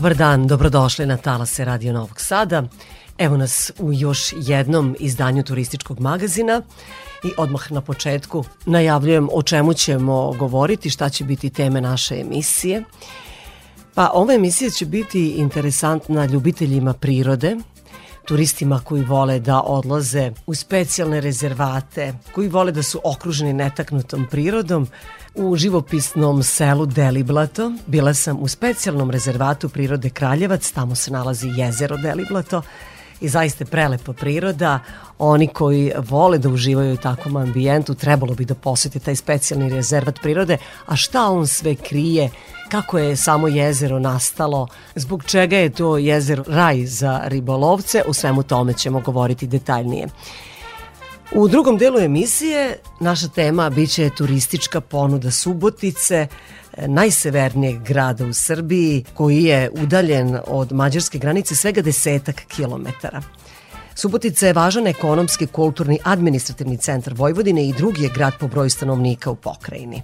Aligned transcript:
Dobar 0.00 0.16
dan, 0.16 0.46
dobrodošli 0.46 1.06
na 1.06 1.16
Talase 1.16 1.64
Radio 1.64 1.92
Novog 1.92 2.20
Sada. 2.20 2.62
Evo 3.18 3.36
nas 3.36 3.72
u 3.78 3.92
još 3.92 4.34
jednom 4.36 4.96
izdanju 5.00 5.42
turističkog 5.42 6.00
magazina 6.00 6.62
i 7.24 7.32
odmah 7.36 7.72
na 7.72 7.80
početku 7.80 8.44
najavljujem 8.66 9.28
o 9.32 9.42
čemu 9.42 9.74
ćemo 9.74 10.32
govoriti, 10.32 10.90
šta 10.90 11.08
će 11.08 11.24
biti 11.24 11.50
teme 11.50 11.80
naše 11.80 12.20
emisije. 12.20 12.84
Pa 13.94 14.10
ova 14.14 14.34
emisija 14.34 14.70
će 14.70 14.86
biti 14.86 15.28
interesantna 15.28 16.26
ljubiteljima 16.26 16.92
prirode, 16.92 17.56
turistima 18.24 18.80
koji 18.84 19.02
vole 19.02 19.40
da 19.40 19.60
odlaze 19.60 20.32
u 20.46 20.54
specijalne 20.54 21.20
rezervate, 21.20 22.14
koji 22.34 22.48
vole 22.48 22.72
da 22.72 22.82
su 22.82 23.00
okruženi 23.04 23.52
netaknutom 23.52 24.26
prirodom, 24.30 24.88
u 25.34 25.56
živopisnom 25.56 26.42
selu 26.42 26.86
Deliblato. 26.86 27.72
Bila 27.86 28.14
sam 28.14 28.38
u 28.40 28.48
specijalnom 28.48 29.10
rezervatu 29.10 29.68
prirode 29.68 30.10
Kraljevac, 30.10 30.70
tamo 30.70 30.94
se 30.94 31.10
nalazi 31.10 31.48
jezero 31.48 31.96
Deliblato 31.96 32.62
i 33.20 33.28
zaista 33.28 33.64
prelepa 33.64 34.12
priroda. 34.12 34.80
Oni 35.18 35.46
koji 35.46 35.92
vole 35.98 36.38
da 36.38 36.48
uživaju 36.48 36.94
u 36.94 36.96
takvom 36.96 37.36
ambijentu 37.36 37.94
trebalo 37.94 38.34
bi 38.34 38.44
da 38.44 38.54
posete 38.54 38.98
taj 38.98 39.16
specijalni 39.16 39.68
rezervat 39.68 40.20
prirode, 40.22 40.58
a 40.86 40.96
šta 40.96 41.26
on 41.26 41.46
sve 41.46 41.74
krije, 41.74 42.30
kako 42.68 42.98
je 42.98 43.16
samo 43.16 43.48
jezero 43.48 43.98
nastalo, 43.98 44.68
zbog 44.94 45.24
čega 45.24 45.56
je 45.56 45.70
to 45.70 45.98
jezero 45.98 46.44
raj 46.48 46.86
za 46.86 47.20
ribolovce, 47.24 48.02
u 48.08 48.12
svemu 48.12 48.42
tome 48.42 48.72
ćemo 48.72 49.00
govoriti 49.00 49.46
detaljnije. 49.46 50.08
U 51.32 51.48
drugom 51.48 51.78
delu 51.78 51.98
emisije 51.98 52.78
naša 53.00 53.28
tema 53.28 53.70
biće 53.70 54.10
turistička 54.16 54.80
ponuda 54.80 55.30
Subotice, 55.30 56.26
najsevernijeg 56.86 57.82
grada 57.82 58.26
u 58.26 58.32
Srbiji 58.32 59.04
koji 59.14 59.44
je 59.44 59.70
udaljen 59.70 60.38
od 60.46 60.72
mađarske 60.72 61.18
granice 61.18 61.54
svega 61.54 61.82
desetak 61.82 62.42
kilometara. 62.48 63.22
Subotica 63.94 64.46
je 64.46 64.52
važan 64.52 64.86
ekonomski, 64.86 65.46
kulturni, 65.46 65.98
administrativni 66.04 66.76
centar 66.76 67.14
Vojvodine 67.16 67.68
i 67.68 67.72
drugi 67.72 68.02
je 68.02 68.10
grad 68.14 68.32
po 68.40 68.48
broju 68.48 68.70
stanovnika 68.70 69.30
u 69.30 69.34
pokrajini. 69.34 70.02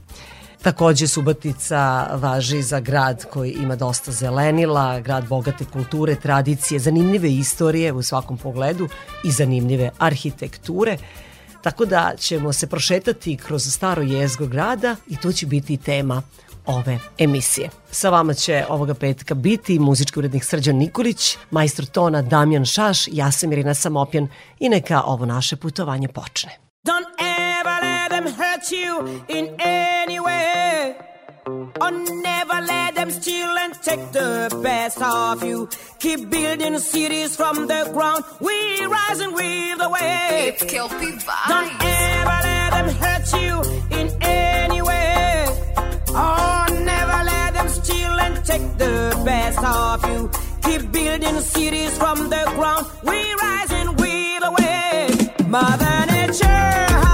Takođe 0.67 1.07
Subotica 1.07 2.09
važi 2.17 2.63
za 2.63 2.81
grad 2.81 3.25
koji 3.25 3.51
ima 3.51 3.77
dosta 3.77 4.13
zelenila, 4.13 5.01
grad 5.01 5.29
bogate 5.29 5.65
kulture, 5.65 6.15
tradicije, 6.15 6.81
zanimljive 6.81 7.33
istorije 7.33 7.93
u 7.93 8.03
svakom 8.03 8.39
pogledu 8.39 8.89
i 9.25 9.31
zanimljive 9.31 9.91
arhitekture. 9.99 10.97
Tako 11.63 11.85
da 11.85 12.13
ćemo 12.19 12.53
se 12.53 12.67
prošetati 12.67 13.37
kroz 13.37 13.73
staro 13.73 14.03
jezgo 14.03 14.47
grada 14.47 14.97
i 15.09 15.17
to 15.17 15.33
će 15.33 15.47
biti 15.47 15.77
tema 15.77 16.23
ove 16.67 16.99
emisije. 17.19 17.71
Sa 17.91 18.11
vama 18.11 18.35
će 18.35 18.65
ovoga 18.69 18.95
petka 18.95 19.35
biti 19.35 19.79
muzički 19.79 20.19
urednik 20.19 20.45
Srđan 20.45 20.77
Nikolić, 20.77 21.37
majstor 21.51 21.87
tona 21.87 22.23
Damjan 22.23 22.65
Šaš, 22.65 23.09
ja 23.13 23.31
sam 23.31 23.53
Irina 23.53 23.75
Samopjan 23.75 24.29
i 24.59 24.69
neka 24.69 25.03
ovo 25.03 25.27
naše 25.27 25.57
putovanje 25.57 26.09
počne. 26.09 26.51
Don't 26.87 27.07
ever 27.19 27.77
let 27.83 28.11
them 28.11 28.27
hurt 28.27 28.71
you 28.71 29.21
in 29.29 29.45
any 29.59 30.21
way 30.21 30.66
Or 31.81 31.91
never 31.91 32.61
let 32.63 32.95
them 32.95 33.11
steal 33.11 33.51
and 33.59 33.75
take 33.83 34.13
the 34.13 34.59
best 34.63 35.01
of 35.03 35.43
you. 35.45 35.69
Keep 35.99 36.31
building 36.31 36.79
cities 36.79 37.37
from 37.37 37.67
the 37.67 37.91
ground. 37.93 38.25
We 38.41 38.85
rise 38.87 39.21
and 39.21 39.35
weave 39.35 39.79
the 39.79 39.91
way. 39.91 40.55
It's 40.55 40.65
Kelpie 40.65 41.13
Vibes. 41.27 41.49
Don't 41.49 41.73
ever 41.85 42.39
let 42.49 42.71
them 42.77 42.89
hurt 43.03 43.27
you 43.43 43.55
in 43.99 44.07
any 44.23 44.81
way. 44.81 45.47
Or 46.09 46.67
never 46.93 47.19
let 47.33 47.55
them 47.55 47.69
steal 47.69 48.21
and 48.27 48.45
take 48.45 48.79
the 48.79 49.23
best 49.25 49.63
of 49.63 50.05
you. 50.11 50.31
Keep 50.63 50.93
building 50.93 51.41
cities 51.41 51.97
from 51.99 52.31
the 52.31 52.43
ground. 52.57 52.87
We 53.03 53.19
rise 53.35 53.73
and 53.73 54.01
weave 54.01 54.41
the 54.41 54.53
way. 54.59 55.47
Mother 55.47 56.07
Nature. 56.13 57.06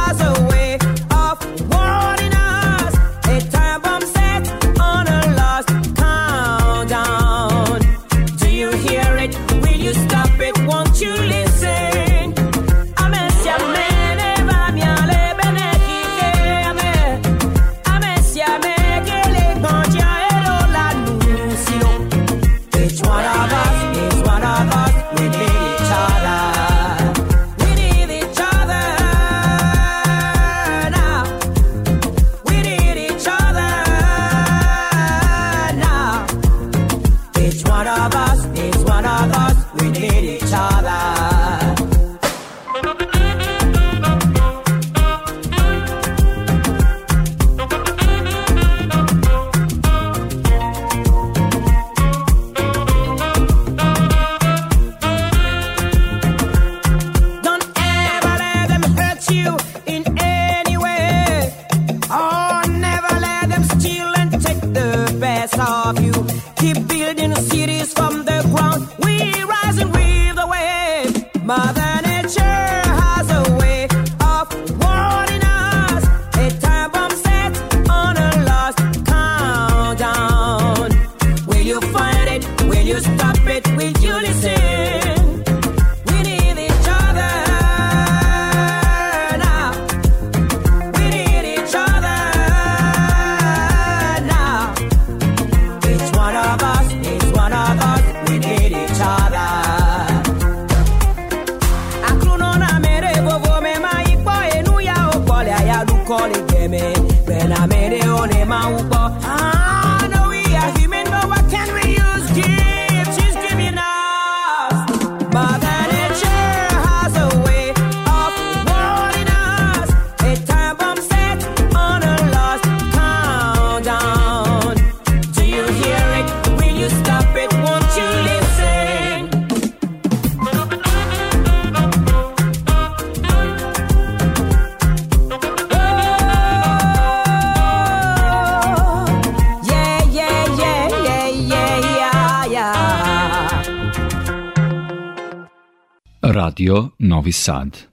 Radio 147.33 147.65
Novi 147.65 147.92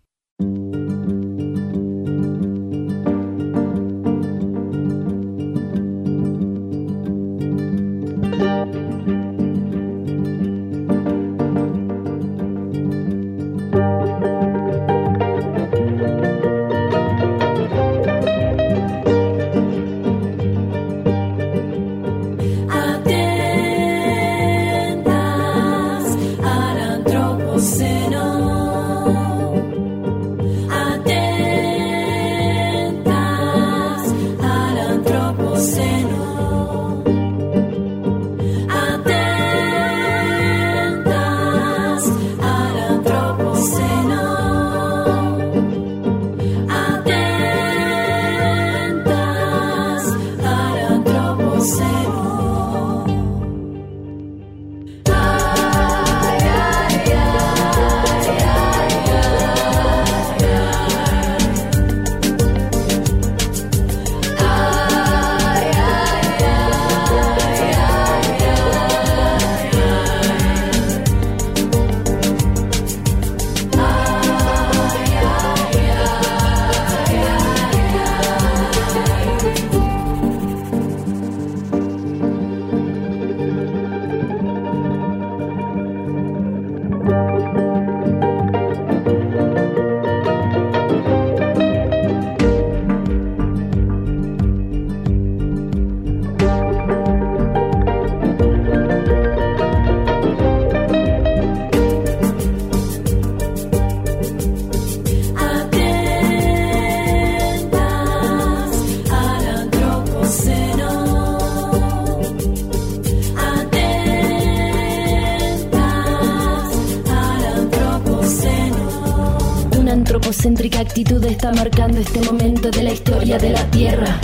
Sad. 120.32 120.60
actitud 120.80 121.24
está 121.26 121.52
marcando 121.52 122.00
este 122.00 122.22
momento 122.22 122.70
de 122.70 122.84
la 122.84 122.92
historia 122.92 123.38
de 123.38 123.50
la 123.50 123.64
Tierra. 123.72 124.20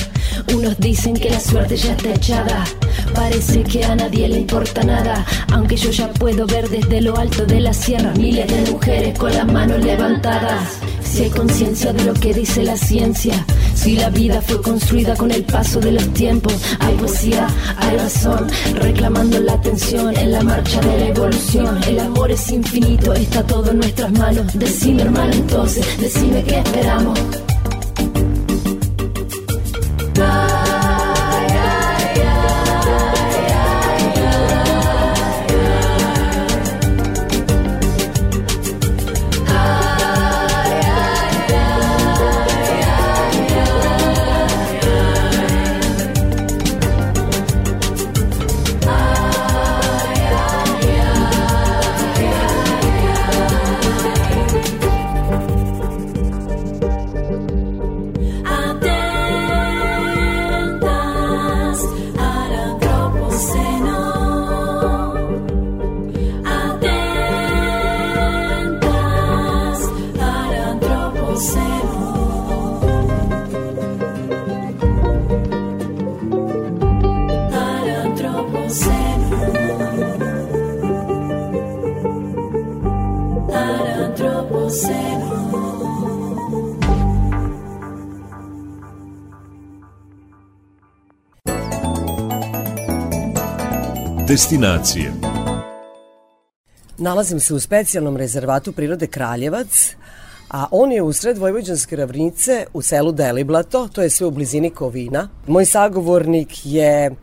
Unos 0.53 0.77
dicen 0.79 1.13
que 1.15 1.29
la 1.29 1.39
suerte 1.39 1.75
ya 1.77 1.93
está 1.93 2.09
echada. 2.09 2.63
Parece 3.13 3.63
que 3.63 3.83
a 3.83 3.95
nadie 3.95 4.27
le 4.27 4.39
importa 4.39 4.83
nada, 4.83 5.25
aunque 5.51 5.77
yo 5.77 5.89
ya 5.89 6.11
puedo 6.13 6.45
ver 6.45 6.69
desde 6.69 7.01
lo 7.01 7.17
alto 7.17 7.45
de 7.45 7.59
la 7.59 7.73
sierra 7.73 8.13
miles 8.13 8.47
de 8.47 8.71
mujeres 8.71 9.17
con 9.17 9.33
las 9.33 9.45
manos 9.45 9.83
levantadas. 9.83 10.79
Si 11.03 11.23
hay 11.23 11.29
conciencia 11.29 11.93
de 11.93 12.03
lo 12.03 12.13
que 12.13 12.33
dice 12.33 12.63
la 12.63 12.77
ciencia, 12.77 13.45
si 13.85 13.97
la 13.97 14.09
vida 14.09 14.41
fue 14.41 14.59
construida 14.63 15.15
con 15.15 15.29
el 15.29 15.43
paso 15.43 15.79
de 15.79 15.91
los 15.91 16.11
tiempos, 16.13 16.55
hay 16.79 16.95
poesía, 16.95 17.47
hay 17.77 17.97
razón, 17.97 18.47
reclamando 18.81 19.39
la 19.39 19.53
atención 19.53 20.17
en 20.17 20.31
la 20.31 20.41
marcha 20.41 20.81
de 20.81 20.99
la 21.01 21.07
evolución. 21.09 21.83
El 21.83 21.99
amor 21.99 22.31
es 22.31 22.49
infinito, 22.49 23.13
está 23.13 23.45
todo 23.45 23.69
en 23.69 23.77
nuestras 23.77 24.11
manos. 24.13 24.47
Decime 24.55 25.03
hermano 25.03 25.33
entonces, 25.33 25.85
decime 25.99 26.43
qué 26.43 26.57
esperamos. 26.61 27.19
Destinacije 94.36 95.13
Nalazim 96.98 97.39
se 97.39 97.54
u 97.54 97.60
specijalnom 97.60 98.18
rezervatu 98.18 98.72
prirode 98.72 99.08
Kraljevac, 99.08 99.96
a 100.50 100.65
on 100.72 100.92
je 100.92 101.01
usred 101.01 101.38
Vojvođanske 101.38 101.96
ravnice 101.96 102.65
u 102.74 102.82
selu 102.82 103.12
Deliblato, 103.12 103.88
to 103.88 104.01
je 104.01 104.10
sve 104.10 104.27
u 104.27 104.32
blizini 104.32 104.70
Kovina. 104.70 105.30
Moj 105.48 105.65
sagovornik 105.65 106.65
je 106.65 107.15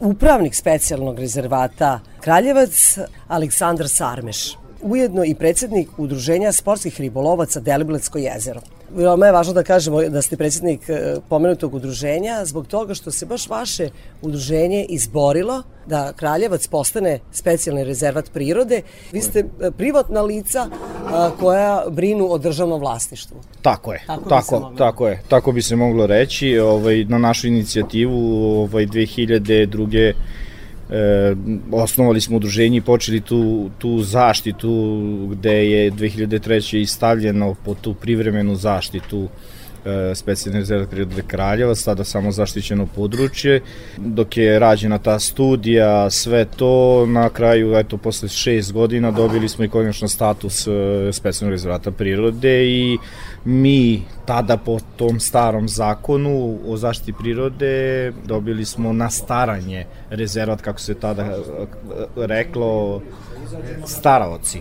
upravnik 0.00 0.54
specijalnog 0.54 1.18
rezervata 1.18 2.00
Kraljevac, 2.20 2.98
Aleksandar 3.28 3.88
Sarmeš 3.88 4.56
ujedno 4.82 5.24
i 5.24 5.34
predsednik 5.34 5.88
Udruženja 5.96 6.52
sportskih 6.52 7.00
ribolovaca 7.00 7.60
Deliblatsko 7.60 8.18
jezero. 8.18 8.60
Veoma 8.94 9.26
je 9.26 9.32
važno 9.32 9.52
da 9.52 9.62
kažemo 9.62 10.02
da 10.02 10.22
ste 10.22 10.36
predsednik 10.36 10.88
e, 10.88 11.16
pomenutog 11.28 11.74
udruženja 11.74 12.44
zbog 12.44 12.66
toga 12.66 12.94
što 12.94 13.10
se 13.10 13.26
baš 13.26 13.48
vaše 13.48 13.88
udruženje 14.22 14.84
izborilo 14.88 15.62
da 15.86 16.12
Kraljevac 16.12 16.66
postane 16.66 17.18
specijalni 17.32 17.84
rezervat 17.84 18.30
prirode. 18.32 18.82
Vi 19.12 19.20
ste 19.20 19.38
e, 19.38 19.70
privatna 19.70 20.22
lica 20.22 20.66
koja 21.40 21.84
brinu 21.90 22.32
o 22.32 22.38
državnom 22.38 22.80
vlasništvu. 22.80 23.36
Tako 23.62 23.92
je. 23.92 24.02
Tako, 24.06 24.28
tako, 24.28 24.72
tako 24.78 25.08
je. 25.08 25.22
Tako 25.28 25.52
bi 25.52 25.62
se 25.62 25.76
moglo 25.76 26.06
reći. 26.06 26.58
Ovaj, 26.58 27.04
na 27.04 27.18
našu 27.18 27.46
inicijativu 27.46 28.18
ovaj, 28.62 28.86
2002 28.86 30.12
e, 30.90 31.34
osnovali 31.72 32.20
smo 32.20 32.36
udruženje 32.36 32.76
i 32.76 32.80
počeli 32.80 33.20
tu, 33.20 33.70
tu 33.78 34.02
zaštitu 34.02 34.96
gde 35.30 35.70
je 35.70 35.92
2003. 35.92 36.78
istavljeno 36.78 37.54
po 37.64 37.74
tu 37.74 37.94
privremenu 37.94 38.54
zaštitu 38.54 39.28
e, 39.84 40.14
specijalne 40.14 40.60
rezerve 40.60 40.86
prirode 40.86 41.22
Kraljeva, 41.26 41.74
sada 41.74 42.04
samo 42.04 42.32
zaštićeno 42.32 42.86
područje. 42.94 43.60
Dok 43.96 44.36
je 44.36 44.58
rađena 44.58 44.98
ta 44.98 45.18
studija, 45.18 46.10
sve 46.10 46.44
to, 46.56 47.06
na 47.06 47.28
kraju, 47.28 47.76
eto, 47.76 47.96
posle 47.96 48.28
šest 48.28 48.72
godina 48.72 49.10
dobili 49.10 49.48
smo 49.48 49.64
i 49.64 49.68
konačno 49.68 50.08
status 50.08 50.66
e, 50.66 50.70
specijalnog 51.12 51.52
rezervata 51.52 51.90
prirode 51.90 52.66
i 52.66 52.98
mi 53.46 54.02
tada 54.24 54.56
po 54.56 54.78
tom 54.96 55.20
starom 55.20 55.68
zakonu 55.68 56.58
o 56.66 56.76
zaštiti 56.76 57.12
prirode 57.12 58.12
dobili 58.24 58.64
smo 58.64 58.92
na 58.92 59.10
staranje 59.10 59.86
rezervat, 60.10 60.60
kako 60.60 60.80
se 60.80 60.94
tada 60.94 61.38
reklo, 62.16 63.00
staraoci 63.84 64.60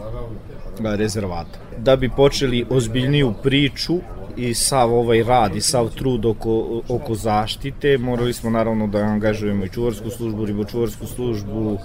rezervata. 0.83 1.59
Da 1.77 1.95
bi 1.95 2.09
počeli 2.09 2.65
ozbiljniju 2.69 3.33
priču 3.43 3.99
i 4.37 4.53
sav 4.53 4.93
ovaj 4.93 5.23
rad 5.23 5.55
i 5.55 5.61
sav 5.61 5.89
trud 5.89 6.25
oko, 6.25 6.81
oko 6.89 7.15
zaštite, 7.15 7.97
morali 7.97 8.33
smo 8.33 8.49
naravno 8.49 8.87
da 8.87 8.97
angažujemo 8.97 9.65
i 9.65 9.69
čuvarsku 9.69 10.09
službu, 10.09 10.45
ribočuvarsku 10.45 11.07
službu, 11.07 11.77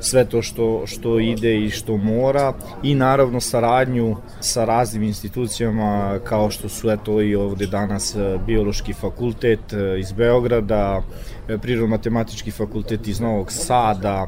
sve 0.00 0.24
to 0.24 0.42
što, 0.42 0.82
što 0.86 1.18
ide 1.18 1.58
i 1.58 1.70
što 1.70 1.96
mora 1.96 2.52
i 2.82 2.94
naravno 2.94 3.40
saradnju 3.40 4.16
sa 4.40 4.64
raznim 4.64 5.02
institucijama 5.02 6.18
kao 6.24 6.50
što 6.50 6.68
su 6.68 6.90
eto 6.90 7.20
i 7.20 7.34
ovde 7.34 7.66
danas 7.66 8.14
e, 8.14 8.38
biološki 8.46 8.92
fakultet 8.92 9.72
e, 9.72 10.00
iz 10.00 10.12
Beograda, 10.12 11.02
e, 11.48 11.58
prirodno-matematički 11.58 12.50
fakultet 12.50 13.08
iz 13.08 13.20
Novog 13.20 13.52
Sada 13.52 14.26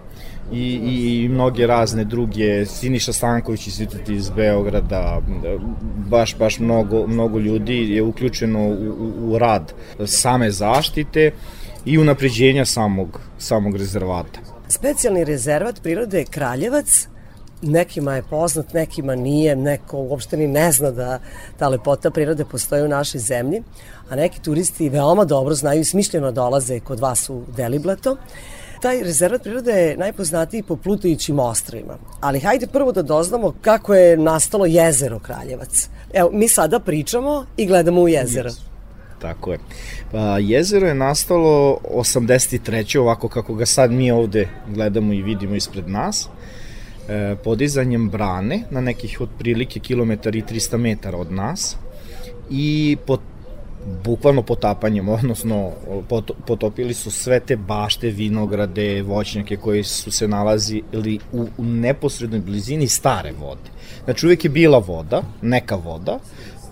i, 0.52 0.80
i, 0.84 1.24
i 1.24 1.28
mnoge 1.28 1.66
razne 1.66 2.04
druge, 2.04 2.66
Siniša 2.66 3.12
Stanković 3.12 3.66
institut 3.66 4.08
iz 4.08 4.30
Beograda, 4.30 5.20
baš, 6.10 6.36
baš 6.38 6.58
mnogo, 6.58 7.06
mnogo 7.06 7.38
ljudi 7.38 7.94
je 7.94 8.02
uključeno 8.02 8.58
u, 8.58 8.72
u, 8.72 9.32
u 9.32 9.38
rad 9.38 9.72
same 10.06 10.50
zaštite 10.50 11.32
i 11.84 11.98
unapređenja 11.98 12.64
samog, 12.64 13.20
samog 13.38 13.76
rezervata. 13.76 14.51
Specijalni 14.72 15.24
rezervat 15.24 15.82
prirode 15.82 16.24
Kraljevac 16.24 17.08
nekima 17.62 18.14
je 18.14 18.22
poznat, 18.30 18.72
nekima 18.72 19.14
nije, 19.14 19.56
neko 19.56 19.98
uopšte 19.98 20.36
ni 20.36 20.46
ne 20.48 20.72
zna 20.72 20.90
da 20.90 21.18
ta 21.58 21.68
lepota 21.68 22.10
prirode 22.10 22.44
postoji 22.44 22.82
u 22.82 22.88
našoj 22.88 23.20
zemlji, 23.20 23.62
a 24.10 24.16
neki 24.16 24.40
turisti 24.42 24.88
veoma 24.88 25.24
dobro 25.24 25.54
znaju 25.54 25.80
i 25.80 25.84
smišljeno 25.84 26.32
dolaze 26.32 26.80
kod 26.80 27.00
vas 27.00 27.30
u 27.30 27.42
Deliblato. 27.56 28.16
Taj 28.82 29.02
rezervat 29.02 29.42
prirode 29.42 29.72
je 29.72 29.96
najpoznatiji 29.96 30.62
po 30.62 30.76
plutajućim 30.76 31.38
ostrovima. 31.38 31.98
Ali 32.20 32.40
hajde 32.40 32.66
prvo 32.66 32.92
da 32.92 33.02
doznamo 33.02 33.54
kako 33.60 33.94
je 33.94 34.16
nastalo 34.16 34.66
jezero 34.66 35.18
Kraljevac. 35.18 35.88
Evo, 36.12 36.30
mi 36.32 36.48
sada 36.48 36.80
pričamo 36.80 37.46
i 37.56 37.66
gledamo 37.66 38.00
u 38.00 38.08
jezero. 38.08 38.50
Yes. 38.50 38.71
Tako 39.22 39.52
je. 39.52 39.58
Pa, 40.12 40.38
jezero 40.38 40.86
je 40.86 40.94
nastalo 40.94 41.78
83. 41.94 42.98
ovako 42.98 43.28
kako 43.28 43.54
ga 43.54 43.66
sad 43.66 43.92
mi 43.92 44.10
ovde 44.10 44.48
gledamo 44.74 45.12
i 45.12 45.22
vidimo 45.22 45.54
ispred 45.54 45.88
nas, 45.88 46.28
e, 47.08 47.36
podizanjem 47.44 48.10
brane 48.10 48.62
na 48.70 48.80
nekih 48.80 49.20
otprilike 49.20 49.80
kilometar 49.80 50.36
i 50.36 50.42
300 50.42 50.76
metara 50.76 51.18
od 51.18 51.32
nas 51.32 51.76
i 52.50 52.96
pot, 53.06 53.20
bukvalno 54.04 54.42
potapanjem, 54.42 55.08
odnosno 55.18 55.70
pot, 56.08 56.30
potopili 56.46 56.94
su 56.94 57.10
sve 57.10 57.40
te 57.40 57.56
bašte, 57.56 58.10
vinograde, 58.10 59.02
voćnjake 59.02 59.56
koji 59.56 59.84
su 59.84 60.10
se 60.10 60.28
nalazili 60.28 61.18
u, 61.32 61.46
u 61.58 61.64
neposrednoj 61.64 62.40
blizini 62.40 62.88
stare 62.88 63.32
vode. 63.32 63.70
Znači 64.04 64.26
uvek 64.26 64.44
je 64.44 64.50
bila 64.50 64.78
voda, 64.78 65.22
neka 65.42 65.76
voda, 65.76 66.18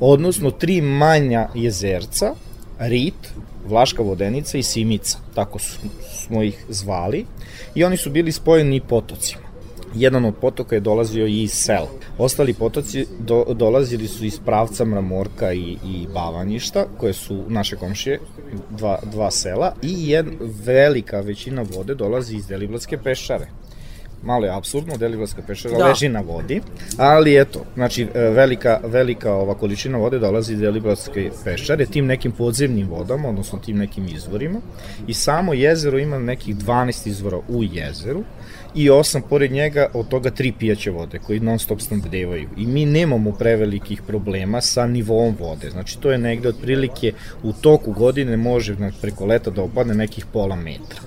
odnosno 0.00 0.50
tri 0.50 0.80
manja 0.80 1.48
jezerca, 1.54 2.34
Rit, 2.78 3.32
Vlaška 3.68 4.02
vodenica 4.02 4.58
i 4.58 4.62
Simica, 4.62 5.18
tako 5.34 5.58
smo 6.12 6.42
ih 6.42 6.64
zvali, 6.68 7.26
i 7.74 7.84
oni 7.84 7.96
su 7.96 8.10
bili 8.10 8.32
spojeni 8.32 8.80
potocima. 8.80 9.42
Jedan 9.94 10.24
od 10.24 10.34
potoka 10.40 10.74
je 10.74 10.80
dolazio 10.80 11.26
i 11.26 11.42
iz 11.42 11.52
sela. 11.52 11.88
Ostali 12.18 12.54
potoci 12.54 13.06
do, 13.18 13.44
dolazili 13.54 14.08
su 14.08 14.24
iz 14.24 14.38
pravca 14.44 14.84
Mramorka 14.84 15.52
i, 15.52 15.76
i 15.84 16.06
Bavaništa, 16.14 16.86
koje 16.98 17.12
su 17.12 17.44
naše 17.48 17.76
komšije, 17.76 18.20
dva, 18.70 18.98
dva 19.12 19.30
sela, 19.30 19.74
i 19.82 20.08
jedna 20.10 20.32
velika 20.64 21.20
većina 21.20 21.64
vode 21.76 21.94
dolazi 21.94 22.36
iz 22.36 22.46
Deliblatske 22.46 22.98
pešare 22.98 23.59
malo 24.22 24.46
je 24.46 24.56
absurdno, 24.56 24.96
Deliblatska 24.96 25.42
pešara 25.46 25.78
da. 25.78 25.86
leži 25.86 26.08
na 26.08 26.20
vodi, 26.20 26.60
ali 26.96 27.40
eto, 27.40 27.64
znači 27.74 28.02
e, 28.14 28.20
velika, 28.20 28.80
velika 28.84 29.32
ova 29.32 29.54
količina 29.54 29.98
vode 29.98 30.18
dolazi 30.18 30.52
iz 30.52 30.60
Deliblatske 30.60 31.30
pešare, 31.44 31.86
tim 31.86 32.06
nekim 32.06 32.32
podzemnim 32.32 32.88
vodama, 32.88 33.28
odnosno 33.28 33.58
tim 33.58 33.78
nekim 33.78 34.08
izvorima 34.08 34.60
i 35.06 35.14
samo 35.14 35.54
jezero 35.54 35.98
ima 35.98 36.18
nekih 36.18 36.56
12 36.56 37.08
izvora 37.08 37.38
u 37.48 37.64
jezeru 37.64 38.24
i 38.74 38.90
osam 38.90 39.22
pored 39.22 39.52
njega, 39.52 39.86
od 39.94 40.08
toga 40.08 40.30
tri 40.30 40.52
pijaće 40.52 40.90
vode 40.90 41.18
koji 41.18 41.40
non 41.40 41.58
stop 41.58 41.80
snabdevaju 41.80 42.48
i 42.56 42.66
mi 42.66 42.86
nemamo 42.86 43.32
prevelikih 43.32 44.02
problema 44.02 44.60
sa 44.60 44.86
nivom 44.86 45.36
vode, 45.40 45.70
znači 45.70 45.98
to 46.00 46.10
je 46.12 46.18
negde 46.18 46.48
otprilike 46.48 47.12
u 47.42 47.52
toku 47.52 47.92
godine 47.92 48.36
može 48.36 48.76
preko 49.00 49.26
leta 49.26 49.50
da 49.50 49.62
opadne 49.62 49.94
nekih 49.94 50.26
pola 50.32 50.56
metra. 50.56 51.00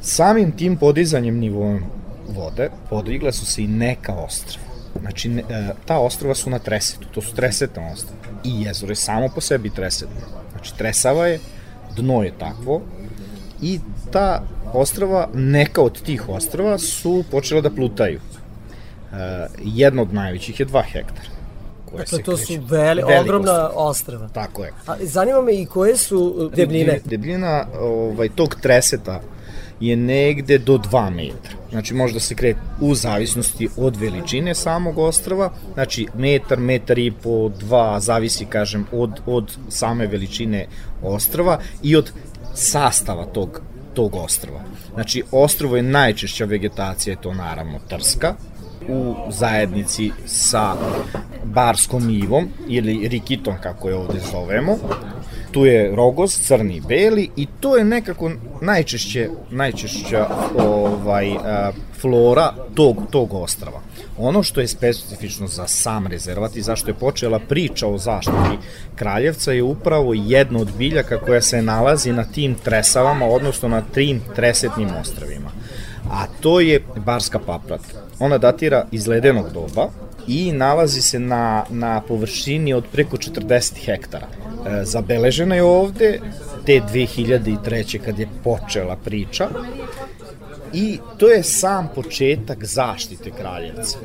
Samim 0.00 0.52
tim 0.52 0.76
podizanjem 0.76 1.38
nivoa 1.38 1.78
vode 2.28 2.70
podigla 2.90 3.32
su 3.32 3.46
se 3.46 3.62
i 3.62 3.66
neka 3.66 4.14
ostrava. 4.14 4.66
Znači, 5.00 5.28
ne, 5.28 5.42
e, 5.50 5.72
ta 5.84 5.98
ostrava 5.98 6.34
su 6.34 6.50
na 6.50 6.58
tresetu, 6.58 7.06
to 7.14 7.22
su 7.22 7.34
tresetna 7.34 7.92
ostrava. 7.92 8.22
I 8.44 8.62
jezero 8.62 8.92
je 8.92 8.96
samo 8.96 9.28
po 9.34 9.40
sebi 9.40 9.70
tresetno. 9.70 10.26
Znači, 10.52 10.76
tresava 10.76 11.26
je, 11.26 11.40
dno 11.96 12.22
je 12.22 12.32
takvo 12.38 12.82
i 13.62 13.80
ta 14.10 14.42
ostrava, 14.72 15.28
neka 15.34 15.82
od 15.82 16.02
tih 16.02 16.28
ostrava 16.28 16.78
su 16.78 17.24
počela 17.30 17.60
da 17.60 17.70
plutaju. 17.70 18.20
E, 19.12 19.46
jedno 19.64 20.02
od 20.02 20.14
najvećih 20.14 20.60
je 20.60 20.66
2 20.66 20.82
hektara. 20.82 21.36
Koje 21.90 21.98
dakle, 21.98 22.22
to 22.22 22.36
su 22.36 22.52
veli, 22.68 23.02
ogromna 23.20 23.70
ostrava. 23.74 24.28
Tako 24.28 24.64
je. 24.64 24.72
A 24.86 24.96
zanima 25.00 25.40
me 25.40 25.54
i 25.54 25.66
koje 25.66 25.96
su 25.96 26.50
debljine? 26.54 27.00
Debljina 27.04 27.66
ovaj, 27.80 28.28
tog 28.28 28.56
treseta 28.62 29.20
je 29.80 29.96
negde 29.96 30.58
do 30.58 30.78
2 30.78 31.10
metra. 31.10 31.56
Znači 31.70 31.94
može 31.94 32.14
da 32.14 32.20
se 32.20 32.34
krete 32.34 32.60
u 32.80 32.94
zavisnosti 32.94 33.68
od 33.76 33.96
veličine 33.96 34.54
samog 34.54 34.98
ostrava, 34.98 35.52
znači 35.74 36.06
metar, 36.14 36.58
metar 36.58 36.98
i 36.98 37.12
po, 37.22 37.50
dva, 37.60 38.00
zavisi 38.00 38.44
kažem 38.44 38.86
od, 38.92 39.20
od 39.26 39.56
same 39.68 40.06
veličine 40.06 40.66
ostrava 41.02 41.58
i 41.82 41.96
od 41.96 42.12
sastava 42.54 43.24
tog, 43.24 43.60
tog 43.94 44.14
ostrava. 44.14 44.60
Znači 44.94 45.22
ostrvo 45.32 45.76
je 45.76 45.82
najčešća 45.82 46.44
vegetacija, 46.44 47.12
je 47.12 47.20
to 47.22 47.34
naravno 47.34 47.78
trska, 47.88 48.34
u 48.88 49.14
zajednici 49.30 50.10
sa 50.26 50.74
barskom 51.44 52.10
ivom 52.10 52.48
ili 52.68 53.08
rikitom 53.08 53.54
kako 53.62 53.88
je 53.88 53.94
ovde 53.94 54.20
zovemo 54.32 54.76
tu 55.56 55.66
je 55.66 55.90
rogoz, 55.96 56.38
crni 56.38 56.76
i 56.76 56.80
beli 56.80 57.30
i 57.36 57.46
to 57.60 57.76
je 57.76 57.84
nekako 57.84 58.30
najčešće, 58.60 59.28
najčešća 59.50 60.28
ovaj, 60.58 61.32
a, 61.32 61.72
flora 62.00 62.52
tog, 62.74 62.96
tog 63.10 63.34
ostrava. 63.34 63.80
Ono 64.18 64.42
što 64.42 64.60
je 64.60 64.68
specifično 64.68 65.46
za 65.46 65.66
sam 65.66 66.06
rezervat 66.06 66.56
i 66.56 66.62
zašto 66.62 66.90
je 66.90 66.94
počela 66.94 67.38
priča 67.38 67.86
o 67.88 67.98
zaštiti 67.98 68.58
Kraljevca 68.94 69.52
je 69.52 69.62
upravo 69.62 70.14
jedna 70.14 70.60
od 70.60 70.68
biljaka 70.78 71.18
koja 71.18 71.40
se 71.40 71.62
nalazi 71.62 72.12
na 72.12 72.24
tim 72.24 72.54
tresavama, 72.54 73.26
odnosno 73.26 73.68
na 73.68 73.82
trim 73.94 74.20
tresetnim 74.34 74.88
ostravima. 75.00 75.50
A 76.10 76.26
to 76.40 76.60
je 76.60 76.84
barska 76.96 77.38
paprata. 77.38 78.04
Ona 78.18 78.38
datira 78.38 78.86
iz 78.92 79.06
ledenog 79.06 79.52
doba 79.52 79.88
i 80.28 80.52
nalazi 80.52 81.02
se 81.02 81.18
na, 81.18 81.64
na 81.70 82.00
površini 82.00 82.74
od 82.74 82.84
preko 82.92 83.16
40 83.16 83.84
hektara. 83.84 84.26
E, 84.26 84.84
zabeležena 84.84 85.54
je 85.54 85.62
ovde 85.62 86.20
te 86.66 86.80
2003. 86.92 87.98
kad 87.98 88.18
je 88.18 88.28
počela 88.44 88.96
priča 88.96 89.48
i 90.72 90.98
to 91.16 91.28
je 91.28 91.42
sam 91.42 91.88
početak 91.94 92.64
zaštite 92.64 93.30
kraljevca. 93.30 93.98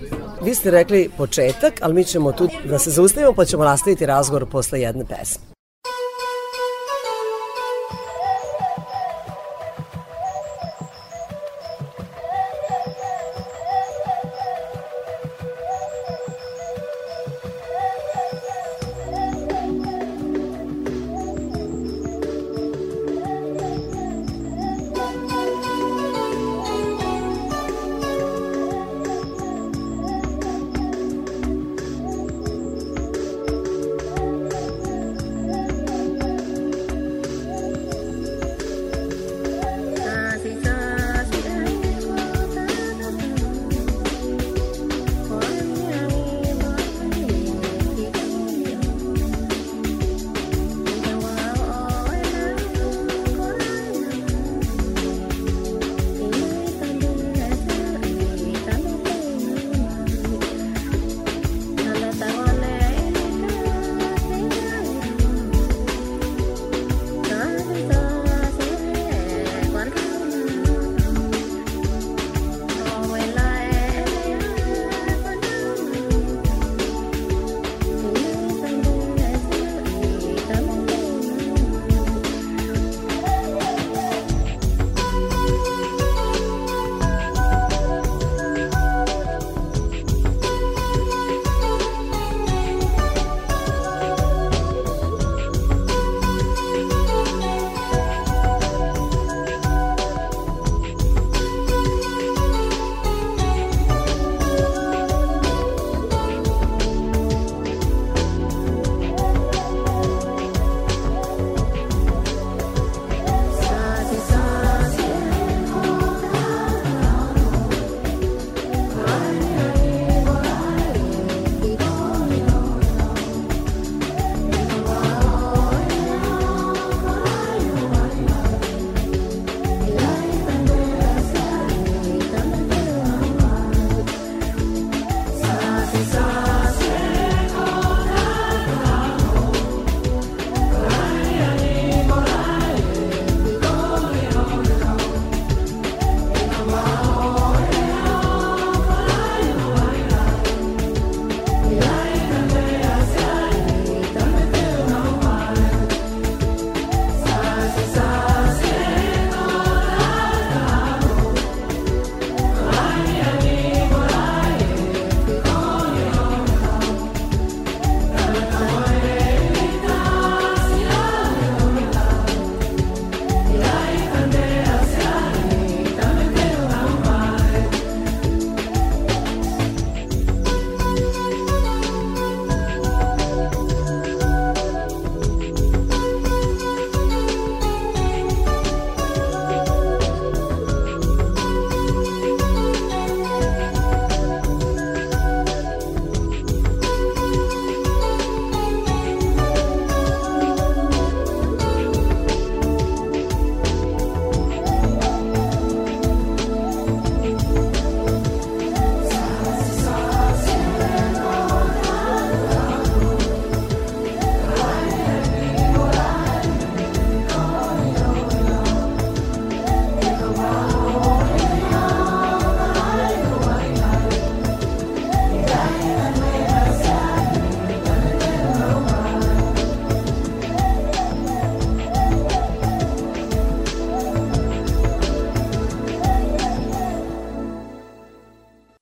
Vi 0.44 0.56
ste 0.56 0.72
rekli 0.72 1.10
početak, 1.18 1.74
ali 1.82 1.94
mi 1.94 2.04
ćemo 2.04 2.32
tu 2.32 2.50
da 2.66 2.80
se 2.80 2.92
zaustavimo 2.92 3.34
pa 3.34 3.46
ćemo 3.46 3.64
nastaviti 3.64 4.06
razgovor 4.06 4.50
posle 4.50 4.82
jedne 4.82 5.06
pesme. 5.06 5.51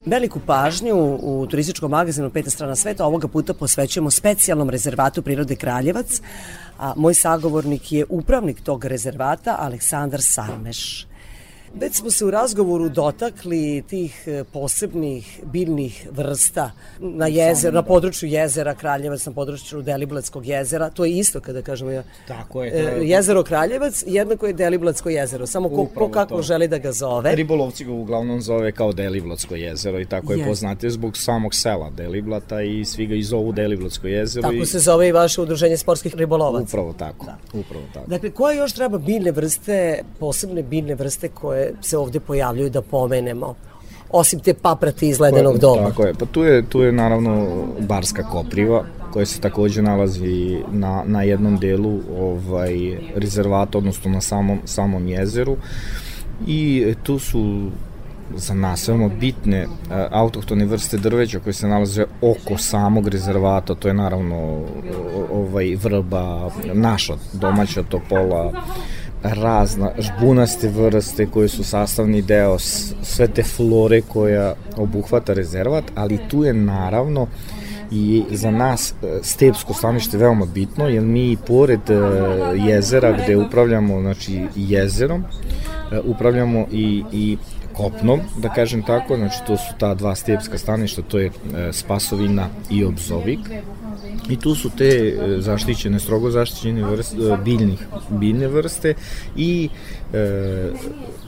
Veliku 0.10 0.40
pažnju 0.46 0.96
u 1.22 1.48
turističkom 1.50 1.92
magazinu 1.92 2.30
Peta 2.30 2.50
strana 2.50 2.76
sveta 2.76 3.06
ovoga 3.06 3.28
puta 3.28 3.54
posvećujemo 3.54 4.12
specijalnom 4.12 4.70
rezervatu 4.70 5.22
prirode 5.22 5.56
Kraljevac, 5.56 6.22
a 6.80 6.94
moj 6.96 7.14
sagovornik 7.14 7.92
je 7.92 8.06
upravnik 8.10 8.62
tog 8.62 8.86
rezervata 8.86 9.56
Aleksandar 9.60 10.22
Sarmeš. 10.22 11.09
Već 11.74 11.96
smo 11.96 12.12
se 12.12 12.26
u 12.26 12.32
razgovoru 12.32 12.90
dotakli 12.90 13.84
tih 13.90 14.24
e, 14.28 14.44
posebnih 14.44 15.40
biljnih 15.44 16.08
vrsta 16.12 16.72
na 17.00 17.28
jezeru, 17.28 17.76
na 17.76 17.84
području 17.84 18.30
jezera 18.30 18.76
Kraljevac, 18.76 19.26
na 19.26 19.32
području 19.32 19.82
Deliblatskog 19.82 20.46
jezera. 20.46 20.90
To 20.90 21.06
je 21.06 21.12
isto 21.12 21.40
kada 21.40 21.62
kažemo. 21.62 22.04
Tako 22.28 22.64
je. 22.64 22.72
E, 22.72 22.78
je 22.78 23.10
jezero 23.10 23.44
Kraljevac 23.44 24.04
jednako 24.08 24.48
je 24.48 24.54
Deliblatsko 24.54 25.10
jezero, 25.10 25.48
samo 25.48 25.70
ko, 25.70 25.86
ko 25.86 26.10
kako 26.12 26.36
to. 26.36 26.42
želi 26.42 26.68
da 26.68 26.78
ga 26.78 26.92
zove. 26.92 27.36
Ribolovci 27.36 27.86
ga 27.86 27.92
uglavnom 27.92 28.42
zove 28.42 28.72
kao 28.72 28.94
Deliblatsko 28.94 29.56
jezero 29.56 30.00
i 30.00 30.06
tako 30.06 30.34
je 30.34 30.40
Je. 30.40 30.46
poznate 30.46 30.90
zbog 30.90 31.18
samog 31.18 31.56
sela 31.56 31.90
Deliblata 31.90 32.62
i 32.62 32.86
svi 32.86 33.08
ga 33.08 33.16
i 33.16 33.24
zovu 33.24 33.52
Deliblatsko 33.52 34.08
jezero. 34.08 34.52
i... 34.52 34.56
Tako 34.56 34.66
se 34.66 34.80
zove 34.80 35.08
i 35.08 35.12
vaše 35.12 35.42
udruženje 35.42 35.78
sportskih 35.78 36.16
ribolovaca. 36.16 36.64
Upravo 36.64 36.94
tako, 36.94 37.26
upravo 37.54 37.84
tako. 37.94 38.10
Dakle, 38.10 38.32
koje 38.32 38.58
još 38.58 38.74
treba 38.74 38.98
biljne 38.98 39.32
vrste, 39.32 40.04
posebne 40.20 40.64
biljne 40.64 40.96
vrste 40.96 41.28
koje 41.28 41.59
se 41.82 41.98
ovde 41.98 42.20
pojavljuju 42.20 42.70
da 42.70 42.82
pomenemo? 42.82 43.56
Osim 44.10 44.40
te 44.40 44.54
paprati 44.54 45.10
iz 45.10 45.20
ledenog 45.20 45.58
doba. 45.58 45.90
Tako 45.90 46.04
je, 46.04 46.14
pa 46.14 46.26
tu 46.26 46.44
je, 46.44 46.64
tu 46.70 46.82
je 46.82 46.92
naravno 46.92 47.48
barska 47.80 48.24
kopriva 48.24 48.84
koja 49.14 49.26
se 49.26 49.42
takođe 49.42 49.82
nalazi 49.82 50.64
na, 50.72 51.04
na 51.06 51.24
jednom 51.24 51.58
delu 51.58 52.00
ovaj, 52.20 52.98
rezervata, 53.16 53.78
odnosno 53.78 54.12
na 54.12 54.22
samom, 54.22 54.60
samom 54.66 55.08
jezeru 55.08 55.58
i 56.48 56.94
tu 57.04 57.20
su 57.20 57.70
za 58.36 58.54
nas 58.54 58.88
veoma 58.88 59.08
bitne 59.08 59.58
e, 59.58 59.68
autohtone 60.12 60.66
vrste 60.66 60.98
drveća 60.98 61.40
koje 61.40 61.54
se 61.54 61.68
nalaze 61.68 62.06
oko 62.22 62.58
samog 62.58 63.08
rezervata, 63.08 63.76
to 63.76 63.88
je 63.88 63.94
naravno 63.94 64.66
ovaj 65.34 65.76
vrba, 65.76 66.52
naša 66.74 67.14
domaća 67.34 67.84
topola, 67.84 68.64
razna 69.24 69.92
žbunaste 70.00 70.70
vrste 70.70 71.26
koje 71.26 71.48
su 71.48 71.64
sastavni 71.64 72.22
deo 72.22 72.60
sve 73.04 73.28
te 73.28 73.44
flore 73.44 74.02
koja 74.02 74.54
obuhvata 74.78 75.34
rezervat, 75.34 75.84
ali 75.96 76.20
tu 76.30 76.44
je 76.44 76.54
naravno 76.54 77.28
i 77.92 78.24
za 78.32 78.52
nas 78.52 78.92
e, 78.92 79.20
stepsko 79.22 79.74
stanište 79.74 80.18
veoma 80.18 80.46
bitno, 80.46 80.88
jer 80.88 81.04
mi 81.04 81.38
pored 81.48 81.90
e, 81.90 81.96
jezera 82.56 83.12
gde 83.24 83.38
upravljamo 83.38 84.02
znači 84.02 84.46
jezerom, 84.56 85.24
e, 85.92 86.00
upravljamo 86.00 86.66
i, 86.72 87.04
i 87.12 87.38
kopnom, 87.74 88.20
da 88.38 88.50
kažem 88.50 88.84
tako, 88.84 89.18
znači 89.18 89.38
to 89.48 89.58
su 89.58 89.74
ta 89.78 89.94
dva 89.94 90.16
stepska 90.16 90.58
staništa, 90.58 91.02
to 91.02 91.20
je 91.20 91.32
Spasovina 91.72 92.48
i 92.70 92.84
Obzovik. 92.84 93.40
I 94.30 94.38
tu 94.38 94.56
su 94.56 94.70
te 94.70 94.88
e, 94.88 95.42
zaštićene, 95.42 96.00
strogo 96.00 96.32
zaštićene 96.32 96.84
vrste, 96.84 97.18
e, 97.18 97.38
biljnih, 97.44 97.80
biljne 98.10 98.48
vrste 98.48 98.94
i 99.36 99.70
e, 100.14 100.72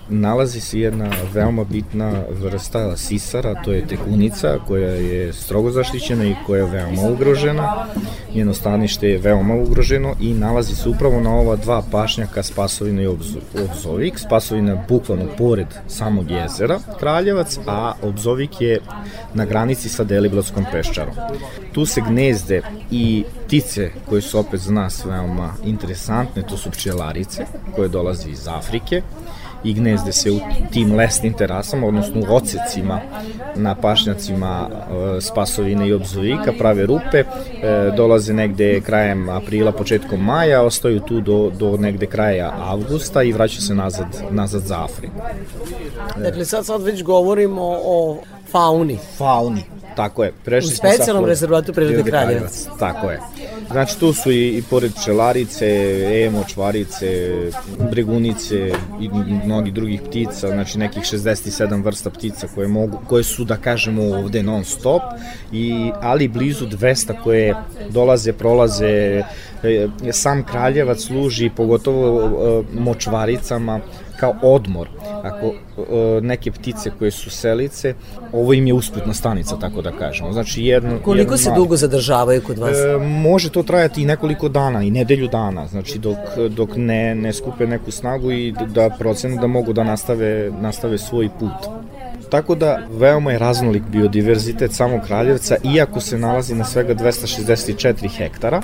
nalazi 0.09 0.61
se 0.61 0.79
jedna 0.79 1.09
veoma 1.33 1.63
bitna 1.63 2.23
vrsta 2.29 2.97
sisara, 2.97 3.63
to 3.63 3.71
je 3.71 3.87
tekunica 3.87 4.57
koja 4.67 4.89
je 4.91 5.33
strogo 5.33 5.71
zaštićena 5.71 6.25
i 6.25 6.35
koja 6.45 6.59
je 6.59 6.71
veoma 6.71 7.01
ugrožena. 7.01 7.85
Njeno 8.35 8.53
stanište 8.53 9.07
je 9.07 9.17
veoma 9.17 9.55
ugroženo 9.55 10.15
i 10.21 10.33
nalazi 10.33 10.75
se 10.75 10.89
upravo 10.89 11.19
na 11.19 11.35
ova 11.35 11.55
dva 11.55 11.83
pašnjaka 11.91 12.43
Spasovina 12.43 13.01
i 13.01 13.07
Obzo- 13.07 13.69
Obzovik. 13.69 14.19
Spasovina 14.19 14.71
je 14.71 14.85
bukvalno 14.89 15.25
pored 15.37 15.67
samog 15.87 16.31
jezera 16.31 16.79
Kraljevac, 16.99 17.59
a 17.67 17.93
Obzovik 18.01 18.61
je 18.61 18.79
na 19.33 19.45
granici 19.45 19.89
sa 19.89 20.03
Deliblatskom 20.03 20.65
peščarom. 20.71 21.15
Tu 21.71 21.85
se 21.85 22.01
gnezde 22.09 22.61
i 22.91 23.23
ptice 23.51 23.91
koje 24.09 24.21
su 24.21 24.39
opet 24.39 24.59
za 24.59 24.71
nas 24.71 25.05
veoma 25.05 25.53
interesantne, 25.63 26.41
to 26.41 26.57
su 26.57 26.71
pčelarice 26.71 27.45
koje 27.75 27.89
dolaze 27.89 28.29
iz 28.29 28.47
Afrike 28.47 29.01
i 29.63 29.73
gnezde 29.73 30.11
se 30.11 30.31
u 30.31 30.39
tim 30.71 30.95
lesnim 30.95 31.33
terasama, 31.33 31.87
odnosno 31.87 32.21
u 32.21 32.35
ocecima 32.35 33.01
na 33.55 33.75
pašnjacima 33.75 34.69
e, 34.69 35.21
Spasovine 35.21 35.87
i 35.87 35.93
Obzovika, 35.93 36.53
prave 36.57 36.85
rupe, 36.85 37.17
e, 37.17 37.25
dolaze 37.97 38.33
negde 38.33 38.81
krajem 38.81 39.29
aprila, 39.29 39.71
početkom 39.71 40.19
maja, 40.19 40.61
ostaju 40.61 40.99
tu 40.99 41.21
do, 41.21 41.51
do 41.59 41.77
negde 41.77 42.05
kraja 42.05 42.53
avgusta 42.59 43.23
i 43.23 43.31
vraćaju 43.31 43.61
se 43.61 43.75
nazad, 43.75 44.23
nazad 44.29 44.61
za 44.61 44.83
Afriku. 44.83 45.21
Dakle, 46.17 46.45
sad, 46.45 46.65
sad 46.65 46.83
već 46.83 47.03
govorimo 47.03 47.77
o 47.83 48.17
fauni. 48.51 48.97
Fauni, 49.17 49.63
tako 49.95 50.23
je. 50.23 50.33
Prešli 50.45 50.73
U 50.73 50.75
specijalnom 50.75 51.25
rezervatu 51.25 51.73
prirode 51.73 52.11
Kraljevac. 52.11 52.67
Tako 52.79 53.11
je. 53.11 53.19
Znači 53.71 53.99
tu 53.99 54.13
su 54.13 54.31
i, 54.31 54.47
i 54.47 54.63
pored 54.69 54.91
pčelarice, 54.95 55.67
emo, 56.27 56.43
čvarice, 56.47 57.33
bregunice 57.91 58.71
i 59.01 59.09
mnogi 59.45 59.71
drugih 59.71 60.01
ptica, 60.01 60.47
znači 60.47 60.77
nekih 60.77 61.03
67 61.03 61.83
vrsta 61.83 62.09
ptica 62.09 62.47
koje 62.55 62.67
mogu 62.67 62.99
koje 63.07 63.23
su 63.23 63.43
da 63.43 63.57
kažemo 63.57 64.03
ovde 64.03 64.43
non 64.43 64.65
stop 64.65 65.01
i 65.51 65.91
ali 66.01 66.27
blizu 66.27 66.65
200 66.65 67.13
koje 67.23 67.55
dolaze, 67.89 68.33
prolaze 68.33 69.23
e, 69.63 69.87
sam 70.11 70.43
Kraljevac 70.45 70.99
služi 70.99 71.49
pogotovo 71.55 72.21
e, 72.21 72.79
močvaricama 72.79 73.79
kao 74.21 74.35
odmor. 74.41 74.87
Ako 75.23 75.45
e, 75.47 76.21
neke 76.21 76.51
ptice 76.51 76.91
koje 76.99 77.11
su 77.11 77.29
selice, 77.29 77.93
ovo 78.33 78.53
im 78.53 78.67
je 78.67 78.73
usputna 78.73 79.13
stanica, 79.13 79.59
tako 79.59 79.81
da 79.81 79.91
kažemo. 79.91 80.33
Znači 80.33 80.63
jedno... 80.63 80.99
Koliko 81.03 81.33
jedno 81.33 81.37
se 81.37 81.49
malo- 81.49 81.63
dugo 81.63 81.77
zadržavaju 81.77 82.41
kod 82.41 82.57
vas? 82.57 82.77
E, 82.77 82.97
može 82.97 83.49
to 83.49 83.63
trajati 83.63 84.01
i 84.01 84.05
nekoliko 84.05 84.49
dana 84.49 84.83
i 84.83 84.91
nedelju 84.91 85.27
dana, 85.27 85.67
znači 85.67 85.99
dok, 85.99 86.17
dok 86.49 86.69
ne, 86.75 87.15
ne 87.15 87.33
skupe 87.33 87.67
neku 87.67 87.91
snagu 87.91 88.31
i 88.31 88.53
da 88.73 88.89
procenu 88.89 89.41
da 89.41 89.47
mogu 89.47 89.73
da 89.73 89.83
nastave, 89.83 90.51
nastave 90.61 90.97
svoj 90.97 91.29
put. 91.39 91.71
Tako 92.29 92.55
da 92.55 92.79
veoma 92.91 93.31
je 93.31 93.39
raznolik 93.39 93.83
biodiverzitet 93.91 94.73
samog 94.73 95.01
Kraljevca, 95.07 95.55
iako 95.75 95.99
se 95.99 96.17
nalazi 96.17 96.55
na 96.55 96.63
svega 96.63 96.95
264 96.95 98.17
hektara, 98.17 98.61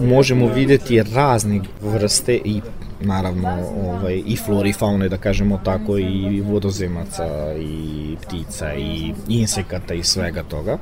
možemo 0.00 0.46
videti 0.46 1.02
razne 1.02 1.60
vrste 1.82 2.34
i 2.44 2.60
naravno 3.00 3.58
ovaj, 3.86 4.22
i 4.26 4.36
flore 4.36 4.68
i 4.68 4.72
faune, 4.72 5.08
da 5.08 5.16
kažemo 5.16 5.60
tako, 5.64 5.98
i 5.98 6.40
vodozemaca, 6.40 7.54
i 7.58 8.16
ptica, 8.22 8.74
i 8.74 9.14
insekata 9.28 9.94
i 9.94 10.02
svega 10.02 10.42
toga 10.42 10.78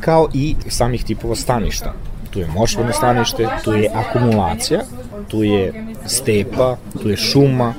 kao 0.00 0.28
i 0.34 0.54
samih 0.68 1.04
tipova 1.04 1.36
staništa. 1.36 1.94
Tu 2.30 2.40
je 2.40 2.46
močvarno 2.46 2.92
stanište, 2.92 3.48
tu 3.64 3.72
je 3.72 3.90
akumulacija, 3.94 4.80
tu 5.28 5.42
je 5.42 5.84
stepa, 6.06 6.76
tu 7.02 7.10
je 7.10 7.16
šuma, 7.16 7.74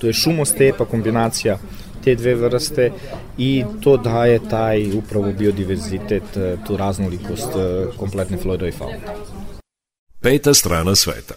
tu 0.00 0.06
je 0.06 0.12
šumostepa, 0.12 0.84
kombinacija 0.84 1.58
te 2.04 2.14
dve 2.14 2.34
vrste 2.34 2.90
i 3.38 3.64
to 3.80 3.96
daje 3.96 4.40
taj 4.50 4.98
upravo 4.98 5.32
biodiverzitet, 5.32 6.22
tu 6.66 6.76
raznolikost 6.76 7.48
kompletne 7.96 8.36
flore 8.36 8.68
i 8.68 8.72
faune. 8.72 9.00
Peta 10.20 10.54
strana 10.54 10.94
sveta. 10.94 11.34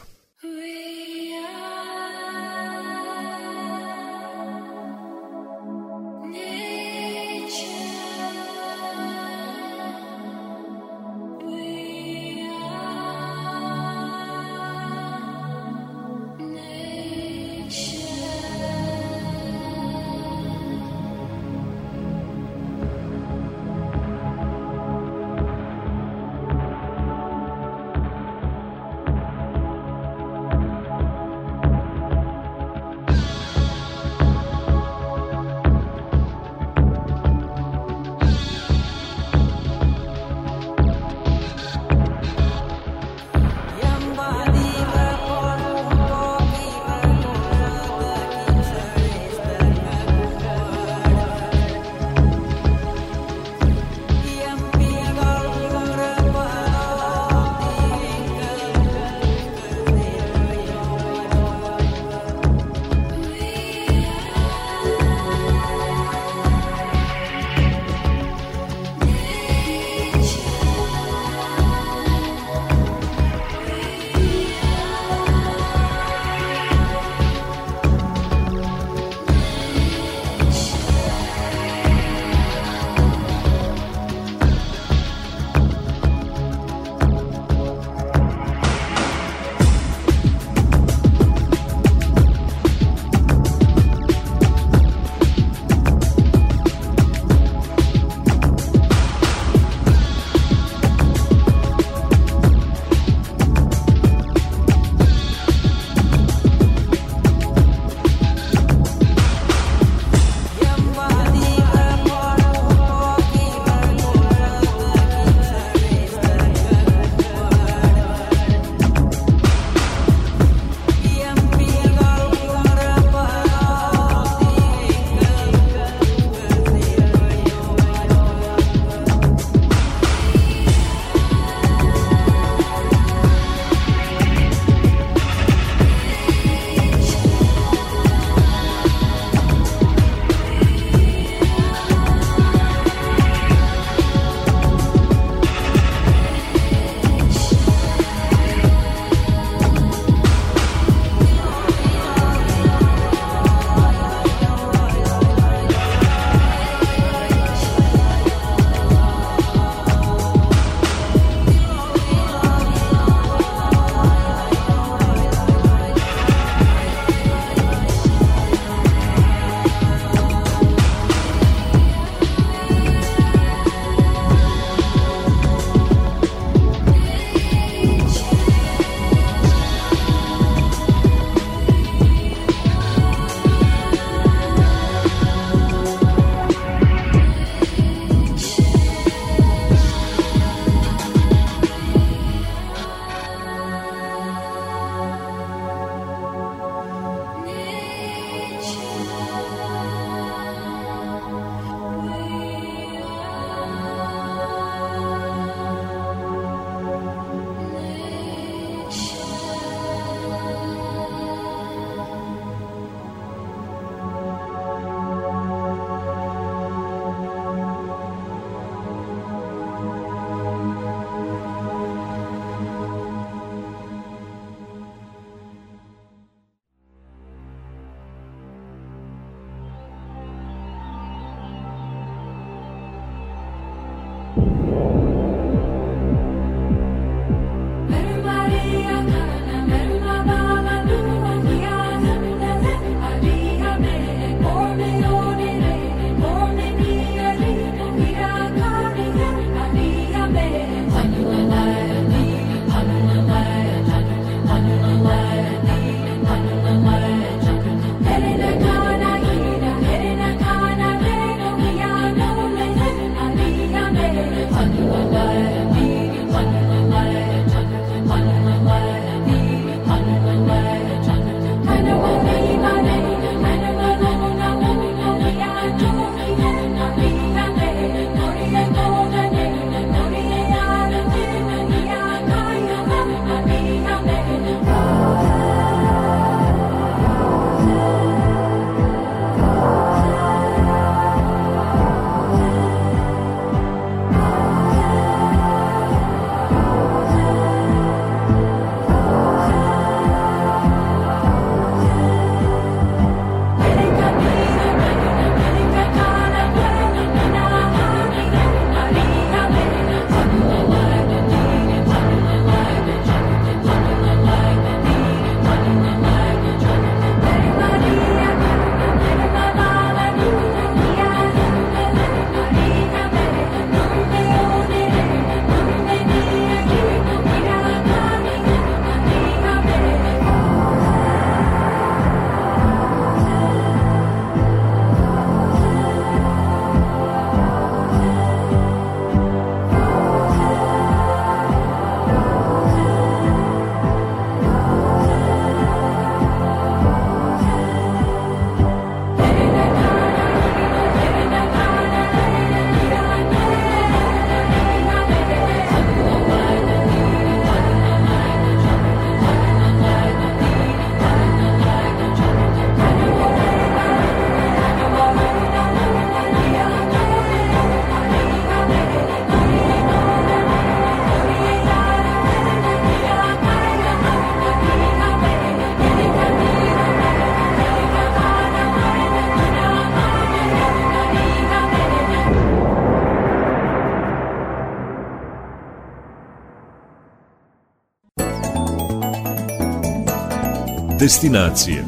Destinacije 390.99 391.83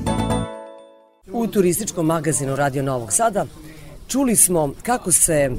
U 1.32 1.48
turističkom 1.48 2.06
magazinu 2.06 2.56
Radio 2.56 2.84
Novog 2.84 3.14
Sada 3.14 3.46
čuli 4.08 4.36
smo 4.36 4.74
kako 4.84 5.12
se 5.12 5.52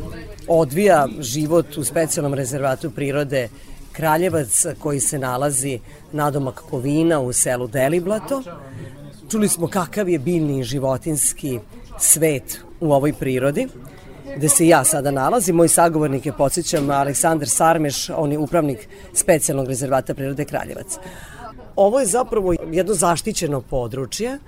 odvija 0.49 1.09
život 1.21 1.77
u 1.77 1.85
specijalnom 1.85 2.35
rezervatu 2.35 2.91
prirode 2.91 3.49
Kraljevac 3.93 4.67
koji 4.79 5.01
se 5.01 5.19
nalazi 5.19 5.79
nadomak 6.13 6.63
Kovina 6.71 7.21
u 7.21 7.33
selu 7.33 7.67
Deliblato. 7.67 8.43
Čuli 9.31 9.49
smo 9.49 9.69
kakav 9.69 10.09
je 10.09 10.19
biljni 10.19 10.61
i 10.61 10.65
životinski 10.65 11.59
svet 11.99 12.61
u 12.81 12.93
ovoj 12.93 13.13
prirodi 13.13 13.69
gde 14.37 14.49
se 14.49 14.69
ja 14.69 14.85
sada 14.85 15.11
nalazim. 15.11 15.57
Moj 15.57 15.69
sagovornik 15.69 16.27
je, 16.27 16.33
podsjećam, 16.33 16.91
Aleksandar 16.91 17.49
Sarmeš, 17.49 18.11
on 18.11 18.33
je 18.33 18.39
upravnik 18.39 18.89
specijalnog 19.15 19.69
rezervata 19.69 20.15
prirode 20.15 20.45
Kraljevac. 20.45 20.99
Ovo 21.79 22.01
je 22.01 22.07
zapravo 22.07 22.55
jedno 22.73 22.95
zaštićeno 22.95 23.61
područje 23.61 24.39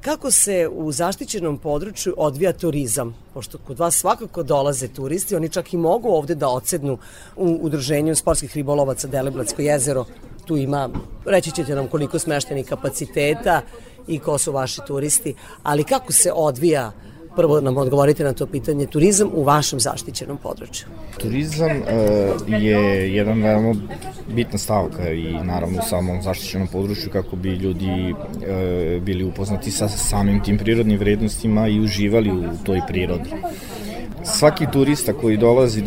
Kako 0.00 0.30
se 0.30 0.68
u 0.72 0.92
zaštićenom 0.92 1.58
području 1.58 2.14
odvija 2.16 2.52
turizam? 2.52 3.14
Pošto 3.34 3.58
kod 3.58 3.78
vas 3.78 3.94
svakako 3.94 4.42
dolaze 4.42 4.88
turisti, 4.88 5.36
oni 5.36 5.48
čak 5.48 5.74
i 5.74 5.76
mogu 5.76 6.08
ovde 6.08 6.34
da 6.34 6.48
odsednu 6.48 6.98
u 7.36 7.58
udruženju 7.60 8.14
sportskih 8.16 8.56
ribolovaca 8.56 9.08
Deliblatsko 9.08 9.62
jezero. 9.62 10.04
Tu 10.44 10.56
ima, 10.56 10.88
reći 11.24 11.50
ćete 11.50 11.74
nam 11.74 11.88
koliko 11.88 12.18
smeštenih 12.18 12.66
kapaciteta 12.66 13.60
i 14.08 14.18
ko 14.18 14.38
su 14.38 14.52
vaši 14.52 14.80
turisti, 14.86 15.34
ali 15.62 15.84
kako 15.84 16.12
se 16.12 16.32
odvija 16.34 16.92
prvo 17.36 17.60
nam 17.60 17.76
odgovorite 17.76 18.24
na 18.24 18.32
to 18.32 18.46
pitanje, 18.46 18.86
turizam 18.86 19.30
u 19.34 19.42
vašem 19.42 19.80
zaštićenom 19.80 20.36
području. 20.36 20.86
Turizam 21.18 21.70
uh, 21.70 22.62
je 22.62 23.14
jedan 23.14 23.42
veoma 23.42 23.74
bitna 24.34 24.58
stavka 24.58 25.12
i 25.12 25.32
naravno 25.44 25.78
u 25.78 25.88
samom 25.88 26.22
zaštićenom 26.22 26.68
području 26.68 27.10
kako 27.12 27.36
bi 27.36 27.48
ljudi 27.48 28.14
uh, 28.14 29.02
bili 29.02 29.24
upoznati 29.24 29.70
sa 29.70 29.88
samim 29.88 30.42
tim 30.42 30.58
prirodnim 30.58 30.98
vrednostima 30.98 31.68
i 31.68 31.80
uživali 31.80 32.30
u 32.30 32.64
toj 32.64 32.80
prirodi 32.88 33.30
svaki 34.24 34.66
turista 34.72 35.12
koji 35.12 35.36
dolazi 35.36 35.82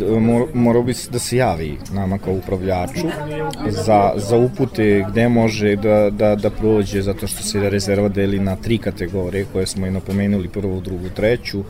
mora 0.54 0.82
bi 0.82 0.94
da 1.10 1.18
se 1.18 1.36
javi 1.36 1.78
nama 1.92 2.18
kao 2.18 2.34
upravljaču 2.34 3.06
za, 3.68 4.12
za 4.16 4.36
upute 4.36 5.04
gde 5.10 5.28
može 5.28 5.76
da, 5.76 6.10
da, 6.10 6.36
da 6.36 6.50
prođe 6.50 7.02
zato 7.02 7.26
što 7.26 7.42
se 7.42 7.70
rezerva 7.70 8.08
deli 8.08 8.38
na 8.38 8.56
tri 8.56 8.78
kategorije 8.78 9.46
koje 9.52 9.66
smo 9.66 9.86
i 9.86 9.90
napomenuli 9.90 10.48
prvu, 10.48 10.80
drugu, 10.80 11.08
treću 11.36 11.64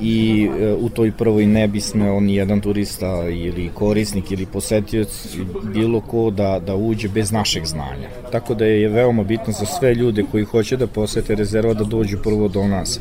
i 0.00 0.48
e, 0.60 0.72
u 0.72 0.88
toj 0.88 1.12
prvoj 1.12 1.46
ne 1.46 1.68
bi 1.68 1.80
smeo 1.80 2.20
ni 2.20 2.34
jedan 2.34 2.60
turista 2.60 3.28
ili 3.28 3.70
korisnik 3.74 4.30
ili 4.30 4.46
posetioc 4.46 5.36
bilo 5.74 6.00
ko 6.00 6.30
da, 6.30 6.60
da 6.66 6.74
uđe 6.74 7.08
bez 7.08 7.32
našeg 7.32 7.66
znanja. 7.66 8.08
Tako 8.32 8.54
da 8.54 8.64
je 8.64 8.88
veoma 8.88 9.22
bitno 9.22 9.52
za 9.52 9.66
sve 9.66 9.94
ljude 9.94 10.24
koji 10.30 10.44
hoće 10.44 10.76
da 10.76 10.86
posete 10.86 11.34
rezerva 11.34 11.74
da 11.74 11.84
dođu 11.84 12.18
prvo 12.22 12.48
do 12.48 12.68
nas 12.68 13.00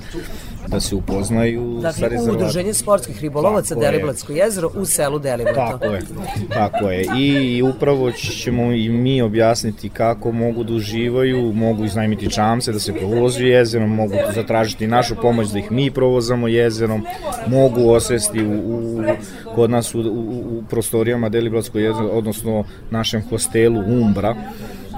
da 0.67 0.80
se 0.80 0.95
upoznaju 0.95 1.80
dakle, 1.82 1.99
sa 1.99 2.08
rezervatom. 2.08 2.36
Udruženje 2.36 2.73
sportskih 2.73 3.21
ribolovaca 3.21 3.75
Deliblatsko 3.75 4.34
jezero 4.34 4.71
u 4.75 4.86
selu 4.86 5.19
Deliblato. 5.19 5.78
Tako 5.78 5.93
je, 5.93 6.01
tako 6.49 6.89
je. 6.89 7.06
I, 7.17 7.58
I 7.58 7.62
upravo 7.62 8.12
ćemo 8.12 8.71
i 8.71 8.89
mi 8.89 9.21
objasniti 9.21 9.89
kako 9.89 10.32
mogu 10.32 10.63
da 10.63 10.73
uživaju, 10.73 11.54
mogu 11.54 11.86
iznajmiti 11.86 12.30
čamce 12.30 12.71
da 12.71 12.80
se 12.80 12.93
provozu 12.93 13.43
jezerom, 13.43 13.95
mogu 13.95 14.13
zatražiti 14.36 14.88
našu 14.88 15.15
pomoć 15.21 15.47
da 15.47 15.60
ih 15.60 15.71
mi 15.71 15.91
provozamo 15.91 16.47
jezerom, 16.47 17.06
mogu 17.47 17.89
osvesti 17.89 18.45
u, 18.45 18.51
u, 18.51 19.04
kod 19.56 19.69
nas 19.69 19.95
u, 19.95 19.99
u, 19.99 20.01
u 20.01 20.63
prostorijama 20.69 21.30
Deliblatsko 21.30 21.80
jezero, 21.80 22.08
odnosno 22.08 22.63
našem 22.89 23.23
hostelu 23.30 23.80
Umbra, 23.80 24.36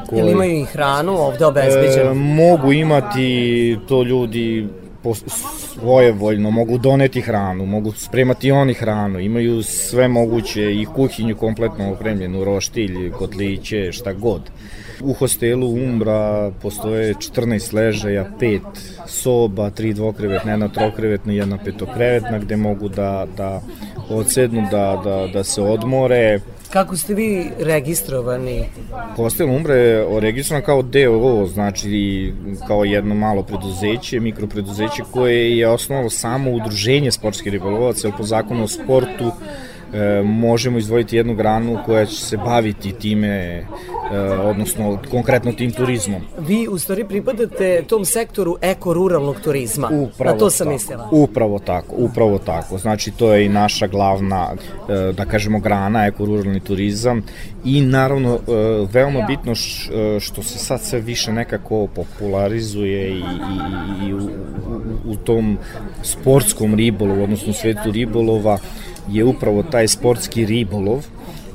koji, 0.10 0.20
Ili 0.20 0.32
imaju 0.32 0.62
i 0.62 0.66
hranu 0.66 1.18
ovde 1.18 1.46
obezbeđenu? 1.46 2.12
E, 2.12 2.14
mogu 2.14 2.72
imati 2.72 3.78
to 3.88 4.04
ljudi 4.04 4.68
svojevoljno, 5.16 6.52
mogu 6.52 6.78
doneti 6.78 7.22
hranu, 7.22 7.66
mogu 7.66 7.92
spremati 7.92 8.52
oni 8.52 8.74
hranu, 8.74 9.20
imaju 9.20 9.64
sve 9.64 10.08
moguće 10.08 10.74
i 10.76 10.86
kuhinju 10.96 11.36
kompletno 11.36 11.92
opremljenu, 11.92 12.44
roštilj, 12.44 13.12
kotliće, 13.12 13.92
šta 13.92 14.14
god. 14.14 14.42
U 15.02 15.14
hostelu 15.14 15.74
Umbra 15.74 16.52
postoje 16.62 17.14
14 17.14 17.74
ležaja, 17.74 18.26
5 18.40 18.60
soba, 19.08 19.72
3 19.72 19.94
dvokrevetna, 19.94 20.52
jedna 20.52 20.68
trokrevetna 20.68 21.34
i 21.34 21.38
jedna 21.38 21.58
petokrevetna 21.58 22.40
gde 22.40 22.56
mogu 22.56 22.90
da, 22.90 23.28
da 23.38 23.62
odsednu, 24.10 24.68
da, 24.72 25.02
da, 25.04 25.28
da 25.34 25.44
se 25.44 25.62
odmore, 25.62 26.40
Kako 26.70 26.98
ste 26.98 27.14
vi 27.14 27.50
registrovani? 27.60 28.66
Hostel 29.16 29.56
Umbra 29.56 29.76
je 29.76 30.20
registrovan 30.20 30.64
kao 30.64 30.82
DOO, 30.82 31.48
znači 31.48 32.34
kao 32.68 32.84
jedno 32.86 33.16
malo 33.16 33.44
preduzeće, 33.44 34.20
mikropreduzeće 34.20 35.04
koje 35.12 35.58
je 35.58 35.68
osnovalo 35.68 36.10
samo 36.10 36.52
udruženje 36.52 37.12
sportskih 37.12 37.52
ribolovaca, 37.52 38.12
po 38.18 38.24
zakonu 38.24 38.64
o 38.64 38.68
sportu 38.68 39.32
e, 39.94 40.22
možemo 40.24 40.78
izdvojiti 40.78 41.18
jednu 41.18 41.36
granu 41.36 41.80
koja 41.86 42.06
će 42.06 42.16
se 42.16 42.38
baviti 42.38 42.92
time, 42.92 43.28
e, 43.28 43.66
odnosno 44.44 45.00
konkretno 45.12 45.52
tim 45.52 45.72
turizmom. 45.72 46.22
Vi 46.40 46.68
u 46.68 46.78
stvari 46.78 47.06
pripadate 47.06 47.84
tom 47.88 48.06
sektoru 48.06 48.58
eko-ruralnog 48.62 49.40
turizma. 49.44 49.90
Upravo 49.92 50.34
Na 50.34 50.40
to 50.40 50.50
sam 50.50 50.66
tako, 50.66 50.74
mislila. 50.74 51.10
Upravo 51.12 51.60
tako, 51.60 51.96
upravo 51.98 52.38
tako. 52.38 52.78
Znači 52.78 53.12
to 53.12 53.34
je 53.34 53.46
i 53.46 53.50
naša 53.50 53.88
glavna, 53.88 54.52
e, 54.90 55.14
da 55.14 55.26
kažemo, 55.26 55.60
grana 55.60 56.06
eko-ruralni 56.08 56.60
turizam 56.60 57.24
i 57.66 57.82
naravno 57.82 58.34
e, 58.36 58.40
veoma 58.92 59.22
bitno 59.28 59.56
š, 59.56 59.92
e, 59.94 60.20
što 60.20 60.44
se 60.44 60.60
sad 60.60 60.82
sve 60.82 61.00
više 61.00 61.34
nekako 61.34 61.88
popularizuje 61.88 63.10
i, 63.10 63.18
i, 63.18 64.08
i 64.08 64.14
u, 64.14 64.18
u, 64.18 65.12
u 65.12 65.16
tom 65.16 65.58
sportskom 66.04 66.76
ribolovu, 66.76 67.24
odnosno 67.24 67.54
svetu 67.54 67.92
ribolova, 67.92 68.58
je 69.10 69.24
upravo 69.24 69.64
taj 69.64 69.88
sportski 69.88 70.46
ribolov 70.46 70.98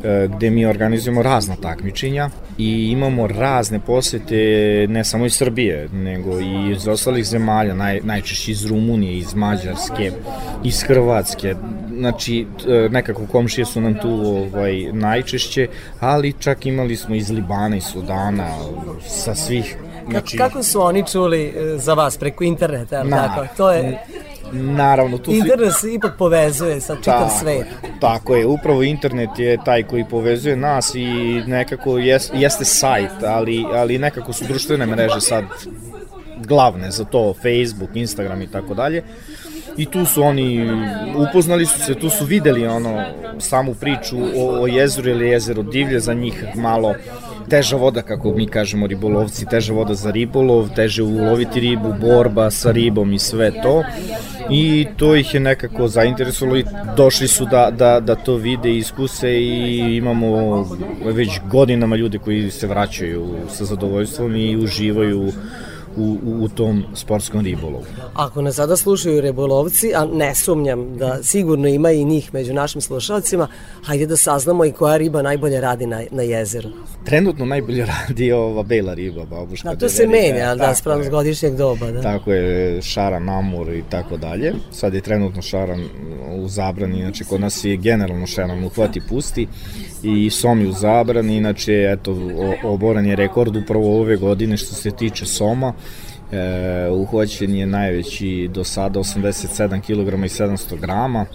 e, 0.05 0.29
gde 0.37 0.51
mi 0.51 0.67
organizujemo 0.67 1.23
razna 1.23 1.57
takmičenja 1.57 2.31
i 2.59 2.89
imamo 2.91 3.27
razne 3.27 3.81
posete 3.81 4.37
ne 4.89 5.05
samo 5.05 5.27
iz 5.27 5.35
Srbije, 5.35 5.89
nego 5.93 6.41
i 6.41 6.71
iz 6.71 6.89
ostalih 6.89 7.25
zemalja, 7.25 7.75
naj, 7.75 8.01
najčešće 8.05 8.51
iz 8.51 8.67
Rumunije, 8.67 9.19
iz 9.19 9.35
Mađarske, 9.35 10.13
iz 10.65 10.83
Hrvatske. 10.83 11.55
Znači, 11.99 12.47
e, 12.69 12.89
nekako 12.91 13.27
komšije 13.27 13.65
su 13.65 13.81
nam 13.81 13.95
tu 13.95 14.11
ovaj, 14.11 14.93
najčešće, 14.93 15.69
ali 16.01 16.33
čak 16.39 16.67
imali 16.67 16.97
smo 16.97 17.15
iz 17.15 17.31
Libana 17.31 17.77
i 17.77 17.81
Sudana, 17.81 18.49
sa 19.09 19.35
svih 19.35 19.77
Znači, 20.11 20.37
kako 20.37 20.63
su 20.63 20.83
oni 20.83 21.05
čuli 21.07 21.43
e, 21.43 21.79
za 21.79 21.95
vas 21.95 22.17
preko 22.17 22.45
interneta, 22.45 23.05
na, 23.05 23.17
tako? 23.17 23.47
To 23.57 23.71
je 23.71 23.99
Naravno, 24.53 25.19
tu 25.19 25.33
internet 25.33 25.73
se 25.81 25.93
ipak 25.93 26.13
povezuje 26.19 26.81
sa 26.81 26.97
čitav 26.97 27.29
ta, 27.29 27.29
svet. 27.29 27.67
Tako 28.01 28.37
je, 28.37 28.47
upravo 28.47 28.83
internet 28.83 29.39
je 29.39 29.59
taj 29.65 29.83
koji 29.83 30.05
povezuje 30.11 30.57
nas 30.57 30.95
i 30.95 31.07
nekako 31.47 31.99
jes, 31.99 32.31
jeste 32.35 32.65
sajt, 32.65 33.23
ali, 33.27 33.65
ali 33.73 33.99
nekako 33.99 34.33
su 34.33 34.45
društvene 34.45 34.87
mreže 34.87 35.21
sad 35.21 35.45
glavne 36.37 36.91
za 36.91 37.05
to, 37.05 37.35
Facebook, 37.35 37.91
Instagram 37.95 38.43
i 38.43 38.51
tako 38.51 38.75
dalje. 38.75 39.03
I 39.77 39.87
tu 39.87 40.05
su 40.05 40.23
oni, 40.23 40.71
upoznali 41.17 41.67
su 41.67 41.79
se, 41.79 41.95
tu 41.95 42.11
su 42.11 42.25
videli 42.25 42.67
ono, 42.67 43.05
samu 43.39 43.75
priču 43.75 44.17
o, 44.37 44.63
o 44.63 44.67
jezeru 44.67 45.11
ili 45.11 45.29
jezero 45.29 45.63
divlje, 45.63 46.01
za 46.01 46.15
njih 46.15 46.45
malo 46.55 46.95
teža 47.49 47.77
voda, 47.77 48.03
kako 48.03 48.33
mi 48.33 48.47
kažemo 48.47 48.87
ribolovci, 48.87 49.47
teža 49.47 49.73
voda 49.73 49.95
za 49.95 50.11
ribolov, 50.11 50.69
teže 50.75 51.03
uloviti 51.03 51.61
ribu, 51.61 51.95
borba 52.01 52.51
sa 52.51 52.71
ribom 52.71 53.13
i 53.13 53.19
sve 53.19 53.51
to. 53.63 53.83
I 54.51 54.87
to 54.97 55.17
ih 55.17 55.35
je 55.35 55.41
nekako 55.41 55.89
zainteresovalo 55.89 56.59
i 56.59 56.65
došli 56.97 57.29
su 57.29 57.47
da, 57.47 57.71
da, 57.71 58.01
da 58.01 58.15
to 58.15 58.35
vide 58.37 58.71
i 58.71 58.79
iskuse 58.79 59.31
i 59.31 59.97
imamo 59.97 60.63
već 61.05 61.41
godinama 61.51 61.97
ljude 61.97 62.19
koji 62.19 62.51
se 62.51 62.67
vraćaju 62.67 63.27
sa 63.49 63.65
zadovoljstvom 63.65 64.37
i 64.37 64.57
uživaju 64.57 65.33
u, 65.97 66.19
u, 66.25 66.49
tom 66.49 66.85
sportskom 66.95 67.41
ribolovu. 67.41 67.85
Ako 68.15 68.43
nas 68.43 68.57
sada 68.57 68.77
slušaju 68.77 69.21
ribolovci, 69.21 69.95
a 69.95 70.05
ne 70.05 70.35
sumnjam 70.35 70.97
da 70.97 71.23
sigurno 71.23 71.69
ima 71.69 71.91
i 71.91 72.05
njih 72.05 72.35
među 72.35 72.55
našim 72.55 72.81
slušalcima, 72.81 73.49
hajde 73.83 74.07
da 74.07 74.17
saznamo 74.17 74.65
i 74.65 74.73
koja 74.73 74.97
riba 74.97 75.23
najbolje 75.23 75.61
radi 75.61 75.87
na, 75.87 76.03
na 76.11 76.23
jezeru. 76.23 76.69
Trenutno 77.05 77.45
najbolje 77.45 77.87
radi 78.09 78.33
ova 78.33 78.63
bela 78.63 78.95
riba, 78.95 79.25
babuška. 79.25 79.69
Da, 79.69 79.77
to 79.77 79.89
se 79.89 80.07
menja, 80.07 80.55
da, 80.55 80.75
spravo 80.75 81.03
godišnjeg 81.11 81.57
doba. 81.57 81.91
Da. 81.91 82.03
Tako 82.03 82.33
je, 82.33 82.83
šaran, 82.83 83.29
amur 83.29 83.73
i 83.75 83.83
tako 83.91 84.17
dalje. 84.17 84.55
Sad 84.71 84.95
je 84.95 85.01
trenutno 85.01 85.43
šaran 85.43 85.89
u 86.37 86.49
zabrani, 86.49 87.01
znači 87.03 87.25
kod 87.25 87.41
nas 87.41 87.65
je 87.65 87.77
generalno 87.77 88.27
šaran 88.27 88.65
uhvati 88.65 89.01
pusti 89.09 89.49
i 90.03 90.31
Somi 90.31 90.67
u 90.67 90.73
zabrani, 90.73 91.37
inače 91.37 91.73
eto, 91.73 92.17
oboran 92.65 93.07
je 93.07 93.17
rekord 93.17 93.57
upravo 93.57 94.01
ove 94.01 94.17
godine 94.17 94.57
što 94.57 94.75
se 94.75 94.91
tiče 94.91 95.27
Soma, 95.27 95.73
e, 96.33 96.91
uhvaćen 96.91 97.55
je 97.55 97.67
najveći 97.67 98.51
do 98.55 98.65
sada 98.65 99.01
87 99.01 99.81
kg 99.81 100.25
i 100.25 100.29
700 100.29 100.81
grama, 100.81 101.27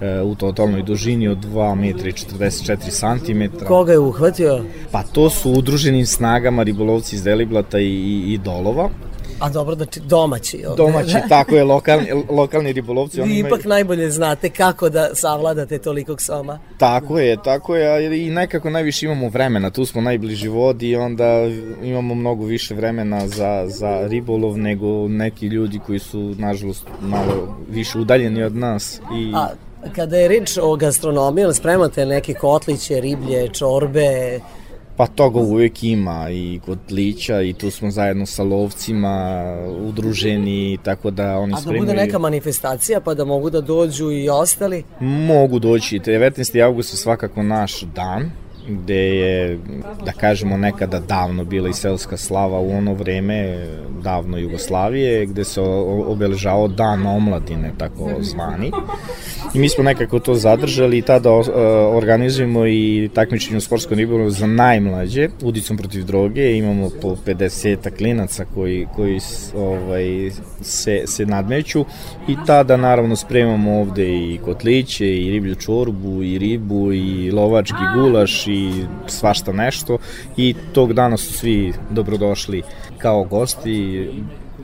e, 0.00 0.22
u 0.22 0.34
totalnoj 0.34 0.82
dužini 0.82 1.28
od 1.28 1.38
2 1.38 1.74
metra 1.74 2.08
i 2.08 2.12
44 2.12 3.56
cm. 3.58 3.64
Koga 3.64 3.92
je 3.92 3.98
uhvatio? 3.98 4.64
Pa 4.92 5.02
to 5.02 5.30
su 5.30 5.50
udruženim 5.50 6.06
snagama 6.06 6.62
ribolovci 6.62 7.16
iz 7.16 7.22
Deliblata 7.22 7.78
i, 7.78 7.84
i, 7.84 8.32
i 8.32 8.38
Dolova. 8.38 8.90
A 9.44 9.48
dobro, 9.48 9.74
znači 9.74 10.00
domaći. 10.00 10.64
Ovde, 10.66 10.82
domaći, 10.82 11.16
tako 11.28 11.54
je, 11.54 11.64
lokalni, 11.64 12.06
lokalni 12.30 12.72
ribolovci. 12.72 13.22
Vi 13.22 13.38
ipak 13.38 13.50
imaju... 13.50 13.68
najbolje 13.68 14.10
znate 14.10 14.50
kako 14.50 14.88
da 14.88 15.14
savladate 15.14 15.78
tolikog 15.78 16.20
soma. 16.20 16.58
Tako 16.78 17.18
je, 17.18 17.36
tako 17.44 17.76
je, 17.76 18.26
i 18.26 18.30
nekako 18.30 18.70
najviše 18.70 19.06
imamo 19.06 19.28
vremena, 19.28 19.70
tu 19.70 19.86
smo 19.86 20.00
najbliži 20.00 20.48
vodi 20.48 20.88
i 20.88 20.96
onda 20.96 21.48
imamo 21.82 22.14
mnogo 22.14 22.44
više 22.44 22.74
vremena 22.74 23.28
za, 23.28 23.64
za 23.66 24.06
ribolov 24.08 24.58
nego 24.58 25.08
neki 25.08 25.46
ljudi 25.46 25.80
koji 25.86 25.98
su, 25.98 26.34
nažalost, 26.38 26.86
malo 27.00 27.56
više 27.68 27.98
udaljeni 27.98 28.42
od 28.42 28.56
nas. 28.56 29.00
I... 29.16 29.32
A 29.34 29.48
kada 29.96 30.16
je 30.16 30.28
reč 30.28 30.58
o 30.62 30.76
gastronomiji, 30.76 31.54
spremate 31.54 32.06
neke 32.06 32.34
kotliće, 32.34 33.00
riblje, 33.00 33.48
čorbe, 33.48 34.40
Pa 34.96 35.06
toga 35.06 35.40
uvek 35.40 35.82
ima 35.82 36.26
i 36.30 36.60
kod 36.66 36.78
lića 36.90 37.42
i 37.42 37.52
tu 37.52 37.70
smo 37.70 37.90
zajedno 37.90 38.26
sa 38.26 38.42
lovcima 38.42 39.44
udruženi, 39.88 40.78
tako 40.82 41.10
da 41.10 41.38
oni 41.38 41.54
spremaju... 41.60 41.82
A 41.82 41.86
da 41.86 41.92
bude 41.92 42.02
neka 42.06 42.18
manifestacija 42.18 43.00
pa 43.00 43.14
da 43.14 43.24
mogu 43.24 43.50
da 43.50 43.60
dođu 43.60 44.10
i 44.10 44.28
ostali? 44.28 44.84
Mogu 45.00 45.58
doći, 45.58 45.98
19. 45.98 46.64
august 46.64 46.92
je 46.92 46.96
svakako 46.96 47.42
naš 47.42 47.80
dan, 47.80 48.30
gde 48.68 49.16
je, 49.16 49.58
da 50.04 50.12
kažemo, 50.12 50.56
nekada 50.56 51.00
davno 51.00 51.44
bila 51.44 51.68
i 51.68 51.72
selska 51.72 52.16
slava 52.16 52.58
u 52.58 52.76
ono 52.76 52.94
vreme, 52.94 53.66
davno 54.02 54.38
Jugoslavije, 54.38 55.26
gde 55.26 55.44
se 55.44 55.60
obeležavao 56.06 56.68
dan 56.68 57.06
omladine, 57.06 57.72
tako 57.78 58.10
zvani. 58.20 58.72
I 59.54 59.58
mi 59.58 59.68
smo 59.68 59.84
nekako 59.84 60.18
to 60.18 60.34
zadržali 60.34 60.98
i 60.98 61.02
tada 61.02 61.30
organizujemo 61.92 62.66
i 62.66 63.10
takmičenje 63.14 63.56
u 63.56 63.60
sportskom 63.60 63.98
ribolovu 63.98 64.30
za 64.30 64.46
najmlađe, 64.46 65.28
udicom 65.42 65.76
protiv 65.76 66.04
droge, 66.04 66.56
imamo 66.56 66.90
po 67.02 67.16
50 67.26 67.96
klinaca 67.96 68.44
koji, 68.54 68.86
koji 68.96 69.20
ovaj, 69.56 70.30
se, 70.60 71.02
se 71.06 71.26
nadmeću 71.26 71.84
i 72.28 72.36
tada 72.46 72.76
naravno 72.76 73.16
spremamo 73.16 73.80
ovde 73.80 74.08
i 74.08 74.38
kotliće, 74.44 75.16
i 75.16 75.30
riblju 75.30 75.54
čorbu, 75.54 76.22
i 76.22 76.38
ribu, 76.38 76.92
i 76.92 77.30
lovački 77.30 77.82
gulaš, 77.96 78.46
i 78.46 78.53
svašta 79.06 79.52
nešto 79.52 79.98
i 80.36 80.54
tog 80.72 80.92
dana 80.92 81.16
su 81.16 81.32
svi 81.32 81.72
dobrodošli 81.90 82.62
kao 82.98 83.24
gosti 83.24 84.10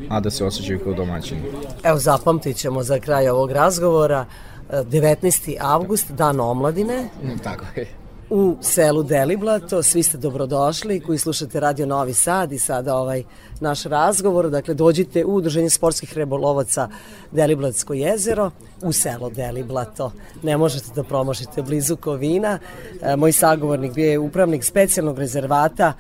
a 0.09 0.21
da 0.21 0.31
se 0.31 0.45
osjećaju 0.45 0.81
kao 0.85 0.93
domaćini. 0.93 1.41
Evo 1.85 1.99
zapamtit 1.99 2.57
ćemo 2.57 2.83
za 2.83 2.99
kraj 2.99 3.29
ovog 3.29 3.53
razgovora 3.53 4.27
19. 4.71 5.57
avgust, 5.61 6.11
dan 6.11 6.41
omladine. 6.41 7.09
Tako 7.43 7.65
je 7.77 8.00
u 8.31 8.57
selu 8.61 9.03
Deliblato. 9.03 9.83
Svi 9.83 10.03
ste 10.03 10.19
dobrodošli 10.19 11.01
koji 11.01 11.19
slušate 11.19 11.61
Radio 11.61 11.87
Novi 11.87 12.15
Sad 12.15 12.53
i 12.53 12.59
sada 12.59 12.97
ovaj 12.97 13.23
naš 13.61 13.83
razgovor. 13.85 14.51
Dakle, 14.51 14.75
dođite 14.75 15.25
u 15.25 15.35
Udruženje 15.35 15.71
sportskih 15.71 16.15
rebolovaca 16.15 16.89
Deliblatsko 17.33 17.95
jezero 17.95 18.51
u 18.83 18.93
selo 18.93 19.31
Deliblato. 19.31 20.13
Ne 20.43 20.57
možete 20.57 20.87
da 20.95 21.03
promošite 21.03 21.63
blizu 21.63 21.97
Kovina. 21.97 22.59
E, 23.03 23.17
moj 23.17 23.33
sagovornik 23.33 23.95
bio 23.95 24.11
je 24.11 24.19
upravnik 24.19 24.65
specijalnog 24.65 25.19
rezervata 25.19 25.93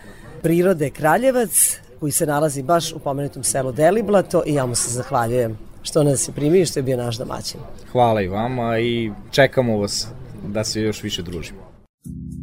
prirode 0.42 0.90
Kraljevac 0.90 1.80
koji 2.00 2.12
se 2.12 2.26
nalazi 2.26 2.62
baš 2.62 2.92
u 2.92 2.98
pomenutom 2.98 3.44
selu 3.44 3.72
Deliblato 3.72 4.42
i 4.46 4.54
ja 4.54 4.66
mu 4.66 4.74
se 4.74 4.90
zahvaljujem 4.90 5.58
što 5.82 6.02
nas 6.02 6.28
je 6.28 6.32
primio 6.32 6.62
i 6.62 6.66
što 6.66 6.78
je 6.78 6.82
bio 6.82 6.96
naš 6.96 7.16
domaćin. 7.16 7.60
Hvala 7.92 8.22
i 8.22 8.28
vama 8.28 8.78
i 8.78 9.12
čekamo 9.30 9.78
vas 9.78 10.08
da 10.46 10.64
se 10.64 10.80
još 10.80 11.02
više 11.02 11.22
družimo. 11.22 11.69
I 12.06 12.39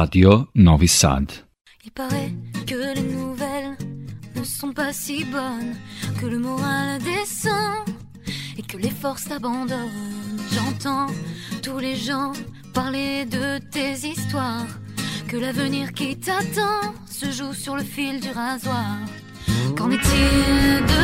Radio 0.00 0.46
Il 1.84 1.90
paraît 1.90 2.32
que 2.66 2.94
les 2.94 3.02
nouvelles 3.02 3.76
ne 4.34 4.42
sont 4.44 4.72
pas 4.72 4.94
si 4.94 5.26
bonnes, 5.26 5.74
que 6.18 6.24
le 6.24 6.38
moral 6.38 7.02
descend 7.02 7.84
et 8.56 8.62
que 8.62 8.78
les 8.78 8.88
forces 8.88 9.30
abandonnent. 9.30 10.38
J'entends 10.54 11.08
tous 11.62 11.78
les 11.78 11.96
gens 11.96 12.32
parler 12.72 13.26
de 13.26 13.58
tes 13.58 13.92
histoires, 14.08 14.72
que 15.28 15.36
l'avenir 15.36 15.92
qui 15.92 16.16
t'attend 16.18 16.94
se 17.04 17.30
joue 17.30 17.52
sur 17.52 17.76
le 17.76 17.84
fil 17.84 18.20
du 18.20 18.30
rasoir. 18.30 18.96
Qu'en 19.76 19.90
est-il 19.90 20.86
de 20.86 20.99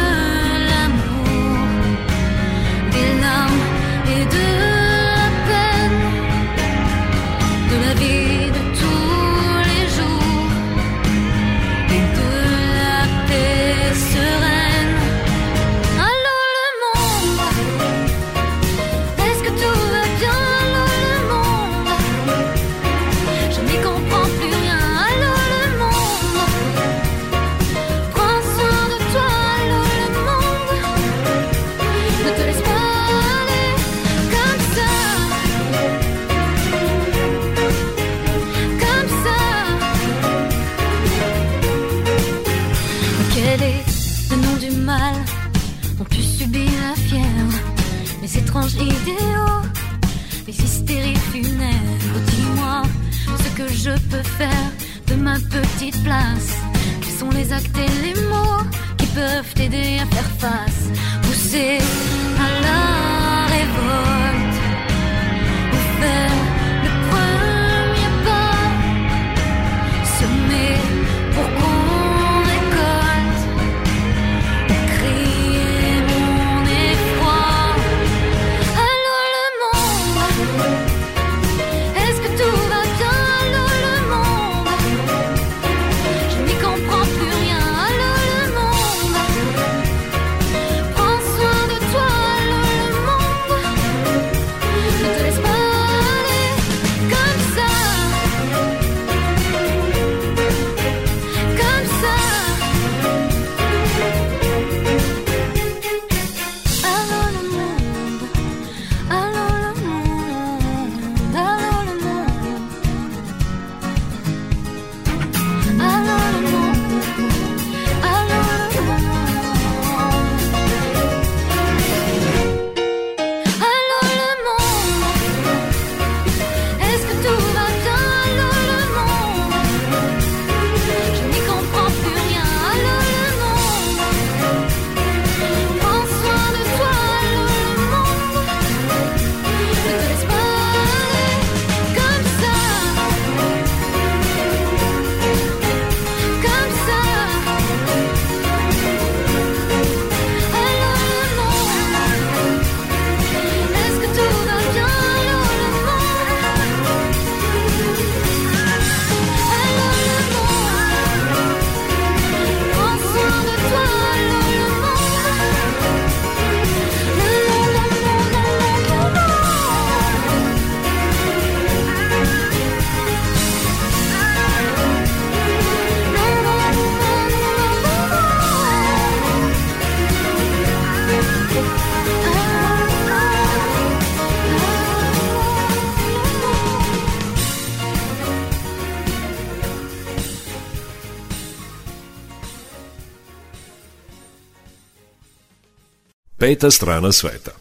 peta 196.46 196.70
strana 196.70 197.10
sveta. 197.12 197.55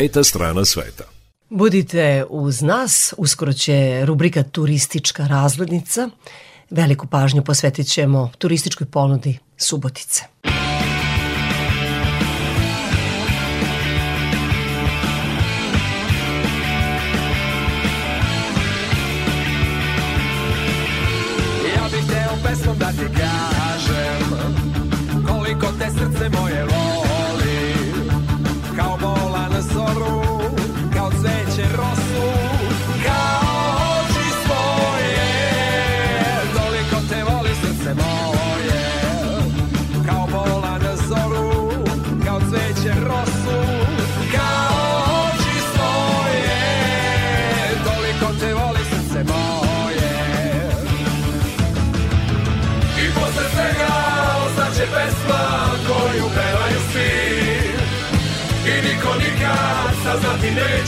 Peta 0.00 0.24
strana 0.24 0.64
sveta. 0.64 1.04
Budite 1.50 2.24
uz 2.28 2.62
nas, 2.62 3.14
uskoro 3.16 3.52
će 3.52 4.04
rubrika 4.04 4.42
Turistička 4.42 5.26
razglednica. 5.26 6.08
Veliku 6.70 7.06
pažnju 7.06 7.44
posvetit 7.44 7.86
ćemo 7.86 8.30
turističkoj 8.38 8.86
ponudi 8.86 9.38
Subotice. 9.56 10.24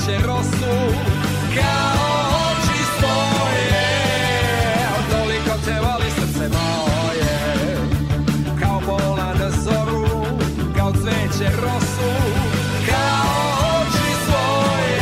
Kao 0.04 0.12
cveće 0.12 0.26
rosu 0.26 0.94
Kao 1.54 2.50
oči 2.50 2.80
svoje. 2.98 3.84
Toliko 5.10 5.58
te 5.64 5.72
voli 5.80 6.10
srce 6.10 6.48
moje 6.48 7.76
Kao 8.60 8.80
bola 8.86 9.34
na 9.34 9.50
zoru 9.50 10.26
Kao 10.76 10.92
cveće 10.92 11.50
rosu 11.56 12.12
Kao 12.88 13.80
oči 13.80 14.10
svoje. 14.26 15.00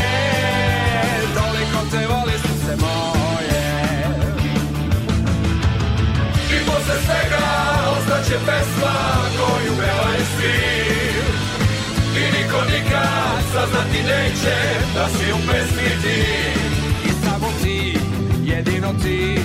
Toliko 1.35 1.91
te 1.91 2.07
voli 2.07 2.39
srce 2.39 2.77
moje. 2.81 3.65
I 6.51 6.67
posle 6.67 6.95
svega 7.05 7.45
ostaće 7.97 8.39
pesma 8.47 8.95
koju 9.37 9.73
pevaju 9.77 10.25
svi 10.37 10.72
saznati 13.53 14.03
neće 14.03 14.57
da 14.95 15.09
si 15.09 15.33
u 15.33 15.39
pesmi 15.49 16.03
ti. 16.03 16.21
I 17.09 17.11
samo 17.25 17.49
ti, 17.63 17.99
jedino 18.45 18.93
ti. 19.03 19.39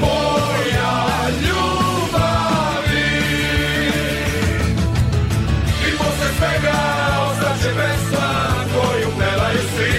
Moja 0.00 1.06
ljubavi. 1.42 3.10
I 5.88 5.90
posle 5.98 6.28
svega 6.38 6.78
ostaće 7.30 7.70
pesma 7.78 8.30
koju 8.74 9.08
pevaju 9.18 9.62
svi. 9.76 9.98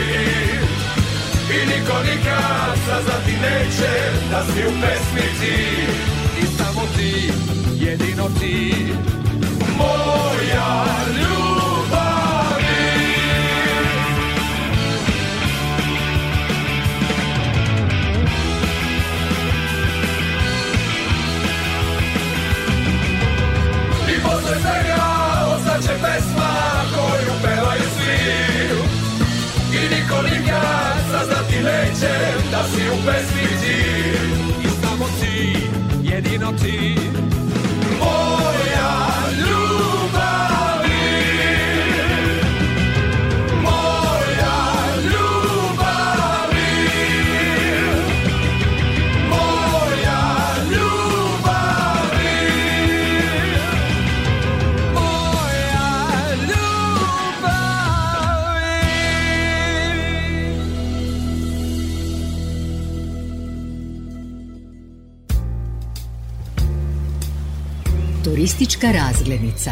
I 1.55 1.65
niko 1.65 1.97
nikad 2.03 2.77
saznati 2.85 3.31
neće 3.31 3.93
da 4.31 4.43
si 4.45 4.67
u 4.67 4.71
pesmi 4.81 5.27
ti. 5.39 5.57
I 6.41 6.45
samo 6.57 6.81
ti, 6.97 7.31
jedino 7.75 8.29
ti. 8.39 8.85
Moja 9.77 10.85
ljubavi 11.07 11.70
saznati 31.61 31.63
neće 31.63 32.13
da 32.51 32.63
si 32.63 32.81
u 32.89 33.05
pesmi 33.05 33.61
ti 33.61 33.81
I 34.63 34.69
samo 34.81 35.05
ti, 35.21 35.57
jedino 36.03 36.51
ti 36.51 36.95
Turistička 68.61 68.91
razglednica. 68.91 69.71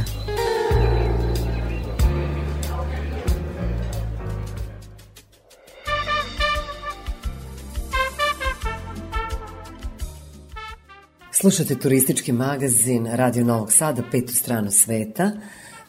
Slušate 11.31 11.75
turistički 11.75 12.31
magazin 12.31 13.05
Radio 13.05 13.43
Novog 13.43 13.71
Sada, 13.71 14.03
petu 14.11 14.33
stranu 14.33 14.71
sveta. 14.71 15.31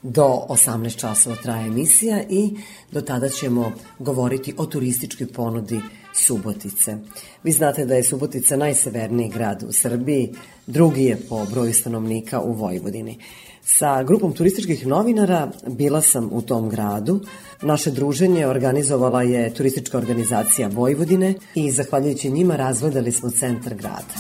Do 0.03 0.47
18 0.49 1.01
časova 1.01 1.37
traje 1.37 1.67
emisija 1.67 2.23
i 2.29 2.57
do 2.93 3.01
tada 3.01 3.29
ćemo 3.29 3.73
govoriti 3.99 4.55
o 4.57 4.67
turističkoj 4.67 5.27
ponudi 5.27 5.81
Subotice. 6.15 6.97
Vi 7.43 7.53
znate 7.53 7.85
da 7.85 7.95
je 7.95 8.05
Subotica 8.05 8.57
najseverniji 8.57 9.29
grad 9.29 9.63
u 9.69 9.73
Srbiji, 9.73 10.35
drugi 10.67 11.05
je 11.05 11.19
po 11.29 11.47
broju 11.51 11.75
stanovnika 11.75 12.41
u 12.41 12.53
Vojvodini. 12.53 13.19
Sa 13.65 14.03
grupom 14.03 14.33
turističkih 14.33 14.87
novinara 14.87 15.51
bila 15.67 16.01
sam 16.03 16.29
u 16.33 16.43
tom 16.43 16.69
gradu. 16.69 17.21
Naše 17.63 17.91
druženje 17.91 18.47
organizovala 18.47 19.23
je 19.23 19.55
turistička 19.55 19.99
organizacija 19.99 20.69
Vojvodine 20.69 21.35
i 21.55 21.71
zahvaljujući 21.71 22.31
njima 22.31 22.57
razgledali 22.57 23.13
smo 23.13 23.31
centar 23.31 23.75
grada. 23.75 24.15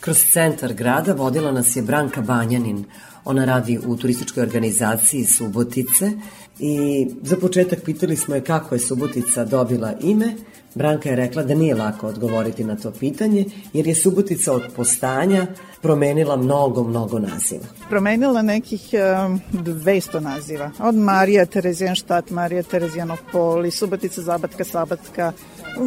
Kroz 0.00 0.18
centar 0.32 0.74
grada 0.74 1.12
vodila 1.12 1.52
nas 1.52 1.76
je 1.76 1.82
Branka 1.82 2.20
Banjanin. 2.20 2.84
Ona 3.26 3.44
radi 3.44 3.78
u 3.86 3.96
turističkoj 3.96 4.42
organizaciji 4.42 5.24
Subotice 5.24 6.12
I 6.58 7.06
za 7.22 7.36
početak 7.36 7.82
pitali 7.84 8.16
smo 8.16 8.34
je 8.34 8.40
kako 8.40 8.74
je 8.74 8.78
Subotica 8.78 9.44
dobila 9.44 9.92
ime. 10.00 10.34
Branka 10.74 11.08
je 11.08 11.16
rekla 11.16 11.42
da 11.42 11.54
nije 11.54 11.74
lako 11.74 12.06
odgovoriti 12.06 12.64
na 12.64 12.76
to 12.76 12.90
pitanje, 12.90 13.44
jer 13.72 13.86
je 13.86 13.94
Subotica 13.94 14.52
od 14.52 14.62
postanja 14.76 15.46
promenila 15.82 16.36
mnogo, 16.36 16.84
mnogo 16.84 17.18
naziva. 17.18 17.64
Promenila 17.88 18.42
nekih 18.42 18.90
um, 18.92 19.40
200 19.52 20.20
naziva. 20.20 20.70
Od 20.78 20.94
Marija 20.94 21.46
Terezijanštat, 21.46 22.30
Marija 22.30 22.62
Terezijanopol 22.62 23.66
i 23.66 23.70
Subotica, 23.70 24.22
Zabatka, 24.22 24.64
Sabatka. 24.64 25.32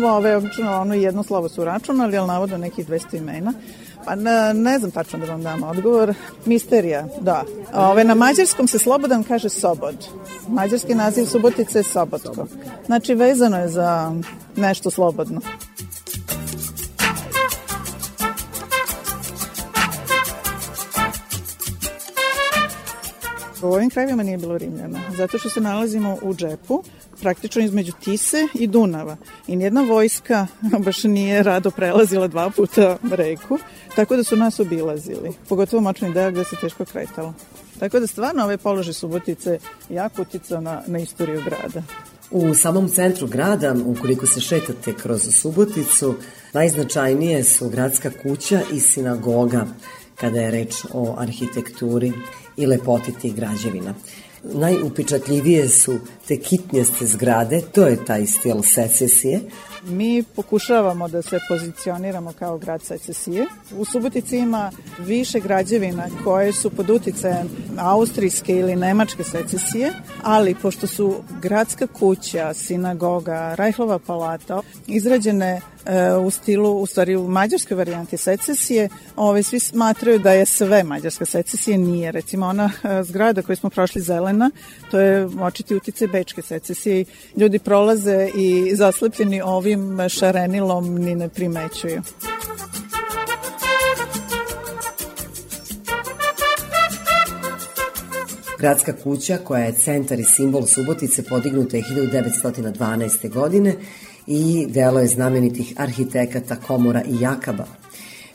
Ove, 0.05 0.41
ono 0.81 0.93
jedno 0.93 1.23
slovo 1.23 1.49
su 1.49 1.65
računali, 1.65 2.17
ali 2.17 2.27
navodno 2.27 2.57
nekih 2.57 2.87
200 2.87 3.17
imena. 3.17 3.53
Pa 4.05 4.15
ne, 4.15 4.53
ne 4.53 4.79
znam 4.79 4.91
tačno 4.91 5.19
da 5.19 5.25
vam 5.25 5.43
dam 5.43 5.63
odgovor. 5.63 6.13
Misterija, 6.45 7.07
da. 7.21 7.43
Ove, 7.73 8.03
na 8.03 8.15
mađarskom 8.15 8.67
se 8.67 8.79
slobodan 8.79 9.23
kaže 9.23 9.49
sobod. 9.49 9.95
Mađarski 10.47 10.95
naziv 10.95 11.25
Subotice 11.25 11.79
je 11.79 11.83
sobotko. 11.83 12.47
Znači 12.85 13.15
vezano 13.15 13.57
je 13.59 13.67
za 13.67 14.11
nešto 14.55 14.91
slobodno. 14.91 15.41
U 23.61 23.67
ovim 23.67 23.89
krajevima 23.89 24.23
nije 24.23 24.37
bilo 24.37 24.57
Rimljana, 24.57 24.99
zato 25.17 25.37
što 25.37 25.49
se 25.49 25.61
nalazimo 25.61 26.17
u 26.21 26.33
džepu, 26.33 26.83
praktično 27.21 27.61
između 27.61 27.91
Tise 28.03 28.47
i 28.53 28.67
Dunava. 28.67 29.17
I 29.47 29.55
nijedna 29.55 29.81
vojska 29.81 30.47
baš 30.85 31.03
nije 31.03 31.43
rado 31.43 31.71
prelazila 31.71 32.27
dva 32.27 32.49
puta 32.49 32.97
reku, 33.11 33.59
tako 33.95 34.15
da 34.15 34.23
su 34.23 34.35
nas 34.35 34.59
obilazili, 34.59 35.31
pogotovo 35.49 35.81
močni 35.81 36.13
deo 36.13 36.31
gde 36.31 36.43
se 36.43 36.55
teško 36.61 36.85
kretalo. 36.85 37.33
Tako 37.79 37.99
da 37.99 38.07
stvarno 38.07 38.43
ove 38.43 38.57
polože 38.57 38.93
Subotice 38.93 39.59
jako 39.89 40.21
uticao 40.21 40.61
na, 40.61 40.81
na 40.87 40.99
istoriju 40.99 41.41
grada. 41.45 41.83
U 42.31 42.53
samom 42.53 42.89
centru 42.89 43.27
grada, 43.27 43.75
ukoliko 43.85 44.25
se 44.27 44.41
šetate 44.41 44.93
kroz 44.93 45.21
Suboticu, 45.35 46.15
najznačajnije 46.53 47.43
su 47.43 47.69
gradska 47.69 48.11
kuća 48.23 48.61
i 48.73 48.79
sinagoga 48.79 49.65
kada 50.15 50.39
je 50.39 50.51
reč 50.51 50.73
o 50.93 51.15
arhitekturi 51.17 52.13
i 52.57 52.65
lepoti 52.65 53.11
tih 53.11 53.35
građevina. 53.35 53.93
Najupečatljivije 54.43 55.69
su 55.69 55.99
te 56.27 56.37
kitnjaste 56.37 57.05
zgrade, 57.05 57.61
to 57.71 57.87
je 57.87 58.05
taj 58.05 58.25
stil 58.25 58.61
secesije. 58.63 59.41
Mi 59.83 60.23
pokušavamo 60.35 61.07
da 61.07 61.21
se 61.21 61.39
pozicioniramo 61.47 62.33
kao 62.39 62.57
grad 62.57 62.81
secesije. 62.81 63.45
U 63.77 63.85
Subotici 63.85 64.37
ima 64.37 64.71
više 64.99 65.39
građevina 65.39 66.07
koje 66.23 66.53
su 66.53 66.69
pod 66.69 66.89
uticajem 66.89 67.49
austrijske 67.77 68.55
ili 68.55 68.75
nemačke 68.75 69.23
secesije, 69.23 69.91
ali 70.23 70.55
pošto 70.55 70.87
su 70.87 71.15
gradska 71.41 71.87
kuća, 71.87 72.53
sinagoga, 72.53 73.55
Rajhlova 73.55 73.99
palata 73.99 74.61
izrađene 74.87 75.61
u 76.25 76.31
stilu, 76.31 76.81
u 76.81 76.85
stvari 76.85 77.15
u 77.15 77.27
mađarskoj 77.27 77.77
varijanti 77.77 78.17
secesije, 78.17 78.89
ove, 79.15 79.43
svi 79.43 79.59
smatraju 79.59 80.19
da 80.19 80.31
je 80.31 80.45
sve 80.45 80.83
mađarska 80.83 81.25
secesija, 81.25 81.77
nije. 81.77 82.11
Recimo 82.11 82.45
ona 82.45 82.71
e, 82.83 83.03
zgrada 83.03 83.41
koju 83.41 83.55
smo 83.55 83.69
prošli 83.69 84.01
zelena, 84.01 84.51
to 84.91 84.99
je 84.99 85.27
očiti 85.41 85.75
utice 85.75 86.07
bečke 86.07 86.41
secesije. 86.41 87.05
Ljudi 87.37 87.59
prolaze 87.59 88.29
i 88.35 88.75
zaslepljeni 88.75 89.41
ovim 89.41 90.09
šarenilom 90.09 90.95
ni 90.95 91.15
ne 91.15 91.29
primećuju. 91.29 92.01
Gradska 98.59 98.93
kuća, 99.03 99.37
koja 99.37 99.63
je 99.63 99.73
centar 99.73 100.19
i 100.19 100.23
simbol 100.23 100.65
Subotice, 100.65 101.23
podignuta 101.23 101.77
je 101.77 101.83
1912. 101.83 103.29
godine 103.29 103.75
i 104.29 104.67
delo 104.69 104.99
je 104.99 105.07
znamenitih 105.07 105.73
arhitekata 105.77 106.55
Komora 106.55 107.01
i 107.03 107.21
Jakaba. 107.21 107.65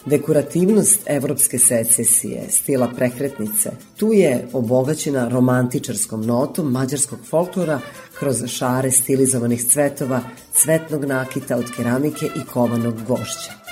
Dekorativnost 0.06 1.00
evropske 1.06 1.58
secesije, 1.58 2.50
stila 2.50 2.88
prekretnice, 2.96 3.70
tu 3.96 4.12
je 4.12 4.48
obogaćena 4.52 5.28
romantičarskom 5.28 6.26
notom 6.26 6.72
mađarskog 6.72 7.18
folklora 7.30 7.80
kroz 8.18 8.46
šare 8.46 8.90
stilizovanih 8.90 9.64
cvetova, 9.64 10.20
cvetnog 10.52 11.04
nakita 11.04 11.56
od 11.56 11.70
keramike 11.76 12.26
i 12.26 12.46
kovanog 12.52 12.94
gvošća. 13.06 13.63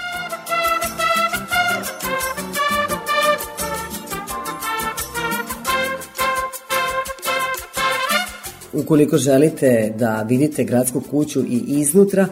Ukoliko 8.73 9.19
želite 9.19 9.95
da 9.99 10.23
vidite 10.23 10.65
gradsku 10.65 11.01
kuću 11.11 11.41
i 11.41 11.65
iznutra, 11.67 12.27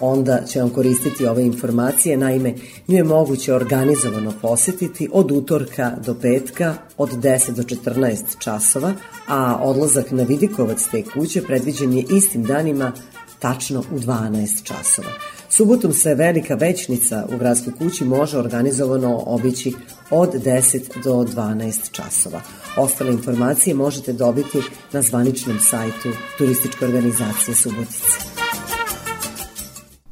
onda 0.00 0.42
će 0.46 0.60
vam 0.60 0.70
koristiti 0.70 1.26
ove 1.26 1.44
informacije. 1.44 2.16
Naime, 2.16 2.54
nju 2.88 2.96
je 2.96 3.04
moguće 3.04 3.54
organizovano 3.54 4.32
posetiti 4.42 5.08
od 5.12 5.30
utorka 5.30 5.92
do 6.06 6.14
petka 6.14 6.74
od 6.98 7.10
10 7.10 7.50
do 7.50 7.62
14 7.62 8.38
časova, 8.38 8.92
a 9.28 9.60
odlazak 9.62 10.10
na 10.10 10.22
Vidikovac 10.22 10.86
te 10.90 11.02
kuće 11.02 11.42
predviđen 11.42 11.92
je 11.92 12.04
istim 12.10 12.44
danima 12.44 12.92
tačno 13.38 13.80
u 13.80 13.98
12 13.98 14.62
časova. 14.62 15.10
Subotom 15.56 15.92
se 15.92 16.14
velika 16.14 16.54
većnica 16.54 17.26
u 17.34 17.38
gradskoj 17.38 17.72
kući 17.78 18.04
može 18.04 18.38
organizovano 18.38 19.22
obići 19.26 19.72
od 20.10 20.34
10 20.34 21.02
do 21.04 21.10
12 21.10 21.92
časova. 21.92 22.40
Ostale 22.76 23.12
informacije 23.12 23.74
možete 23.74 24.12
dobiti 24.12 24.58
na 24.92 25.02
zvaničnom 25.02 25.58
sajtu 25.58 26.08
turističke 26.38 26.84
organizacije 26.84 27.54
Subotice. 27.54 28.18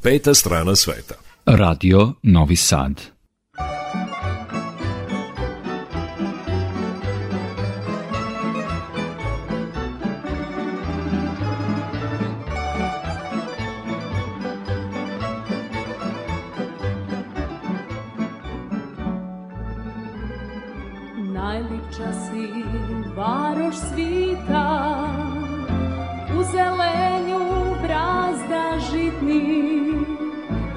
Peta 0.03 0.35
strana 0.35 0.77
sveta. 0.77 1.15
Radio 1.47 2.13
Novi 2.23 2.57
Sad. 2.57 3.20
Najlipča 22.01 22.13
si 22.13 22.65
varoš 23.17 23.75
svita 23.77 24.67
U 26.39 26.43
zelenju 26.43 27.41
brazda 27.83 28.79
žitni 28.91 29.93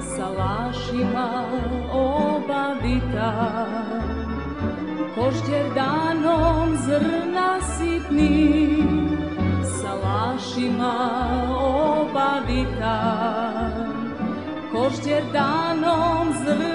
Sa 0.00 0.28
lašima 0.28 1.44
obavita 1.92 3.32
Kožđer 5.14 5.74
danom 5.74 6.76
zrna 6.76 7.60
sitni 7.78 8.82
Sa 9.80 9.94
lašima 9.94 10.94
obavita 12.00 12.98
Kožđer 14.72 15.22
danom 15.32 16.32
zrna 16.44 16.73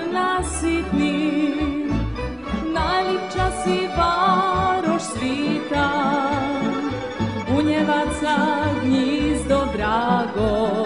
drago, 10.39 10.85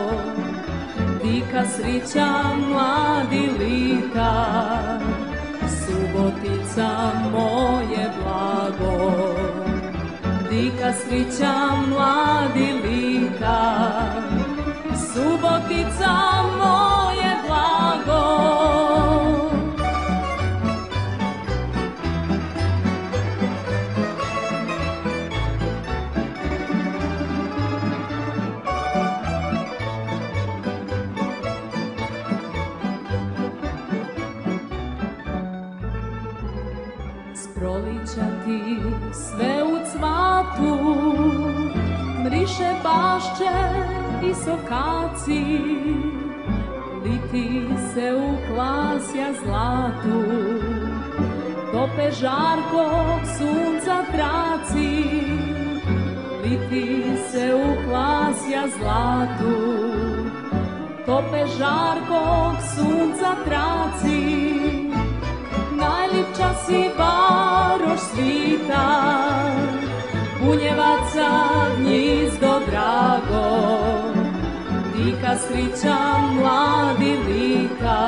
dika 1.23 1.63
srića 1.65 2.27
mladi 2.69 3.49
lita, 3.59 4.99
subotica 5.85 7.11
moje 7.31 8.11
blago. 8.23 9.13
Dika 10.49 10.93
srića 10.93 11.53
mladi 11.87 12.73
lita, 12.83 13.85
subotica 15.13 16.13
moje 16.57 16.92
bašče 42.83 43.55
i 44.29 44.33
sokaci 44.33 45.43
Liti 47.03 47.65
se 47.93 48.13
u 48.15 48.53
klasja 48.53 49.27
zlatu 49.43 50.23
Tope 51.71 52.11
žarkog 52.11 53.21
sunca 53.37 53.95
traci 54.11 55.03
Liti 56.43 57.03
se 57.31 57.55
u 57.55 57.89
klasja 57.89 58.63
zlatu 58.77 59.55
Tope 61.05 61.45
žarkog 61.57 62.55
sunca 62.75 63.35
traci 63.45 64.43
Najlipča 65.71 66.49
si 66.65 66.89
varoš 66.97 67.99
svita 67.99 69.13
Bunjevaca 70.41 71.29
gnjizdo 71.77 72.02
drago 73.03 74.13
Dika 74.95 75.35
srića 75.37 75.97
mladi 76.33 77.17
lika 77.27 77.99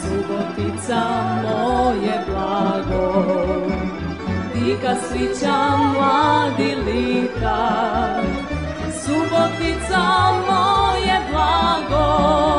Subotica 0.00 1.02
moje 1.42 2.24
blago. 2.28 3.24
Dika 4.54 4.94
srića 5.08 5.76
mladi 5.76 6.74
lika 6.86 7.68
Subotica 9.04 10.04
moje 10.48 11.20
blago 11.30 12.57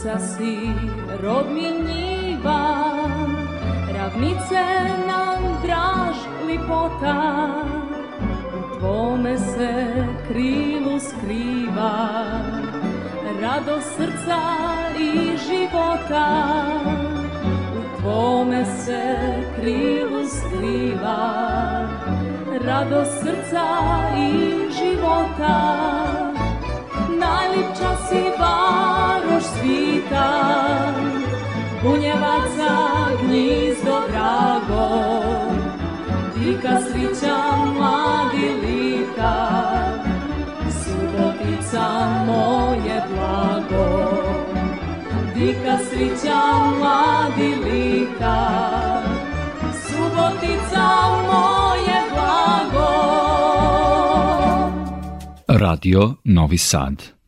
si 0.00 0.72
rod 1.22 1.46
mi 1.52 1.62
njiva 1.62 2.86
Ravnice 3.96 4.64
nam 5.06 5.60
draž 5.62 6.16
lipota 6.46 7.48
U 8.56 8.78
tvome 8.78 9.38
se 9.38 10.06
krilu 10.28 11.00
skriva 11.00 12.20
Rado 13.40 13.80
srca 13.80 14.40
i 14.98 15.36
života. 15.48 16.26
U 17.76 18.00
tvome 18.00 18.64
se 18.64 19.16
krilu 19.56 20.26
skriva 20.28 21.18
Rado 22.64 23.04
srca 23.04 23.66
i 24.16 24.52
života. 24.78 25.76
Najlipča 27.08 27.96
si 28.08 28.22
varoš 28.40 28.79
svita 30.10 30.94
Bunjevaca 31.82 32.72
gnjizdo 33.22 34.00
drago. 34.10 34.86
Dika 36.36 36.80
srića 36.80 37.36
mladi 37.74 38.46
lika 38.62 39.34
Subotica 40.70 41.88
moje 42.26 43.02
blago. 43.14 44.10
Dika 45.34 45.78
srića 45.90 46.40
mladi 46.78 47.54
lika 47.64 48.36
Subotica 49.86 50.88
moje 51.26 52.02
blago. 52.12 52.90
Radio 55.48 56.14
Novi 56.24 56.58
Sad. 56.58 57.19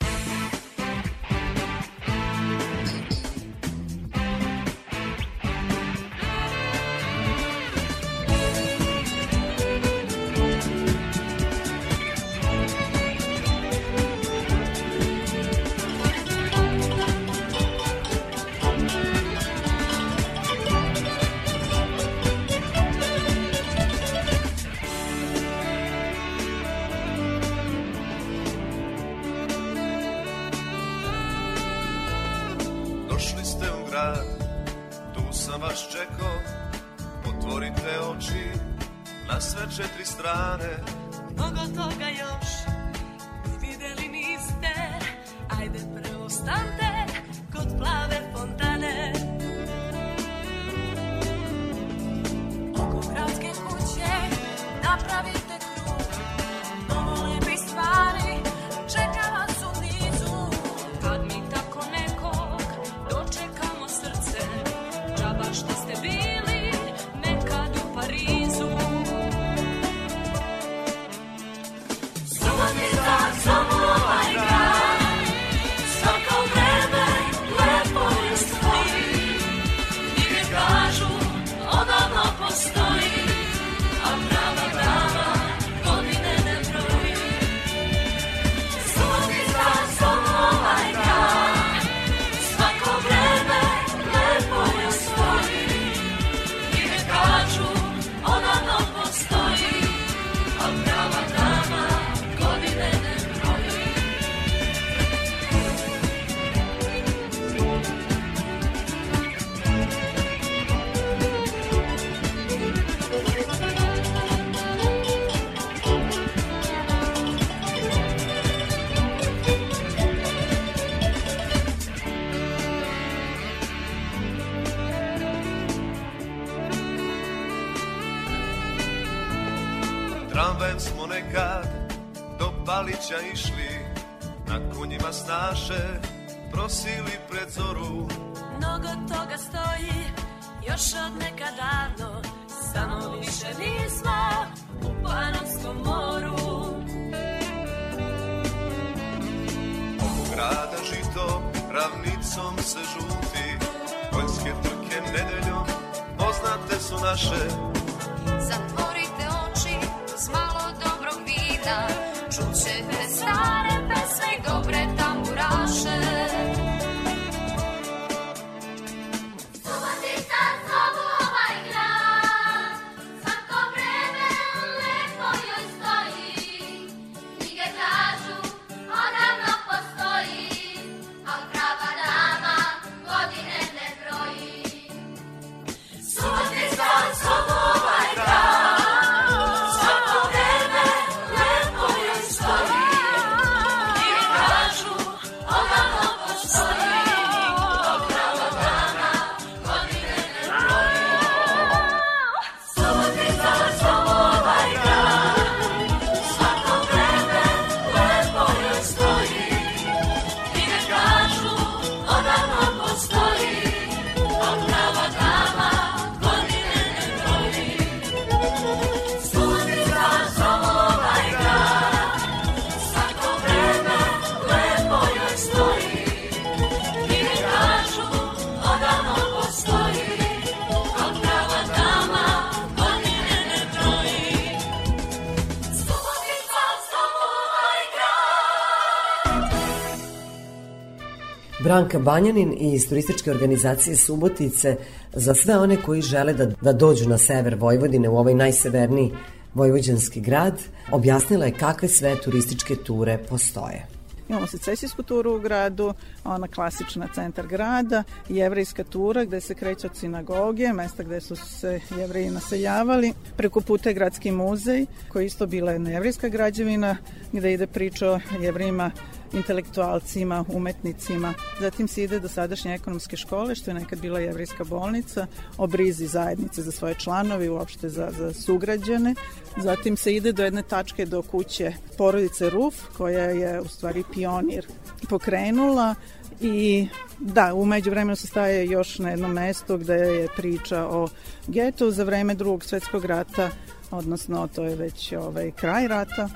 Branka 241.63 241.99
Banjanin 241.99 242.57
iz 242.59 242.89
turističke 242.89 243.31
organizacije 243.31 243.97
Subotice 243.97 244.77
za 245.13 245.35
sve 245.35 245.59
one 245.59 245.77
koji 245.77 246.03
žele 246.03 246.33
da, 246.33 246.47
da 246.47 246.73
dođu 246.73 247.09
na 247.09 247.19
sever 247.19 247.55
Vojvodine 247.55 248.09
u 248.09 248.17
ovaj 248.17 248.35
najseverniji 248.35 249.13
vojvođanski 249.55 250.21
grad, 250.21 250.61
objasnila 250.91 251.45
je 251.47 251.53
kakve 251.53 251.89
sve 251.89 252.21
turističke 252.21 252.77
ture 252.77 253.19
postoje. 253.29 253.87
Imamo 254.29 254.47
secesijsku 254.47 255.03
turu 255.03 255.37
u 255.37 255.41
gradu, 255.41 255.95
ona 256.25 256.49
klasična 256.49 257.09
centar 257.15 257.47
grada, 257.47 258.05
jevrejska 258.29 258.85
tura 258.85 259.25
gde 259.25 259.41
se 259.41 259.55
kreće 259.55 259.87
od 259.87 259.97
sinagoge, 259.97 260.73
mesta 260.73 261.03
gde 261.03 261.21
su 261.21 261.37
se 261.37 261.81
jevreji 261.99 262.31
naseljavali. 262.31 263.13
Preko 263.37 263.61
puta 263.61 263.89
je 263.89 263.95
gradski 263.95 264.31
muzej, 264.31 264.87
koji 265.09 265.27
isto 265.27 265.47
bila 265.47 265.73
jedna 265.73 265.91
jevrejska 265.91 266.29
građevina, 266.29 266.97
gde 267.33 267.53
ide 267.53 267.67
priča 267.67 268.11
o 268.11 268.21
jevrejima 268.41 268.91
intelektualcima, 269.33 270.45
umetnicima. 270.49 271.35
Zatim 271.61 271.89
se 271.89 272.03
ide 272.03 272.21
do 272.21 272.29
sadašnje 272.29 272.75
ekonomske 272.75 273.17
škole, 273.17 273.55
što 273.55 273.71
je 273.71 273.75
nekad 273.75 274.01
bila 274.01 274.21
jevrijska 274.21 274.65
bolnica, 274.65 275.27
o 275.59 275.67
brizi 275.67 276.07
zajednice 276.07 276.63
za 276.63 276.73
svoje 276.73 276.95
članove 276.95 277.47
i 277.47 277.49
uopšte 277.49 277.89
za, 277.89 278.11
za 278.19 278.33
sugrađane. 278.33 279.15
Zatim 279.57 279.97
se 279.97 280.15
ide 280.15 280.33
do 280.33 280.45
jedne 280.45 280.63
tačke 280.63 281.07
do 281.07 281.23
kuće 281.23 281.73
porodice 281.99 282.51
Ruf, 282.51 282.75
koja 282.97 283.25
je 283.25 283.61
u 283.61 283.69
stvari 283.69 284.05
pionir 284.15 284.67
pokrenula 285.09 285.95
i 286.41 286.89
da, 287.19 287.55
umeđu 287.55 287.91
vremenu 287.91 288.17
se 288.17 288.27
staje 288.27 288.67
još 288.67 288.99
na 288.99 289.11
jedno 289.11 289.29
mesto 289.29 289.77
gde 289.79 289.95
je 289.95 290.29
priča 290.37 290.87
o 290.87 291.09
getu 291.47 291.91
za 291.91 292.05
vreme 292.05 292.35
drugog 292.35 292.65
svetskog 292.65 293.05
rata, 293.05 293.51
odnosno 293.91 294.49
to 294.55 294.65
je 294.65 294.77
već 294.77 295.13
ovaj, 295.13 295.51
kraj 295.51 295.89
rata, 295.89 296.29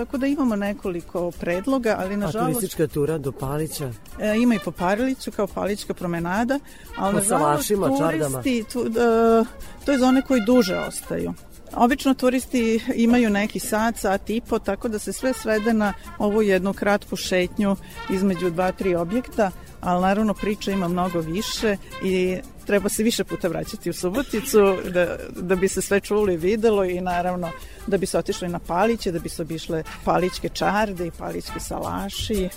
Tako 0.00 0.18
da 0.18 0.26
imamo 0.26 0.56
nekoliko 0.56 1.30
predloga, 1.30 1.96
ali 1.98 2.16
nažalost... 2.16 2.50
A 2.50 2.54
turistička 2.54 2.86
tura 2.86 3.18
do 3.18 3.32
Palića? 3.32 3.92
E, 4.20 4.36
ima 4.36 4.54
i 4.54 4.58
po 4.64 4.70
Pariliću 4.70 5.30
kao 5.30 5.46
Palićka 5.46 5.94
promenada, 5.94 6.58
ali 6.96 7.24
salašima, 7.24 7.88
turisti, 7.88 8.64
tu, 8.72 8.80
uh, 8.80 9.46
to 9.84 9.92
je 9.92 9.98
za 9.98 10.06
one 10.06 10.22
koji 10.22 10.40
duže 10.46 10.78
ostaju. 10.78 11.32
Obično 11.74 12.14
turisti 12.14 12.80
imaju 12.94 13.30
neki 13.30 13.58
sat, 13.58 13.96
sat 13.96 14.30
i 14.30 14.40
po, 14.40 14.58
tako 14.58 14.88
da 14.88 14.98
se 14.98 15.12
sve 15.12 15.32
svede 15.32 15.72
na 15.72 15.92
ovu 16.18 16.42
jednu 16.42 16.72
kratku 16.72 17.16
šetnju 17.16 17.76
između 18.10 18.50
dva, 18.50 18.72
tri 18.72 18.94
objekta, 18.94 19.50
ali 19.80 20.02
naravno 20.02 20.34
priča 20.34 20.70
ima 20.70 20.88
mnogo 20.88 21.20
više 21.20 21.76
i 22.04 22.38
treba 22.66 22.88
se 22.88 23.02
više 23.02 23.24
puta 23.24 23.48
vraćati 23.48 23.90
u 23.90 23.92
Suboticu 23.92 24.76
da, 24.94 25.16
da 25.36 25.56
bi 25.56 25.68
se 25.68 25.82
sve 25.82 26.00
čulo 26.00 26.32
i 26.32 26.36
videlo 26.36 26.84
i 26.84 27.00
naravno 27.00 27.50
da 27.86 27.98
bi 27.98 28.06
se 28.06 28.18
otišli 28.18 28.48
na 28.48 28.58
Paliće, 28.58 29.12
da 29.12 29.18
bi 29.18 29.28
se 29.28 29.42
obišle 29.42 29.82
Palićke 30.04 30.48
čarde 30.48 31.06
i 31.06 31.10
Palićke 31.18 31.60
salaši. 31.60 32.48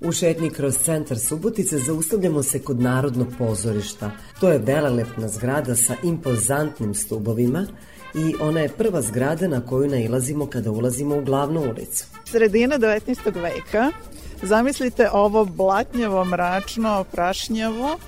U 0.00 0.12
šetnji 0.12 0.50
kroz 0.50 0.78
centar 0.78 1.18
Subotice 1.18 1.78
zaustavljamo 1.78 2.42
se 2.42 2.58
kod 2.58 2.80
Narodnog 2.80 3.28
pozorišta. 3.38 4.10
To 4.40 4.48
je 4.48 4.58
velelepna 4.58 5.28
zgrada 5.28 5.76
sa 5.76 5.94
impozantnim 6.02 6.94
stubovima 6.94 7.66
i 8.14 8.34
ona 8.40 8.60
je 8.60 8.68
prva 8.68 9.02
zgrada 9.02 9.48
na 9.48 9.66
koju 9.66 9.88
nailazimo 9.88 10.46
kada 10.46 10.70
ulazimo 10.70 11.16
u 11.16 11.24
glavnu 11.24 11.60
ulicu. 11.60 12.04
Sredina 12.24 12.78
19. 12.78 13.42
veka. 13.42 13.90
Zamislite 14.42 15.10
ovo 15.12 15.44
blatnjavo, 15.44 16.24
mračno, 16.24 17.04
prašnjavo, 17.12 17.98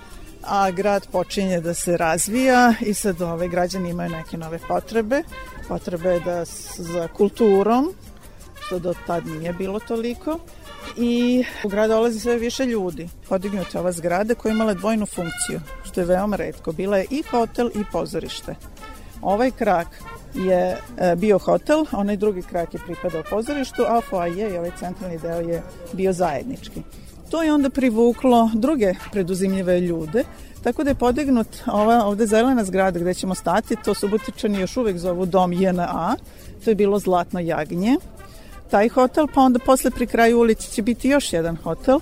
a 0.42 0.70
grad 0.70 1.06
počinje 1.12 1.60
da 1.60 1.74
se 1.74 1.96
razvija 1.96 2.74
i 2.80 2.94
sad 2.94 3.22
ove 3.22 3.48
građani 3.48 3.90
imaju 3.90 4.10
neke 4.10 4.36
nove 4.36 4.58
potrebe. 4.68 5.22
Potrebe 5.68 6.20
da 6.24 6.44
za 6.76 7.08
kulturom, 7.08 7.92
što 8.60 8.78
do 8.78 8.94
tad 9.06 9.26
nije 9.26 9.52
bilo 9.52 9.80
toliko, 9.80 10.38
i 10.96 11.44
u 11.64 11.68
grad 11.68 11.90
dolazi 11.90 12.20
sve 12.20 12.36
više 12.36 12.66
ljudi. 12.66 13.08
Podignuta 13.28 13.80
ova 13.80 13.92
zgrada 13.92 14.34
koja 14.34 14.50
je 14.50 14.54
imala 14.54 14.74
dvojnu 14.74 15.06
funkciju, 15.06 15.60
što 15.84 16.00
je 16.00 16.06
veoma 16.06 16.36
redko. 16.36 16.72
Bila 16.72 16.96
je 16.96 17.06
i 17.10 17.22
hotel 17.30 17.70
i 17.74 17.84
pozorište. 17.92 18.54
Ovaj 19.22 19.50
krak 19.50 19.88
je 20.34 20.76
e, 20.98 21.16
bio 21.16 21.38
hotel, 21.38 21.84
onaj 21.92 22.16
drugi 22.16 22.42
krak 22.42 22.74
je 22.74 22.80
pripadao 22.86 23.22
pozorištu, 23.30 23.82
a 23.88 24.00
foaje 24.00 24.54
i 24.54 24.56
ovaj 24.56 24.70
centralni 24.78 25.18
deo 25.18 25.40
je 25.40 25.62
bio 25.92 26.12
zajednički. 26.12 26.82
To 27.30 27.42
je 27.42 27.52
onda 27.52 27.70
privuklo 27.70 28.50
druge 28.54 28.94
preduzimljive 29.12 29.80
ljude, 29.80 30.24
tako 30.62 30.84
da 30.84 30.90
je 30.90 30.94
podignut 30.94 31.48
ova 31.66 32.04
ovde 32.04 32.26
zelena 32.26 32.64
zgrada 32.64 32.98
gde 32.98 33.14
ćemo 33.14 33.34
stati, 33.34 33.76
to 33.84 33.94
Subotičani 33.94 34.60
još 34.60 34.76
uvek 34.76 34.98
zovu 34.98 35.26
dom 35.26 35.52
JNA, 35.52 36.16
to 36.64 36.70
je 36.70 36.74
bilo 36.74 36.98
Zlatno 36.98 37.40
jagnje, 37.40 37.96
taj 38.70 38.88
hotel, 38.88 39.26
pa 39.34 39.40
onda 39.40 39.58
posle 39.58 39.90
pri 39.90 40.06
kraju 40.06 40.40
ulici 40.40 40.70
će 40.70 40.82
biti 40.82 41.08
još 41.08 41.32
jedan 41.32 41.56
hotel. 41.56 41.98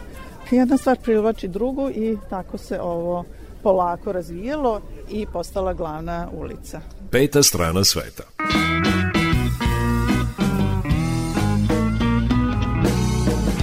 Jedna 0.51 0.77
stvar 0.77 0.97
privlači 1.03 1.49
drugu 1.49 1.91
i 1.91 2.19
tako 2.31 2.59
se 2.59 2.81
ovo 2.81 3.25
polako 3.62 4.12
razvijelo 4.12 4.81
i 5.11 5.27
postala 5.27 5.73
glavna 5.73 6.29
ulica. 6.33 6.81
Peta 7.11 7.43
strana 7.43 7.85
sveta. 7.85 8.23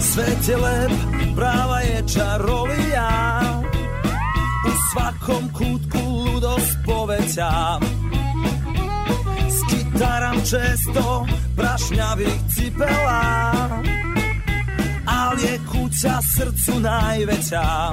Svet 0.01 0.47
je 0.49 0.57
lep, 0.57 0.91
prava 1.35 1.79
je 1.79 2.03
čarolija 2.13 3.41
U 4.67 4.71
svakom 4.91 5.49
kutku 5.53 5.99
ludost 6.09 6.77
poveća 6.85 7.49
Skitaram 10.03 10.35
često 10.35 11.27
prašnjavih 11.55 12.33
cipela 12.55 13.21
Al 15.05 15.39
je 15.39 15.59
kuća 15.71 16.21
srcu 16.21 16.79
najveća. 16.79 17.91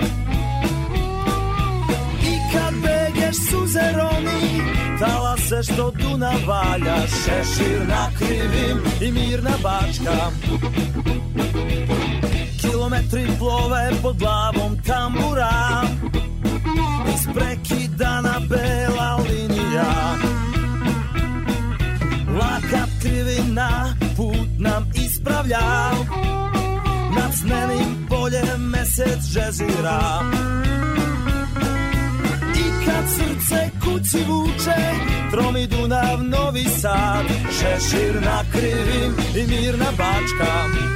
I 2.22 2.34
kad 2.52 2.74
begeš 2.74 3.36
suze 3.50 3.92
romi 3.96 4.62
Talase 4.98 5.62
što 5.62 5.90
Duna 5.90 6.32
valja 6.46 6.96
Šešir 7.06 7.88
na 7.88 8.10
krivim 8.18 8.78
i 9.00 9.12
mirna 9.12 9.52
bačka. 9.62 10.30
Kilometri 12.60 13.26
plove 13.38 13.90
pod 14.02 14.18
glavom 14.18 14.82
tambura 14.86 15.82
Isprekidana 17.14 18.40
bela 18.48 19.16
linija 19.16 20.29
krivina 23.00 23.94
put 24.16 24.48
nam 24.58 24.90
ispravlja. 24.94 25.90
Nad 27.16 27.34
snenim 27.40 28.06
poljem 28.08 28.60
mesec 28.70 29.22
žezira. 29.32 30.00
I 32.56 32.86
kad 32.86 33.04
srce 33.08 33.70
kući 33.84 34.24
vuče 34.28 34.80
Tromi 35.30 35.66
Dunav, 35.66 36.24
Novi 36.24 36.64
Sad. 36.64 37.26
Šešir 37.58 38.14
na 38.22 38.42
krivim 38.52 39.14
i 39.36 39.46
mirna 39.46 39.90
bačka 39.90 40.90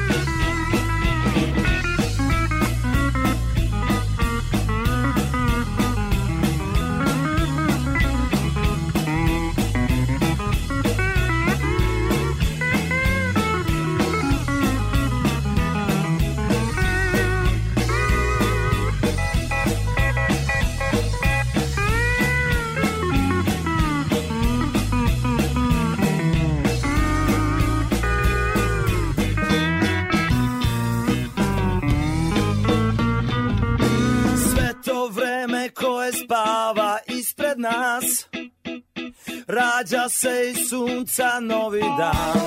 rađa 39.46 40.08
se 40.08 40.50
iz 40.50 40.68
sunca 40.68 41.40
novi 41.40 41.80
dan 41.80 42.40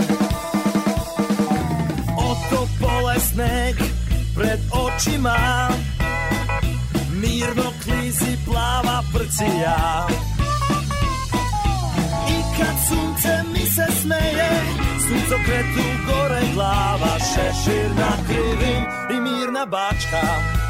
Oto 2.18 2.68
pole 2.82 3.20
sneg 3.20 3.76
pred 4.36 4.60
očima. 4.72 5.70
Mirno 7.22 7.72
klizi 7.84 8.38
plava 8.46 9.04
prcija 9.14 10.08
I 12.30 12.58
kad 12.58 12.76
sunce 12.88 13.44
mi 13.54 13.66
se 13.66 13.86
smeje 14.02 14.50
Sunco 15.08 15.36
kretu 15.46 15.88
gore 16.08 16.42
glava 16.54 17.18
Šešir 17.20 17.90
na 17.96 18.12
krivim 18.28 18.84
i 19.12 19.22
mirna 19.22 19.66
bačka 19.66 20.67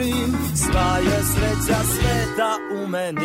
usporim 0.00 0.36
Sva 0.54 0.98
je 0.98 1.22
sreća 1.24 1.80
sveta 1.84 2.56
u 2.82 2.88
meni 2.88 3.20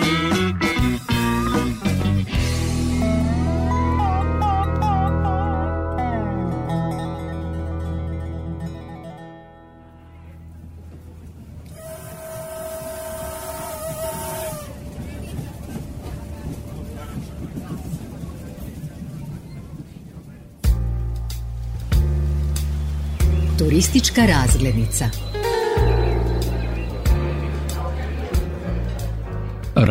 Turistička 23.57 24.21
razglednica. 24.25 25.34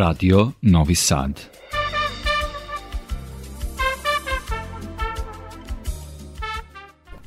Radio 0.05 0.51
Novi 0.61 0.95
Sad. 0.95 1.41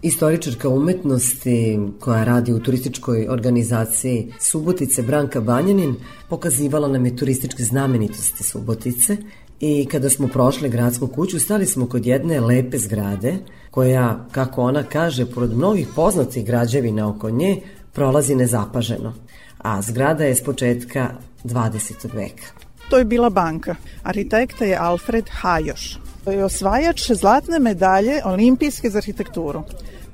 Istoričarka 0.03 0.69
umetnosti 0.69 1.79
koja 2.01 2.25
radi 2.25 2.53
u 2.53 2.61
turističkoj 2.61 3.27
organizaciji 3.29 4.33
Subotice 4.41 5.03
Branka 5.03 5.41
Banjanin 5.41 5.95
pokazivala 6.29 6.89
nam 6.89 7.07
je 7.07 7.17
turističke 7.17 7.63
znamenitosti 7.63 8.45
Subotice 8.45 9.17
i 9.61 9.87
kada 9.91 10.11
smo 10.11 10.29
prošli 10.29 10.69
gradsku 10.69 11.07
kuću 11.07 11.41
stali 11.41 11.67
smo 11.67 11.87
kod 11.87 12.07
jedne 12.07 12.41
lepe 12.41 12.79
zgrade 12.79 13.37
koja, 13.71 14.27
kako 14.33 14.63
ona 14.63 14.83
kaže, 14.83 15.27
pored 15.27 15.53
mnogih 15.53 15.89
poznatih 15.97 16.47
građevina 16.47 17.09
oko 17.09 17.31
nje, 17.31 17.61
prolazi 17.93 18.35
nezapaženo. 18.35 19.15
A 19.59 19.83
zgrada 19.83 20.25
je 20.25 20.35
s 20.35 20.45
početka 20.45 21.11
20. 21.45 22.15
veka. 22.15 22.68
To 22.91 22.99
je 22.99 23.05
bila 23.05 23.31
banka. 23.31 23.75
Arhitekta 24.03 24.65
je 24.65 24.77
Alfred 24.77 25.29
Hajoš. 25.31 25.99
To 26.25 26.33
je 26.33 26.45
osvajač 26.45 27.11
zlatne 27.13 27.59
medalje 27.59 28.21
olimpijske 28.25 28.91
za 28.91 28.99
arhitekturu. 28.99 29.63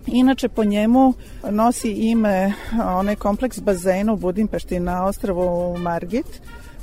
Inače, 0.07 0.49
po 0.49 0.65
njemu 0.65 1.15
nosi 1.51 1.91
ime 1.91 2.53
onaj 2.87 3.17
kompleks 3.17 3.61
bazena 3.61 4.13
u 4.13 4.17
Budimpešti 4.17 4.81
na 4.81 5.05
ostravu 5.07 5.79
Margit, 5.79 6.27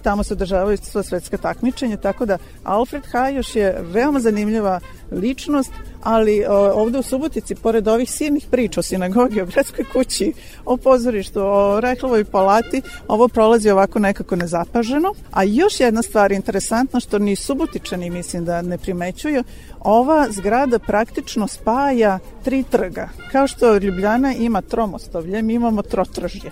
tamo 0.04 0.24
se 0.24 0.34
održavaju 0.34 0.78
sva 0.78 1.04
svetska 1.04 1.38
takmičenja, 1.38 1.98
tako 1.98 2.26
da 2.26 2.38
Alfred 2.64 3.04
Hajoš 3.12 3.56
je 3.56 3.78
veoma 3.82 4.20
zanimljiva 4.20 4.80
ličnost, 5.12 5.72
ali 6.04 6.46
ovde 6.74 7.00
u 7.00 7.04
Subotici, 7.04 7.56
pored 7.56 7.88
ovih 7.88 8.12
silnih 8.12 8.46
priča 8.52 8.80
o 8.80 8.84
sinagogi, 8.84 9.42
o 9.42 9.46
gradskoj 9.46 9.86
kući, 9.94 10.34
o 10.66 10.78
pozorištu, 10.78 11.42
o 11.44 11.80
Reklovoj 11.80 12.26
palati, 12.26 12.82
ovo 13.08 13.28
prolazi 13.28 13.70
ovako 13.70 14.00
nekako 14.00 14.36
nezapaženo. 14.36 15.14
A 15.32 15.44
još 15.44 15.80
jedna 15.80 16.02
stvar 16.02 16.32
interesantna, 16.32 17.00
što 17.00 17.20
ni 17.20 17.36
Subotičani 17.36 18.10
mislim 18.10 18.46
da 18.46 18.62
ne 18.62 18.78
primećuju, 18.78 19.44
ova 19.80 20.28
zgrada 20.30 20.80
praktično 20.80 21.48
spaja 21.48 22.20
tri 22.44 22.64
trga. 22.64 23.10
Kao 23.32 23.48
što 23.48 23.78
Ljubljana 23.78 24.34
ima 24.34 24.62
tromostovlje, 24.62 25.42
mi 25.42 25.54
imamo 25.54 25.82
trotržje. 25.82 26.52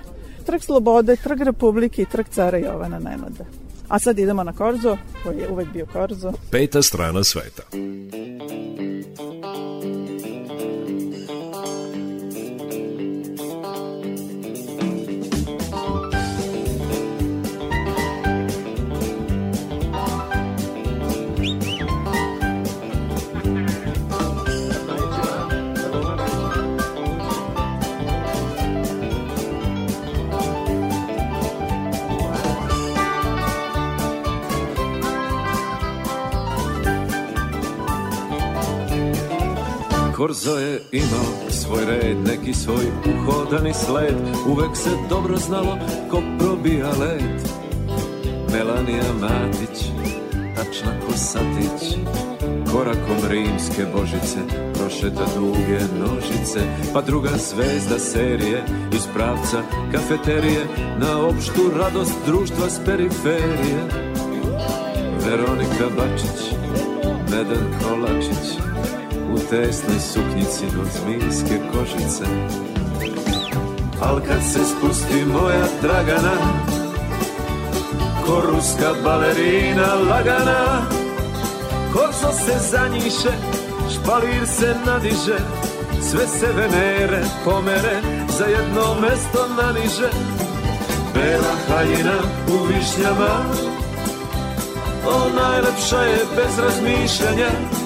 Trg 0.49 0.63
Slobode, 0.63 1.15
Trg 1.15 1.41
Republike 1.41 2.01
i 2.01 2.05
Trg 2.05 2.26
Cara 2.30 2.57
Jovana 2.57 2.99
Nenada. 2.99 3.45
A 3.88 3.99
sad 3.99 4.19
idemo 4.19 4.43
na 4.43 4.53
Korzo, 4.53 4.97
koji 5.23 5.38
je 5.38 5.49
uvek 5.49 5.67
bio 5.73 5.85
Korzo. 5.85 6.31
Peta 6.51 6.81
strana 6.81 7.23
sveta. 7.23 7.63
Korzo 40.19 40.57
je 40.57 40.81
imao 40.91 41.49
svoj 41.49 41.85
red, 41.85 42.17
neki 42.27 42.53
svoj 42.53 42.85
uhodani 43.05 43.73
sled. 43.73 44.15
Uvek 44.47 44.77
se 44.77 44.89
dobro 45.09 45.37
znalo 45.37 45.77
ko 46.11 46.21
probija 46.39 46.89
led. 46.89 47.41
Melanija 48.51 49.13
Matić, 49.21 49.85
tačna 50.55 50.99
ko 51.05 51.17
satić. 51.17 51.97
Korakom 52.71 53.29
rimske 53.29 53.85
božice 53.95 54.39
prošeta 54.73 55.25
duge 55.35 55.79
nožice. 55.99 56.59
Pa 56.93 57.01
druga 57.01 57.29
zvezda 57.37 57.99
serije 57.99 58.63
iz 58.93 59.07
pravca 59.13 59.61
kafeterije 59.91 60.65
Na 60.97 61.27
opštu 61.27 61.71
radost 61.77 62.15
društva 62.25 62.69
s 62.69 62.79
periferije. 62.85 63.81
Veronika 65.25 65.85
Bačić, 65.97 66.51
Medan 67.31 67.73
Kolačić 67.83 68.59
u 69.34 69.39
tesnoj 69.49 69.99
suknjici 69.99 70.65
od 70.81 70.88
zmijske 71.01 71.60
kožice. 71.73 72.26
Al 74.01 74.19
kad 74.27 74.41
se 74.53 74.60
spusti 74.65 75.26
moja 75.26 75.65
Dragana 75.81 76.35
Ko 78.26 78.41
ruska 78.41 78.93
balerina 79.03 79.93
lagana 80.10 80.81
Korzo 81.93 82.31
se 82.45 82.56
zanjiše, 82.72 83.31
špalir 83.93 84.47
se 84.47 84.76
nadiže 84.85 85.38
Sve 86.01 86.27
se 86.27 86.47
venere 86.56 87.22
pomere, 87.45 88.01
za 88.38 88.45
jedno 88.45 89.01
mesto 89.01 89.47
naniže. 89.61 90.10
Bela 91.14 91.56
haljina 91.68 92.18
u 92.47 92.65
višnjama 92.65 93.43
O 95.07 95.30
najlepša 95.35 96.01
je 96.01 96.19
bez 96.35 96.60
razmišljanja 96.60 97.78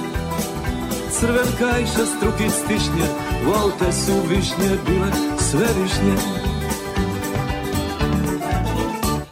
crven 1.19 1.51
kajša 1.59 2.05
struki 2.17 2.49
stišnje 2.49 3.07
aute 3.63 3.91
su 3.91 4.13
višnje 4.29 4.77
bile 4.85 5.11
sve 5.37 5.67
višnje. 5.81 6.15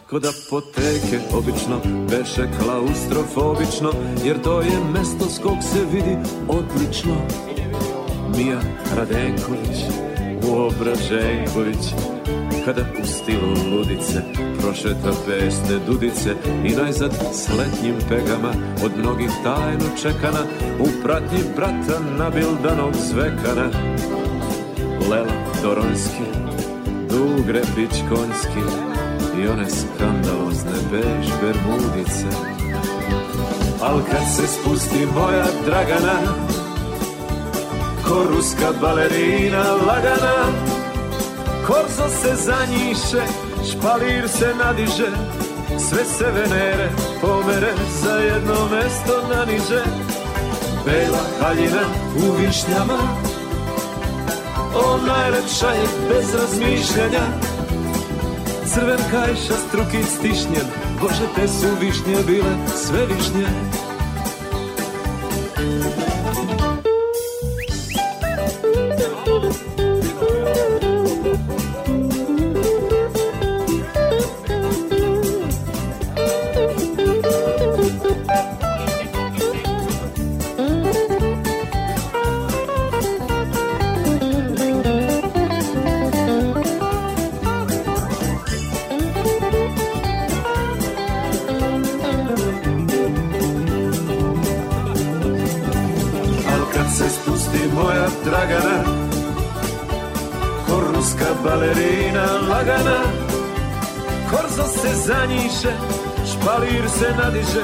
Kod 0.09 0.25
apoteke 0.25 1.19
obično 1.33 1.81
beše 2.09 2.47
klaustrofobično 2.59 3.91
Jer 4.25 4.41
to 4.41 4.61
je 4.61 4.77
mesto 4.93 5.25
s 5.25 5.39
kog 5.39 5.57
se 5.61 5.85
vidi 5.93 6.17
odlično. 6.47 7.15
Mija 8.37 8.59
Radenković, 8.95 9.77
Uobraženković 10.49 11.93
Kada 12.65 12.81
u 12.81 13.05
stilu 13.05 13.77
ludice 13.77 14.21
prošeta 14.61 15.11
pesne 15.27 15.79
dudice 15.87 16.35
I 16.65 16.69
najzad 16.69 17.11
s 17.33 17.49
letnjim 17.49 17.95
pegama 18.09 18.53
od 18.85 18.91
mnogih 18.97 19.29
tajno 19.43 19.85
čekana 20.01 20.39
U 20.79 20.85
pratnji 21.03 21.39
brata 21.55 21.99
nabildanog 22.17 22.93
zvekana. 22.95 23.69
Lela 25.09 25.33
Doronski, 25.63 26.27
Dug 27.09 27.49
Repić 27.49 27.99
Konjski 28.09 28.63
I 29.41 29.47
one 29.47 29.65
skandalozne 29.69 30.77
bež 30.91 31.27
bermudice 31.41 32.27
Al 33.81 33.99
kad 34.11 34.35
se 34.35 34.47
spusti 34.47 35.05
moja 35.15 35.45
Dragana 35.65 36.19
Ko 38.07 38.23
ruska 38.29 38.71
balerina 38.81 39.63
lagana 39.87 40.80
Korzo 41.67 42.09
se 42.21 42.35
zanjiše, 42.35 43.23
špalir 43.71 44.29
se 44.29 44.53
nadiže 44.63 45.11
Sve 45.89 46.05
se 46.05 46.25
venere 46.25 46.89
pomere, 47.21 47.73
za 48.03 48.15
jedno 48.15 48.67
mesto 48.71 49.35
naniže. 49.35 49.83
Bela 50.85 51.23
haljina 51.39 51.81
u 52.15 52.31
višnjama 52.31 52.97
O 54.75 54.97
najlepša 55.07 55.71
je 55.71 55.87
bez 56.09 56.35
razmišljanja. 56.35 57.25
Crven 58.73 58.99
kajša 59.11 59.53
struki 59.67 60.03
stišnjen 60.03 60.67
Bože 61.01 61.27
te 61.35 61.47
su 61.47 61.67
višnje 61.79 62.23
bile 62.27 62.53
sve 62.75 63.05
višnje 63.05 63.70
zanjiše, 105.05 105.73
špalir 106.31 106.89
se 106.89 107.09
nadiže 107.23 107.63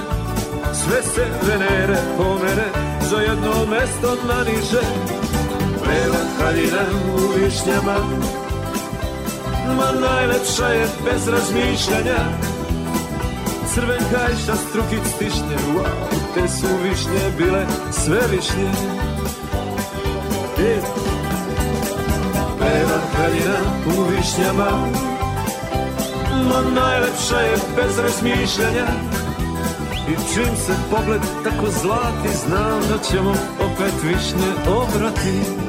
Sve 0.73 1.03
se 1.03 1.25
venere 1.47 1.97
pomere, 2.17 2.67
za 3.09 3.17
jedno 3.17 3.65
mesto 3.69 4.17
naniže 4.27 4.81
Bela 5.85 6.23
haljina 6.37 6.83
u 7.15 7.39
višnjama 7.39 7.97
Ma 9.77 10.07
najlepša 10.07 10.67
je 10.67 10.87
bez 11.05 11.27
razmišljanja. 11.27 12.19
Crven 13.73 14.03
kajša 14.11 14.55
strukic 14.69 15.13
stišnje 15.15 15.57
Wow, 15.75 16.07
te 16.33 16.47
su 16.47 16.67
višnje 16.83 17.31
bile 17.37 17.65
sve 17.91 18.19
višnje. 18.31 18.69
Ej, 20.59 20.81
Bela 22.59 22.99
haljina 23.17 23.59
u 23.85 24.03
višnjama 24.03 25.16
Ma 26.49 26.81
najlepša 26.81 27.39
je 27.39 27.57
bez 27.75 27.99
razmišljanja 27.99 28.87
I 30.09 30.13
čim 30.33 30.55
se 30.65 30.73
pogled 30.91 31.21
tako 31.43 31.65
zlati 31.81 32.37
Znam 32.47 32.81
da 32.89 32.97
ćemo 32.97 33.31
opet 33.59 33.93
višnje 34.03 34.51
obrati 34.67 35.67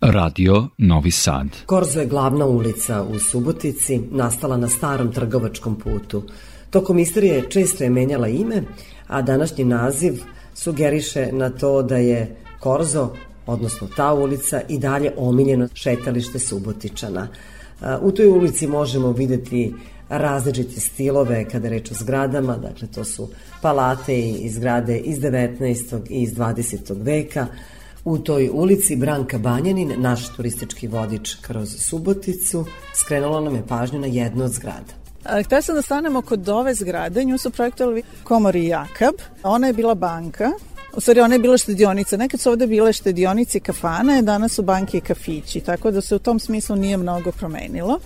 Radio 0.00 0.68
Novi 0.78 1.10
Sad. 1.10 1.46
Korzo 1.66 2.00
je 2.00 2.06
glavna 2.06 2.46
ulica 2.46 3.02
u 3.02 3.18
Subotici, 3.18 4.00
nastala 4.10 4.56
na 4.56 4.68
starom 4.68 5.12
trgovačkom 5.12 5.78
putu. 5.78 6.22
Tokom 6.70 6.98
istorije 6.98 7.50
često 7.50 7.84
je 7.84 7.90
menjala 7.90 8.28
ime, 8.28 8.62
a 9.06 9.22
današnji 9.22 9.64
naziv 9.64 10.22
sugeriše 10.54 11.28
na 11.32 11.50
to 11.50 11.82
da 11.82 11.96
je 11.96 12.41
Korzo, 12.62 13.08
odnosno 13.46 13.88
ta 13.96 14.12
ulica, 14.14 14.60
i 14.68 14.78
dalje 14.78 15.12
omiljeno 15.16 15.68
šetalište 15.74 16.38
Subotičana. 16.38 17.28
U 18.00 18.10
toj 18.10 18.26
ulici 18.26 18.66
možemo 18.66 19.12
videti 19.12 19.74
različite 20.08 20.80
stilove 20.80 21.44
kada 21.48 21.68
reč 21.68 21.90
o 21.90 21.94
zgradama, 21.94 22.56
dakle 22.56 22.88
to 22.88 23.04
su 23.04 23.28
palate 23.62 24.18
i 24.18 24.50
zgrade 24.50 24.98
iz 24.98 25.18
19. 25.18 26.00
i 26.10 26.22
iz 26.22 26.34
20. 26.34 27.04
veka, 27.04 27.46
U 28.04 28.18
toj 28.18 28.48
ulici 28.52 28.96
Branka 28.96 29.38
Banjanin, 29.38 29.92
naš 29.96 30.24
turistički 30.36 30.88
vodič 30.88 31.36
kroz 31.40 31.74
Suboticu, 31.78 32.64
skrenula 32.94 33.40
nam 33.40 33.54
je 33.54 33.66
pažnju 33.68 34.00
na 34.00 34.06
jednu 34.06 34.44
od 34.44 34.50
zgrada. 34.52 34.92
Htela 35.44 35.62
sam 35.62 35.74
da 35.74 35.82
stanemo 35.82 36.22
kod 36.22 36.48
ove 36.48 36.74
zgrade, 36.74 37.24
nju 37.24 37.38
su 37.38 37.50
projektovali 37.50 38.02
Komori 38.24 38.66
Jakab. 38.66 39.14
Ona 39.42 39.66
je 39.66 39.72
bila 39.72 39.94
banka, 39.94 40.50
U 40.96 41.00
stvari, 41.00 41.20
ona 41.20 41.34
je 41.34 41.38
bila 41.38 41.58
štedionica. 41.58 42.16
Nekad 42.16 42.40
su 42.40 42.50
ovde 42.50 42.66
bile 42.66 42.92
štedionice 42.92 43.58
i 43.58 43.60
kafane, 43.60 44.22
danas 44.22 44.52
su 44.52 44.62
banke 44.62 44.98
i 44.98 45.00
kafići, 45.00 45.60
tako 45.60 45.90
da 45.90 46.00
se 46.00 46.16
u 46.16 46.18
tom 46.18 46.40
smislu 46.40 46.76
nije 46.76 46.96
mnogo 46.96 47.32
promenilo. 47.32 47.98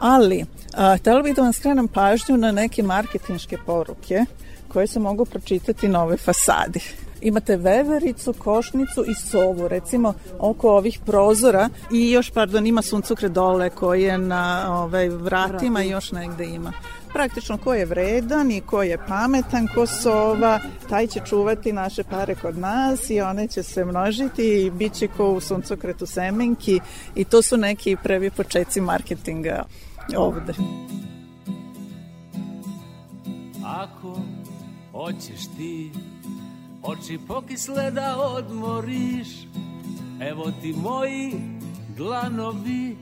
Ali, 0.00 0.44
a, 0.76 0.96
htela 0.96 1.22
bih 1.22 1.36
da 1.36 1.42
vam 1.42 1.52
skrenem 1.52 1.88
pažnju 1.88 2.36
na 2.36 2.52
neke 2.52 2.82
marketinške 2.82 3.58
poruke 3.66 4.24
koje 4.68 4.86
se 4.86 5.00
mogu 5.00 5.24
pročitati 5.24 5.88
na 5.88 6.02
ovoj 6.02 6.16
fasadi 6.16 6.80
imate 7.20 7.56
vevericu, 7.56 8.32
košnicu 8.32 9.04
i 9.08 9.14
sovu, 9.14 9.68
recimo 9.68 10.14
oko 10.38 10.70
ovih 10.70 10.98
prozora 11.06 11.68
i 11.92 12.10
još, 12.10 12.30
pardon, 12.30 12.66
ima 12.66 12.82
suncukre 12.82 13.28
dole 13.28 13.70
koji 13.70 14.02
je 14.02 14.18
na 14.18 14.66
ovaj, 14.82 15.08
vratima 15.08 15.82
i 15.82 15.88
još 15.88 16.12
negde 16.12 16.44
ima. 16.44 16.72
Praktično 17.12 17.58
ko 17.58 17.74
je 17.74 17.84
vredan 17.84 18.50
i 18.50 18.60
ko 18.60 18.82
je 18.82 18.98
pametan, 19.08 19.68
ko 19.74 19.86
sova, 19.86 20.60
taj 20.88 21.06
će 21.06 21.20
čuvati 21.26 21.72
naše 21.72 22.04
pare 22.04 22.34
kod 22.34 22.58
nas 22.58 23.10
i 23.10 23.20
one 23.20 23.48
će 23.48 23.62
se 23.62 23.84
množiti 23.84 24.42
i 24.42 24.70
bit 24.70 24.92
će 24.92 25.08
ko 25.08 25.30
u 25.30 25.40
suncokretu 25.40 26.06
semenki 26.06 26.80
i 27.14 27.24
to 27.24 27.42
su 27.42 27.56
neki 27.56 27.96
prvi 28.02 28.30
početci 28.30 28.80
marketinga 28.80 29.64
ovde. 30.16 30.54
Ako 33.64 34.18
hoćeš 34.92 35.40
ti 35.56 35.90
oči 36.82 37.18
pokisle 37.28 37.90
da 37.90 38.16
odmoriš 38.18 39.28
Evo 40.20 40.52
ti 40.62 40.72
moji 40.72 41.32
dlanovi, 41.96 42.96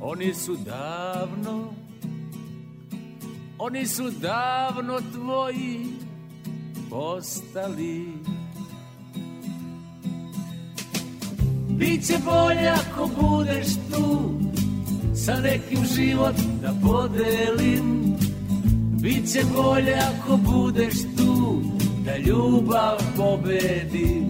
oni 0.00 0.34
su 0.34 0.56
davno 0.56 1.83
Oni 3.66 3.86
su 3.86 4.10
davno 4.10 5.00
tvoji 5.12 5.86
postali. 6.90 8.06
Biće 11.68 12.14
bolje 12.24 12.68
ako 12.68 13.10
budeš 13.20 13.66
tu 13.92 14.30
Sa 15.14 15.40
nekim 15.40 15.84
život 15.96 16.34
da 16.62 16.74
podelim. 16.88 18.16
Biće 19.02 19.40
bolje 19.54 19.94
ako 19.94 20.36
budeš 20.36 20.94
tu 21.16 21.62
da 22.04 22.16
ljubav 22.18 22.96
pobedi 23.16 24.22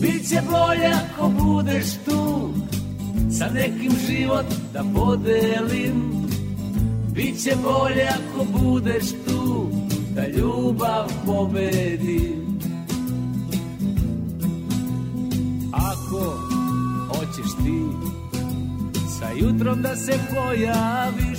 Biće 0.00 0.42
bolje 0.50 0.86
ako 0.86 1.28
budeš 1.28 1.86
tu 2.04 2.50
Sa 3.38 3.48
nekim 3.54 3.92
život 4.06 4.46
da 4.72 4.84
podelim 4.94 6.20
Biće 7.14 7.56
bolje 7.62 8.08
ako 8.08 8.44
budeš 8.58 9.10
tu 9.10 9.68
Da 10.14 10.26
ljubav 10.26 11.12
pobedi. 11.26 12.36
Ako 15.72 16.38
hoćeš 17.08 17.52
ti 17.64 17.82
Sa 19.18 19.30
jutrom 19.36 19.82
da 19.82 19.96
se 19.96 20.18
pojaviš 20.30 21.38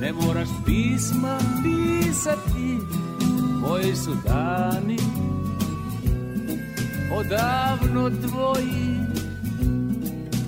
Ne 0.00 0.12
moraš 0.12 0.48
pisma 0.66 1.38
pisati 1.62 2.78
Moji 3.60 3.96
su 3.96 4.10
dani 4.24 4.98
odavno 7.12 8.10
tvoji 8.10 8.96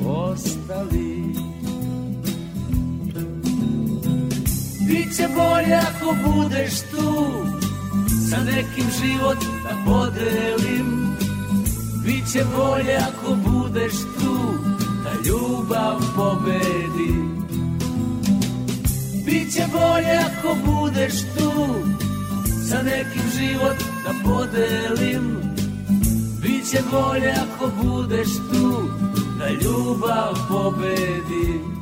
ostali 0.07 1.18
Biće 4.89 5.29
bolje 5.35 5.75
ako 5.75 6.17
budeš 6.27 6.81
tu. 6.91 7.09
Sa 8.31 8.39
nekim 8.45 8.87
život 9.01 9.39
da 9.65 9.91
podelim. 9.91 11.09
Biće 12.05 12.45
bolje 12.57 12.97
ako 12.97 13.35
budeš 13.35 13.93
tu 13.93 14.39
Da 15.05 15.11
ljubav 15.29 16.01
pobedi 16.17 17.15
Biće 19.27 19.67
bolje 19.73 20.19
ako 20.27 20.57
budeš 20.67 21.13
tu. 21.37 21.53
Sa 22.69 22.83
nekim 22.83 23.23
život 23.39 23.77
da 24.05 24.31
podelim. 24.31 25.37
Biće 26.43 26.79
bolje 26.91 27.35
ako 27.43 27.71
budeš 27.83 28.29
tu 28.29 28.91
da 29.39 29.49
ljubav 29.49 30.35
pobedi 30.49 31.78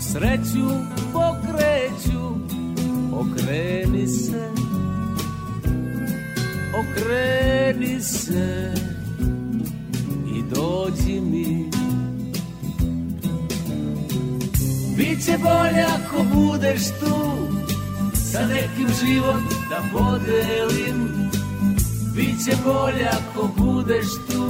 sreću 0.00 0.68
pokreću. 1.12 2.26
Okreni 3.12 4.06
se 4.08 4.56
okreni 6.80 8.00
se 8.00 8.74
i 10.36 10.42
dođi 10.54 11.20
mi. 11.20 11.70
Biće 14.96 15.38
bolje 15.42 15.84
ako 15.96 16.24
budeš 16.34 16.82
tu 17.00 17.16
sa 18.14 18.46
nekim 18.46 18.88
život 19.04 19.42
da 19.70 19.82
podelim. 19.92 21.30
Biće 22.14 22.56
bolje 22.64 23.08
ako 23.08 23.48
budeš 23.56 24.06
tu 24.30 24.45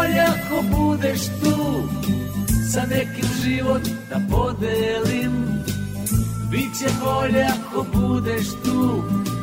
bolje 0.00 0.20
ako 0.20 0.56
budeš 0.62 1.20
tu. 1.40 1.56
Sa 2.72 2.86
nekim 2.86 3.28
život 3.42 3.82
da 4.10 4.18
podelim. 4.30 5.32
Biće 6.50 6.90
bolje 7.04 7.42
ako 7.42 7.86
budeš 7.94 8.46
tu 8.64 9.02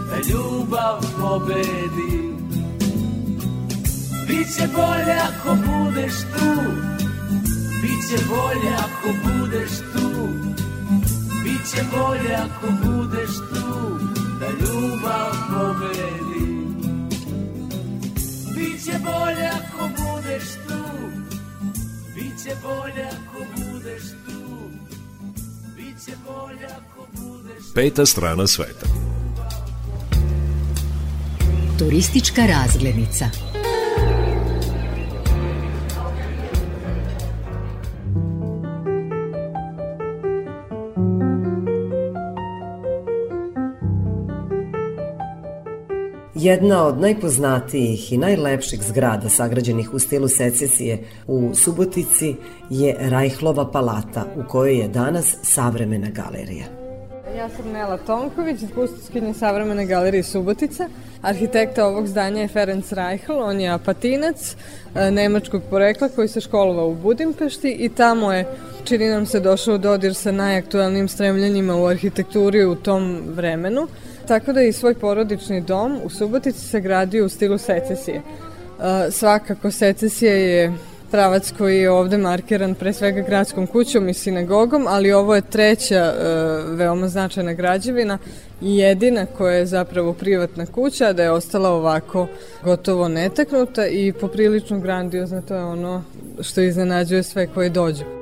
Da 0.09 0.17
ljubav 0.29 0.99
pobedi 1.19 2.15
Biće 4.27 4.67
bolje 4.75 5.15
ako 5.27 5.55
budeš 5.55 6.13
tu. 6.33 6.51
Biće 7.81 8.23
bolje 8.29 8.71
ako 8.85 9.09
budeš 9.23 9.71
tu. 9.93 10.07
Biće 11.43 11.83
bolje 11.91 12.33
ako 12.35 12.67
budeš 12.83 13.33
tu 13.49 13.97
Da 14.39 14.47
ljubav 14.59 15.31
pobedi 15.49 16.47
Biće 18.55 18.99
bolje 19.03 19.47
ako 19.47 19.66
Biće 22.47 22.59
bolje 22.63 23.03
ako 23.03 23.45
budeš 23.55 24.03
tu 24.25 24.69
Biće 25.75 26.17
bolje 26.27 26.65
ako 26.65 27.07
budeš 27.13 27.57
tu 27.57 27.73
Peta 27.75 28.05
strana 28.05 28.47
sveta. 28.47 28.85
Turistička 31.79 32.41
razglednica. 32.45 33.29
Jedna 46.47 46.85
od 46.85 46.99
najpoznatijih 46.99 48.13
i 48.13 48.17
najlepših 48.17 48.83
zgrada 48.83 49.29
sagrađenih 49.29 49.93
u 49.93 49.99
stilu 49.99 50.27
secesije 50.27 50.99
u 51.27 51.55
Subotici 51.55 52.35
je 52.69 52.95
Rajhlova 52.99 53.71
palata 53.71 54.25
u 54.35 54.49
kojoj 54.49 54.79
je 54.79 54.87
danas 54.87 55.35
savremena 55.41 56.07
galerija. 56.09 56.65
Ja 57.37 57.49
sam 57.49 57.71
Nela 57.71 57.97
Tomković, 57.97 58.59
kustoskinja 58.75 59.33
Savremene 59.33 59.85
galerije 59.85 60.23
Subotica. 60.23 60.89
Arhitekta 61.21 61.85
ovog 61.85 62.07
zdanja 62.07 62.41
je 62.41 62.47
Ferenc 62.47 62.91
Reichel, 62.91 63.41
on 63.43 63.59
je 63.59 63.69
apatinac 63.69 64.55
e, 64.95 65.11
nemačkog 65.11 65.61
porekla 65.69 66.09
koji 66.09 66.27
se 66.27 66.41
školovao 66.41 66.87
u 66.87 66.95
Budimpešti 66.95 67.71
i 67.79 67.89
tamo 67.89 68.33
je, 68.33 68.45
čini 68.83 69.09
nam 69.09 69.25
se, 69.25 69.39
došao 69.39 69.77
dodir 69.77 70.15
sa 70.15 70.31
najaktualnim 70.31 71.07
stremljenjima 71.07 71.75
u 71.75 71.85
arhitekturi 71.85 72.65
u 72.65 72.75
tom 72.75 73.21
vremenu. 73.35 73.87
Tako 74.27 74.53
da 74.53 74.61
i 74.61 74.73
svoj 74.73 74.93
porodični 74.93 75.61
dom 75.61 75.99
u 76.03 76.09
Subotici 76.09 76.59
se 76.59 76.81
gradio 76.81 77.25
u 77.25 77.29
stilu 77.29 77.57
secesije. 77.57 78.17
E, 78.17 79.11
Svakako 79.11 79.71
secesija 79.71 80.33
je 80.33 80.73
pravac 81.11 81.53
koji 81.57 81.77
je 81.77 81.91
ovde 81.91 82.17
markiran 82.17 82.75
pre 82.75 82.93
svega 82.93 83.21
gradskom 83.21 83.67
kućom 83.67 84.09
i 84.09 84.13
sinagogom, 84.13 84.85
ali 84.87 85.11
ovo 85.11 85.35
je 85.35 85.41
treća 85.41 85.95
e, 85.95 86.13
veoma 86.65 87.07
značajna 87.07 87.53
građevina 87.53 88.17
i 88.61 88.77
jedina 88.77 89.25
koja 89.25 89.53
je 89.53 89.65
zapravo 89.65 90.13
privatna 90.13 90.65
kuća, 90.65 91.13
da 91.13 91.23
je 91.23 91.31
ostala 91.31 91.69
ovako 91.69 92.27
gotovo 92.63 93.07
netaknuta 93.07 93.87
i 93.87 94.13
poprilično 94.13 94.79
grandiozna, 94.79 95.41
to 95.41 95.55
je 95.55 95.63
ono 95.63 96.03
što 96.41 96.61
iznenađuje 96.61 97.23
sve 97.23 97.47
koji 97.47 97.69
dođu. 97.69 98.16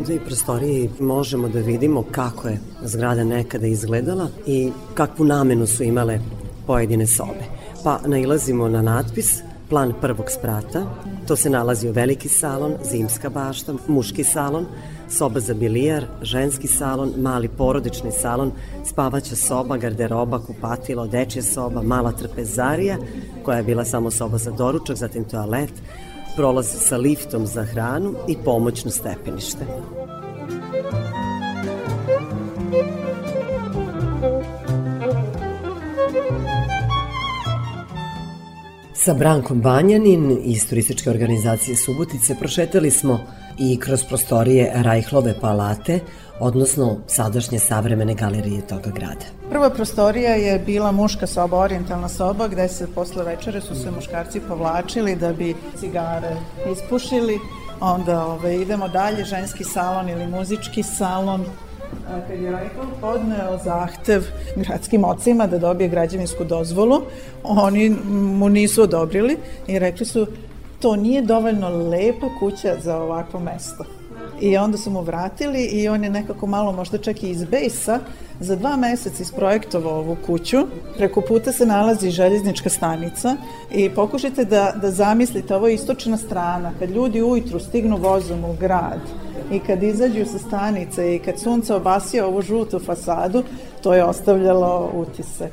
Jednoj 0.00 0.24
prostoriji 0.24 0.90
možemo 1.00 1.48
da 1.48 1.60
vidimo 1.60 2.04
kako 2.10 2.48
je 2.48 2.58
zgrada 2.82 3.24
nekada 3.24 3.66
izgledala 3.66 4.28
i 4.46 4.70
kakvu 4.94 5.24
namenu 5.24 5.66
su 5.66 5.82
imale 5.82 6.20
pojedine 6.66 7.06
sobe. 7.06 7.44
Pa 7.84 8.00
nailazimo 8.06 8.68
na 8.68 8.82
natpis 8.82 9.42
plan 9.68 9.92
prvog 10.00 10.30
sprata. 10.30 10.86
To 11.28 11.36
se 11.36 11.50
nalazi 11.50 11.88
u 11.88 11.92
veliki 11.92 12.28
salon, 12.28 12.74
zimska 12.90 13.28
bašta, 13.28 13.74
muški 13.88 14.24
salon, 14.24 14.66
soba 15.08 15.40
za 15.40 15.54
bilijar, 15.54 16.04
ženski 16.22 16.68
salon, 16.68 17.12
mali 17.16 17.48
porodični 17.48 18.12
salon, 18.12 18.52
spavaća 18.84 19.36
soba, 19.36 19.76
garderoba, 19.76 20.38
kupatilo, 20.38 21.06
dečja 21.06 21.42
soba, 21.42 21.82
mala 21.82 22.12
trpezarija, 22.12 22.96
koja 23.44 23.56
je 23.56 23.64
bila 23.64 23.84
samo 23.84 24.10
soba 24.10 24.38
za 24.38 24.50
doručak, 24.50 24.96
zatim 24.96 25.24
toalet, 25.24 25.72
prolaz 26.36 26.66
sa 26.66 26.96
liftom 26.96 27.46
za 27.46 27.64
hranu 27.64 28.14
i 28.28 28.36
pomoćno 28.44 28.90
stepenište. 28.90 29.66
Sa 38.94 39.14
Brankom 39.14 39.60
Banjanin 39.60 40.38
iz 40.44 40.68
turističke 40.68 41.10
organizacije 41.10 41.76
Subotice 41.76 42.34
prošetali 42.38 42.90
smo 42.90 43.20
i 43.58 43.80
kroz 43.80 44.04
prostorije 44.04 44.72
Rajhlove 44.74 45.34
palate, 45.40 46.00
odnosno 46.40 46.96
sadašnje 47.06 47.58
savremene 47.58 48.14
galerije 48.14 48.66
toga 48.66 48.90
grada. 48.90 49.24
Prva 49.50 49.70
prostorija 49.70 50.34
je 50.34 50.58
bila 50.58 50.92
muška 50.92 51.26
soba, 51.26 51.58
orijentalna 51.58 52.08
soba, 52.08 52.48
gde 52.48 52.68
se 52.68 52.86
posle 52.94 53.24
večere 53.24 53.60
su 53.60 53.74
se 53.74 53.90
muškarci 53.90 54.40
povlačili 54.48 55.16
da 55.16 55.32
bi 55.32 55.54
cigare 55.80 56.36
ispušili. 56.72 57.38
Onda 57.80 58.26
ove, 58.26 58.56
idemo 58.56 58.88
dalje, 58.88 59.24
ženski 59.24 59.64
salon 59.64 60.08
ili 60.08 60.26
muzički 60.26 60.82
salon, 60.82 61.44
kad 62.28 62.40
je 62.40 62.50
Rajkov 62.50 62.84
podneo 63.00 63.58
zahtev 63.64 64.22
gradskim 64.56 65.04
ocima 65.04 65.46
da 65.46 65.58
dobije 65.58 65.88
građevinsku 65.88 66.44
dozvolu, 66.44 67.02
oni 67.44 67.90
mu 68.14 68.48
nisu 68.48 68.82
odobrili 68.82 69.36
i 69.66 69.78
rekli 69.78 70.06
su 70.06 70.26
to 70.80 70.96
nije 70.96 71.22
dovoljno 71.22 71.68
lepa 71.68 72.26
kuća 72.38 72.76
za 72.82 72.96
ovakvo 72.96 73.40
mesto. 73.40 73.84
I 74.40 74.56
onda 74.56 74.78
su 74.78 74.90
mu 74.90 75.00
vratili 75.00 75.64
i 75.64 75.88
on 75.88 76.04
je 76.04 76.10
nekako 76.10 76.46
malo 76.46 76.72
možda 76.72 76.98
čak 76.98 77.22
i 77.22 77.30
iz 77.30 77.44
bejsa 77.44 78.00
za 78.40 78.56
dva 78.56 78.76
meseca 78.76 79.22
isprojektovao 79.22 79.98
ovu 79.98 80.16
kuću. 80.26 80.56
Preko 80.96 81.20
puta 81.20 81.52
se 81.52 81.66
nalazi 81.66 82.10
željeznička 82.10 82.68
stanica 82.68 83.36
i 83.70 83.90
pokušajte 83.90 84.44
da, 84.44 84.72
da 84.82 84.90
zamislite, 84.90 85.54
ovo 85.54 85.68
je 85.68 85.74
istočna 85.74 86.16
strana, 86.16 86.72
kad 86.78 86.90
ljudi 86.90 87.22
ujutru 87.22 87.60
stignu 87.60 87.96
vozom 87.96 88.44
u 88.44 88.56
grad 88.60 89.00
i 89.52 89.58
kad 89.58 89.82
izađu 89.82 90.24
sa 90.24 90.38
stanice 90.38 91.14
i 91.14 91.18
kad 91.18 91.40
sunce 91.40 91.74
obasija 91.74 92.26
ovu 92.26 92.42
žutu 92.42 92.78
fasadu, 92.78 93.42
to 93.82 93.94
je 93.94 94.04
ostavljalo 94.04 94.90
utisak. 94.94 95.52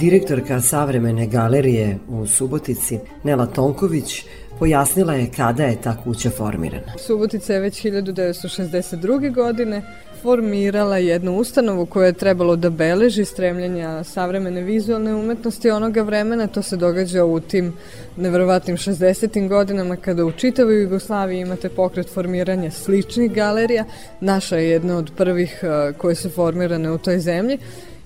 Direktorka 0.00 0.60
savremene 0.60 1.26
galerije 1.26 1.98
u 2.08 2.26
Subotici, 2.26 2.98
Nela 3.24 3.46
Tonković, 3.46 4.24
pojasnila 4.58 5.14
je 5.14 5.30
kada 5.36 5.64
je 5.64 5.80
ta 5.82 5.96
kuća 6.04 6.30
formirana. 6.30 6.92
Subotica 6.98 7.54
je 7.54 7.60
već 7.60 7.84
1962. 7.84 9.34
godine 9.34 9.82
formirala 10.22 10.98
jednu 10.98 11.36
ustanovu 11.36 11.86
koja 11.86 12.06
je 12.06 12.12
trebalo 12.12 12.56
da 12.56 12.70
beleži 12.70 13.24
stremljenja 13.24 14.04
savremene 14.04 14.62
vizualne 14.62 15.14
umetnosti 15.14 15.70
onoga 15.70 16.02
vremena. 16.02 16.46
To 16.46 16.62
se 16.62 16.76
događa 16.76 17.24
u 17.24 17.40
tim 17.40 17.72
neverovatnim 18.16 18.76
60. 18.76 19.48
godinama 19.48 19.96
kada 19.96 20.24
u 20.24 20.32
čitavoj 20.32 20.82
Jugoslaviji 20.82 21.40
imate 21.40 21.68
pokret 21.68 22.08
formiranja 22.14 22.70
sličnih 22.70 23.32
galerija. 23.32 23.84
Naša 24.20 24.56
je 24.56 24.70
jedna 24.70 24.96
od 24.96 25.10
prvih 25.16 25.64
koje 25.98 26.14
su 26.14 26.30
formirane 26.30 26.90
u 26.90 26.98
toj 26.98 27.18
zemlji. 27.18 27.58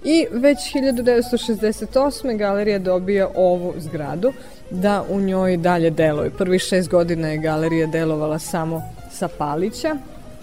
I 0.05 0.27
već 0.33 0.59
1968. 0.59 2.37
galerija 2.37 2.79
dobija 2.79 3.29
ovu 3.35 3.75
zgradu 3.79 4.33
da 4.71 5.05
u 5.11 5.21
njoj 5.21 5.57
dalje 5.57 5.91
deluje. 5.91 6.31
Prvi 6.31 6.59
šest 6.59 6.89
godina 6.89 7.29
je 7.29 7.39
galerija 7.39 7.87
delovala 7.87 8.39
samo 8.39 8.83
sa 9.13 9.29
Palića, 9.39 9.97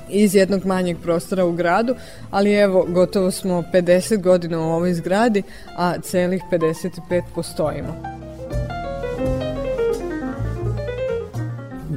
iz 0.09 0.35
jednog 0.35 0.65
manjeg 0.65 0.97
prostora 1.03 1.45
u 1.45 1.51
gradu, 1.51 1.95
ali 2.31 2.53
evo, 2.53 2.85
gotovo 2.89 3.31
smo 3.31 3.63
50 3.73 4.21
godina 4.21 4.59
u 4.59 4.71
ovoj 4.71 4.93
zgradi, 4.93 5.43
a 5.77 5.99
celih 6.01 6.41
55 6.51 7.21
postojimo. 7.35 8.16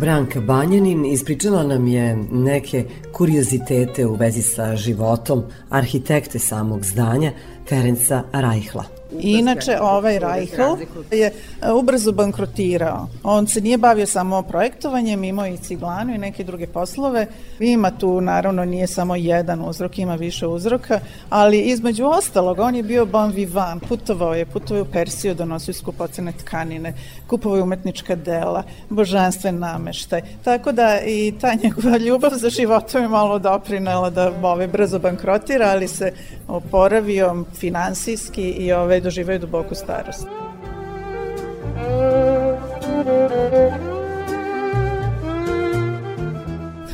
Branka 0.00 0.40
Banjanin 0.40 1.04
ispričala 1.04 1.62
nam 1.62 1.86
je 1.86 2.16
neke 2.32 2.84
kuriozitete 3.12 4.06
u 4.06 4.14
vezi 4.14 4.42
sa 4.42 4.76
životom 4.76 5.42
arhitekte 5.70 6.38
samog 6.38 6.84
zdanja 6.84 7.32
Ferenca 7.68 8.22
Rajhla. 8.32 8.99
Inače, 9.18 9.78
ovaj 9.80 10.18
Reichel 10.18 10.76
je 11.10 11.26
e, 11.26 11.72
ubrzo 11.72 12.12
bankrotirao. 12.12 13.08
On 13.22 13.46
se 13.46 13.60
nije 13.60 13.78
bavio 13.78 14.06
samo 14.06 14.42
projektovanjem, 14.42 15.24
imao 15.24 15.46
i 15.46 15.56
ciglanu 15.56 16.14
i 16.14 16.18
neke 16.18 16.44
druge 16.44 16.66
poslove. 16.66 17.26
Ima 17.60 17.90
tu, 17.90 18.20
naravno, 18.20 18.64
nije 18.64 18.86
samo 18.86 19.16
jedan 19.16 19.68
uzrok, 19.68 19.98
ima 19.98 20.14
više 20.14 20.46
uzroka, 20.46 21.00
ali 21.28 21.60
između 21.60 22.04
ostalog, 22.04 22.58
on 22.58 22.74
je 22.74 22.82
bio 22.82 23.06
bon 23.06 23.30
vivant, 23.30 23.88
putovao 23.88 24.34
je, 24.34 24.46
putovao 24.46 24.78
je 24.78 24.82
u 24.82 24.92
Persiju, 24.92 25.34
donosio 25.34 25.74
skupocene 25.74 26.32
tkanine, 26.32 26.94
kupovao 27.26 27.56
je 27.56 27.62
umetnička 27.62 28.14
dela, 28.14 28.62
božanstven 28.88 29.58
nameštaj. 29.58 30.22
Tako 30.44 30.72
da 30.72 31.00
i 31.06 31.32
ta 31.40 31.54
njegova 31.62 31.96
ljubav 31.96 32.30
za 32.34 32.50
životom 32.50 33.02
je 33.02 33.08
malo 33.08 33.38
doprinela 33.38 34.10
da 34.10 34.32
ove 34.42 34.66
brzo 34.66 34.98
bankrotira, 34.98 35.68
ali 35.70 35.88
se 35.88 36.12
oporavio 36.48 37.44
finansijski 37.54 38.42
i 38.42 38.72
ove 38.72 38.99
doživaju 39.00 39.38
duboku 39.38 39.74
starost. 39.74 40.26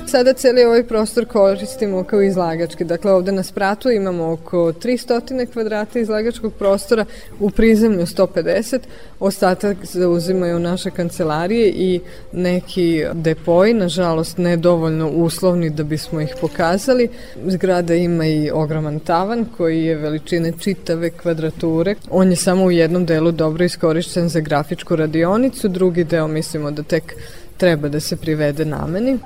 Sada 0.09 0.33
celi 0.33 0.65
ovaj 0.65 0.85
prostor 0.85 1.25
koristimo 1.25 2.05
kao 2.05 2.23
izlagački. 2.23 2.85
Dakle, 2.85 3.13
ovde 3.13 3.33
na 3.33 3.43
spratu 3.43 3.91
imamo 3.91 4.33
oko 4.33 4.57
300 4.57 5.47
kvadrata 5.53 5.99
izlagačkog 5.99 6.53
prostora, 6.55 7.05
u 7.41 7.51
prizemlju 7.51 8.07
150, 8.07 8.79
ostatak 9.21 9.77
zauzimaju 9.83 10.59
naše 10.59 10.91
kancelarije 10.91 11.69
i 11.69 12.01
neki 12.33 13.05
depoji, 13.13 13.75
nažalost 13.75 14.39
nedovoljno 14.39 15.11
uslovni 15.11 15.71
da 15.71 15.83
bismo 15.83 16.21
ih 16.21 16.35
pokazali. 16.41 17.09
Zgrada 17.47 17.95
ima 17.95 18.27
i 18.27 18.51
ogroman 18.51 19.01
tavan 19.01 19.47
koji 19.57 19.85
je 19.85 19.95
veličine 19.95 20.53
čitave 20.59 21.11
kvadrature. 21.11 21.95
On 22.11 22.31
je 22.31 22.37
samo 22.37 22.65
u 22.65 22.71
jednom 22.71 23.07
delu 23.07 23.33
dobro 23.33 23.65
iskorišćen 23.65 24.29
za 24.29 24.41
grafičku 24.41 24.97
radionicu, 24.97 25.69
drugi 25.69 26.05
deo 26.05 26.29
mislimo 26.29 26.71
da 26.71 26.83
tek 26.83 27.15
treba 27.57 27.89
da 27.89 28.01
se 28.01 28.17
privede 28.17 28.65
nameni. 28.65 29.19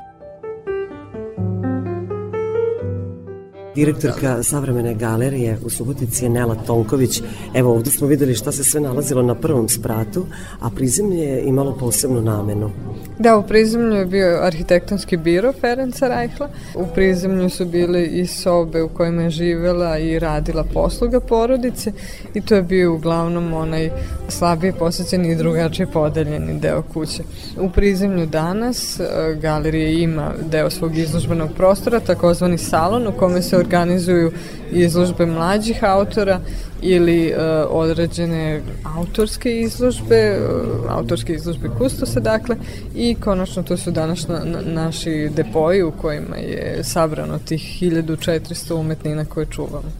Direktorka 3.80 4.42
Savremene 4.42 4.94
galerije 4.94 5.58
u 5.64 5.70
Subotici 5.70 6.24
je 6.24 6.28
Nela 6.28 6.54
Tonković. 6.54 7.22
Evo 7.54 7.72
ovde 7.72 7.90
smo 7.90 8.06
videli 8.06 8.34
šta 8.34 8.52
se 8.52 8.64
sve 8.64 8.80
nalazilo 8.80 9.22
na 9.22 9.34
prvom 9.34 9.68
spratu, 9.68 10.26
a 10.60 10.70
prizemlje 10.70 11.22
je 11.22 11.42
imalo 11.42 11.76
posebnu 11.76 12.20
namenu. 12.20 12.70
Da, 13.18 13.36
u 13.36 13.42
prizemlju 13.42 13.96
je 13.96 14.06
bio 14.06 14.38
arhitektonski 14.42 15.16
biro 15.16 15.52
Ferenca 15.60 16.08
Rajhla. 16.08 16.48
U 16.74 16.86
prizemlju 16.94 17.50
su 17.50 17.64
bile 17.64 18.06
i 18.06 18.26
sobe 18.26 18.82
u 18.82 18.88
kojima 18.88 19.22
je 19.22 19.30
živela 19.30 19.98
i 19.98 20.18
radila 20.18 20.64
posluga 20.64 21.20
porodice 21.20 21.92
i 22.34 22.40
to 22.40 22.54
je 22.54 22.62
bio 22.62 22.94
uglavnom 22.94 23.52
onaj 23.52 23.90
slabije 24.28 24.72
posećeni 24.72 25.32
i 25.32 25.36
drugačije 25.36 25.86
podeljeni 25.86 26.58
deo 26.60 26.82
kuće. 26.82 27.22
U 27.58 27.70
prizemlju 27.70 28.26
danas 28.26 29.00
e, 29.00 29.04
galerija 29.42 29.88
ima 29.88 30.32
deo 30.50 30.70
svog 30.70 30.98
izložbenog 30.98 31.50
prostora, 31.56 32.00
takozvani 32.00 32.58
salon 32.58 33.06
u 33.06 33.12
kome 33.12 33.42
se 33.42 33.56
organizuju 33.70 34.32
izložbe 34.72 35.26
mlađih 35.26 35.84
autora 35.84 36.40
ili 36.82 37.32
uh, 37.32 37.42
određene 37.70 38.60
autorske 38.96 39.60
izložbe, 39.60 40.38
uh, 40.38 40.92
autorske 40.92 41.34
izložbe 41.34 41.68
kustosa, 41.78 42.20
dakle, 42.20 42.56
i 42.94 43.14
konačno 43.14 43.62
to 43.62 43.76
su 43.76 43.90
danas 43.90 44.28
na, 44.28 44.40
na, 44.44 44.60
naši 44.64 45.30
depoji 45.36 45.82
u 45.82 45.92
kojima 45.92 46.36
je 46.36 46.84
sabrano 46.84 47.38
tih 47.38 47.62
1400 47.82 48.74
umetnina 48.74 49.24
koje 49.24 49.46
čuvamo. 49.46 49.90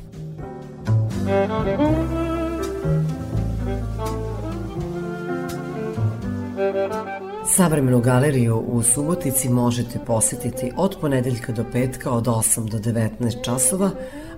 Savremenu 7.55 8.01
galeriju 8.01 8.57
u 8.57 8.83
Subotici 8.83 9.49
možete 9.49 9.99
posetiti 10.07 10.73
od 10.77 10.97
ponedeljka 11.01 11.53
do 11.53 11.65
petka 11.73 12.11
od 12.11 12.27
8 12.27 12.69
do 12.69 12.79
19 12.79 13.45
časova, 13.45 13.91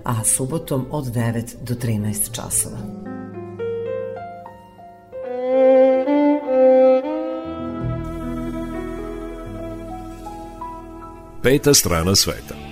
a 0.03 0.23
subotom 0.23 0.85
od 0.91 1.05
9 1.05 1.55
do 1.61 1.73
13 1.75 2.35
časova. 2.35 2.77
Peta 11.43 11.73
strana 11.73 12.15
sveta. 12.15 12.62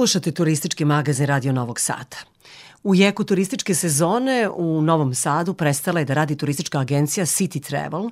Slušate 0.00 0.32
turistički 0.32 0.84
magazin 0.84 1.26
Radio 1.26 1.52
Novog 1.52 1.80
Sada. 1.80 2.16
U 2.82 2.94
jeku 2.94 3.24
turističke 3.24 3.74
sezone 3.74 4.48
u 4.48 4.82
Novom 4.82 5.14
Sadu 5.14 5.54
prestala 5.54 5.98
je 5.98 6.04
da 6.04 6.14
radi 6.14 6.36
turistička 6.36 6.78
agencija 6.78 7.26
City 7.26 7.66
Travel 7.68 8.10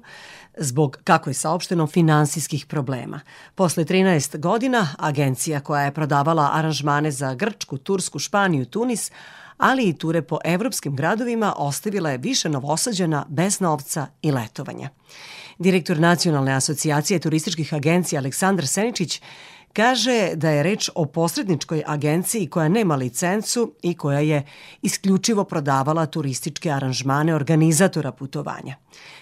zbog, 0.59 0.98
kako 1.05 1.31
je 1.31 1.35
saopšteno, 1.35 1.86
finansijskih 1.86 2.66
problema. 2.66 3.20
Posle 3.55 3.85
13 3.85 4.39
godina, 4.39 4.89
agencija 4.98 5.60
koja 5.60 5.82
je 5.82 5.94
prodavala 5.94 6.51
aranžmane 6.52 7.10
za 7.10 7.35
Grčku, 7.35 7.78
Tursku, 7.78 8.19
Španiju, 8.19 8.65
Tunis, 8.65 9.10
ali 9.56 9.89
i 9.89 9.93
ture 9.93 10.23
po 10.23 10.39
evropskim 10.44 10.97
gradovima 10.97 11.55
ostavila 11.56 12.10
je 12.10 12.19
više 12.19 12.48
novosađena 12.48 13.27
bez 13.28 13.60
novca 13.60 14.06
i 14.23 14.32
letovanja. 14.32 14.89
Direktor 15.59 15.98
Nacionalne 15.98 16.52
asocijacije 16.52 17.19
turističkih 17.20 17.74
agencija 17.74 18.20
Aleksandar 18.20 18.66
Seničić 18.66 19.23
Kaže 19.73 20.32
da 20.35 20.51
je 20.51 20.62
reč 20.62 20.90
o 20.95 21.05
posredničkoj 21.05 21.82
agenciji 21.86 22.47
koja 22.47 22.69
nema 22.69 22.97
licencu 22.97 23.73
i 23.82 23.95
koja 23.95 24.20
je 24.20 24.47
isključivo 24.82 25.45
prodavala 25.45 26.07
turističke 26.07 26.70
aranžmane 26.70 27.35
organizatora 27.35 28.12
putovanja. 28.12 28.77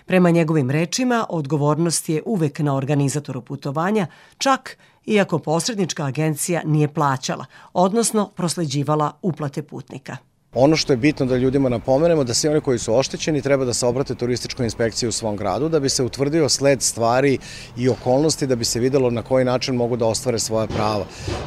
Prema 0.06 0.30
njegovim 0.30 0.70
rečima, 0.70 1.26
odgovornost 1.28 2.08
je 2.08 2.22
uvek 2.26 2.58
na 2.58 2.74
organizatoru 2.74 3.42
putovanja, 3.42 4.06
čak 4.38 4.78
iako 5.06 5.38
posrednička 5.38 6.04
agencija 6.04 6.62
nije 6.64 6.88
plaćala, 6.94 7.44
odnosno 7.72 8.30
prosleđivala 8.36 9.12
uplate 9.22 9.62
putnika. 9.62 10.16
Ono 10.54 10.76
što 10.76 10.92
je 10.92 10.96
bitno 10.96 11.26
da 11.26 11.36
ljudima 11.36 11.68
napomenemo 11.68 12.24
da 12.24 12.34
svi 12.34 12.48
oni 12.48 12.60
koji 12.60 12.78
su 12.78 12.94
oštećeni 12.94 13.42
treba 13.42 13.64
da 13.64 13.74
se 13.74 13.86
obrate 13.86 14.14
turističkoj 14.14 14.64
inspekciji 14.64 15.08
u 15.08 15.12
svom 15.12 15.36
gradu 15.36 15.68
da 15.68 15.80
bi 15.80 15.88
se 15.88 16.02
utvrdio 16.02 16.48
sled 16.48 16.82
stvari 16.82 17.38
i 17.76 17.88
okolnosti 17.88 18.46
da 18.46 18.56
bi 18.56 18.64
se 18.64 18.80
videlo 18.80 19.10
na 19.10 19.22
koji 19.22 19.44
način 19.44 19.74
mogu 19.74 19.96
da 19.96 20.06
ostvare 20.06 20.38
svoje 20.38 20.68
prava. 20.68 21.04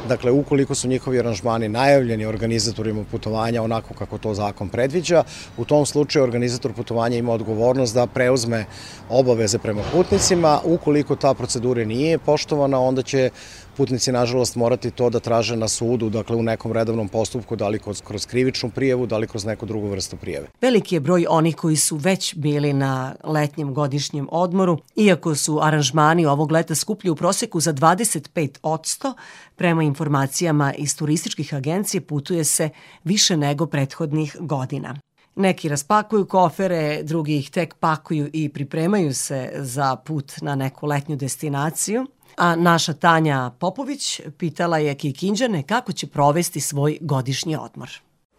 Dakle, 0.08 0.30
ukoliko 0.30 0.74
su 0.74 0.88
njihovi 0.88 1.18
aranžmani 1.18 1.68
najavljeni 1.68 2.26
organizatorima 2.26 3.04
putovanja 3.10 3.62
onako 3.62 3.94
kako 3.94 4.18
to 4.18 4.34
zakon 4.34 4.68
predviđa, 4.68 5.24
u 5.56 5.64
tom 5.64 5.86
slučaju 5.86 6.22
organizator 6.22 6.72
putovanja 6.72 7.16
ima 7.16 7.32
odgovornost 7.32 7.94
da 7.94 8.06
preuzme 8.06 8.64
obaveze 9.08 9.58
prema 9.58 9.82
putnicima. 9.92 10.60
Ukoliko 10.64 11.16
ta 11.16 11.34
procedura 11.34 11.84
nije 11.84 12.18
poštovana, 12.18 12.80
onda 12.80 13.02
će 13.02 13.30
putnici 13.76 14.12
nažalost 14.12 14.56
morati 14.56 14.90
to 14.90 15.10
da 15.10 15.20
traže 15.20 15.56
na 15.56 15.68
sudu, 15.68 16.10
dakle 16.10 16.36
u 16.36 16.42
nekom 16.42 16.72
redovnom 16.72 17.08
postupku, 17.08 17.56
da 17.56 17.68
li 17.68 17.78
kroz, 17.78 18.26
krivičnu 18.26 18.70
prijevu, 18.70 19.06
da 19.06 19.18
li 19.18 19.26
kroz 19.26 19.44
neku 19.44 19.66
drugu 19.66 19.88
vrstu 19.88 20.16
prijeve. 20.16 20.46
Veliki 20.60 20.94
je 20.94 21.00
broj 21.00 21.26
onih 21.28 21.56
koji 21.56 21.76
su 21.76 21.96
već 21.96 22.34
bili 22.34 22.72
na 22.72 23.14
letnjem 23.24 23.74
godišnjem 23.74 24.28
odmoru, 24.30 24.78
iako 24.96 25.34
su 25.34 25.58
aranžmani 25.62 26.26
ovog 26.26 26.52
leta 26.52 26.74
skuplji 26.74 27.10
u 27.10 27.16
proseku 27.16 27.60
za 27.60 27.72
25 27.72 28.58
odsto, 28.62 29.14
prema 29.56 29.82
informacijama 29.82 30.74
iz 30.74 30.96
turističkih 30.96 31.54
agencije 31.54 32.00
putuje 32.00 32.44
se 32.44 32.70
više 33.04 33.36
nego 33.36 33.66
prethodnih 33.66 34.36
godina. 34.40 34.96
Neki 35.36 35.68
raspakuju 35.68 36.26
kofere, 36.26 37.02
drugi 37.02 37.38
ih 37.38 37.50
tek 37.50 37.74
pakuju 37.74 38.30
i 38.32 38.48
pripremaju 38.48 39.14
se 39.14 39.52
za 39.54 39.96
put 39.96 40.32
na 40.40 40.54
neku 40.54 40.86
letnju 40.86 41.16
destinaciju. 41.16 42.06
A 42.40 42.56
naša 42.56 42.92
Tanja 42.92 43.50
Popović 43.58 44.20
pitala 44.38 44.78
je 44.78 44.94
Kikinđane 44.94 45.62
kako 45.62 45.92
će 45.92 46.06
provesti 46.06 46.60
svoj 46.60 46.98
godišnji 47.00 47.56
odmor. 47.56 47.90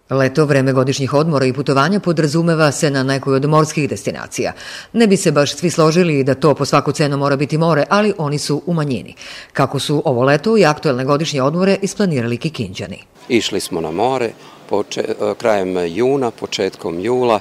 Leto, 0.09 0.45
vreme 0.45 0.73
godišnjih 0.73 1.13
odmora 1.13 1.45
i 1.45 1.53
putovanja 1.53 1.99
podrazumeva 1.99 2.71
se 2.71 2.89
na 2.89 3.03
nekoj 3.03 3.35
od 3.35 3.45
morskih 3.45 3.89
destinacija. 3.89 4.53
Ne 4.93 5.07
bi 5.07 5.17
se 5.17 5.31
baš 5.31 5.55
svi 5.55 5.69
složili 5.69 6.23
da 6.23 6.35
to 6.35 6.55
po 6.55 6.65
svaku 6.65 6.91
cenu 6.91 7.17
mora 7.17 7.35
biti 7.35 7.57
more, 7.57 7.85
ali 7.89 8.13
oni 8.17 8.37
su 8.37 8.61
u 8.65 8.73
manjini. 8.73 9.15
Kako 9.53 9.79
su 9.79 10.01
ovo 10.05 10.23
leto 10.23 10.57
i 10.57 10.65
aktuelne 10.65 11.05
godišnje 11.05 11.41
odmore 11.41 11.77
isplanirali 11.81 12.37
Kikinđani? 12.37 13.03
Išli 13.29 13.59
smo 13.59 13.81
na 13.81 13.91
more 13.91 14.31
poče, 14.69 15.03
krajem 15.37 15.77
juna, 15.95 16.31
početkom 16.31 16.99
jula, 16.99 17.39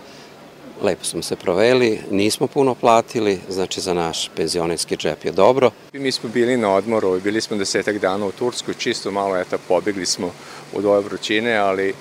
lepo 0.82 1.04
smo 1.04 1.22
se 1.22 1.36
proveli, 1.36 2.00
nismo 2.10 2.46
puno 2.46 2.74
platili, 2.74 3.40
znači 3.48 3.80
za 3.80 3.94
naš 3.94 4.30
penzionerski 4.36 4.96
džep 4.96 5.24
je 5.24 5.32
dobro. 5.32 5.70
Mi 5.92 6.12
smo 6.12 6.28
bili 6.28 6.56
na 6.56 6.74
odmoru, 6.74 7.20
bili 7.20 7.40
smo 7.40 7.56
desetak 7.56 7.98
dana 7.98 8.26
u 8.26 8.32
Turskoj, 8.32 8.74
čisto 8.74 9.10
malo 9.10 9.36
eto 9.36 9.58
pobegli 9.68 10.06
smo 10.06 10.32
u 10.72 10.80
dvoje 10.80 11.00
vrućine, 11.00 11.56
ali 11.56 11.94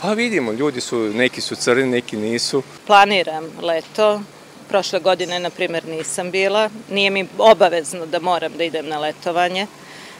pa 0.00 0.12
vidimo, 0.12 0.52
ljudi 0.52 0.80
su, 0.80 0.98
neki 0.98 1.40
su 1.40 1.56
crni, 1.56 1.86
neki 1.86 2.16
nisu. 2.16 2.62
Planiram 2.86 3.44
leto, 3.62 4.20
prošle 4.68 5.00
godine, 5.00 5.38
na 5.38 5.50
primer, 5.50 5.84
nisam 5.88 6.30
bila, 6.30 6.70
nije 6.90 7.10
mi 7.10 7.28
obavezno 7.38 8.06
da 8.06 8.20
moram 8.20 8.52
da 8.56 8.64
idem 8.64 8.88
na 8.88 8.98
letovanje, 8.98 9.66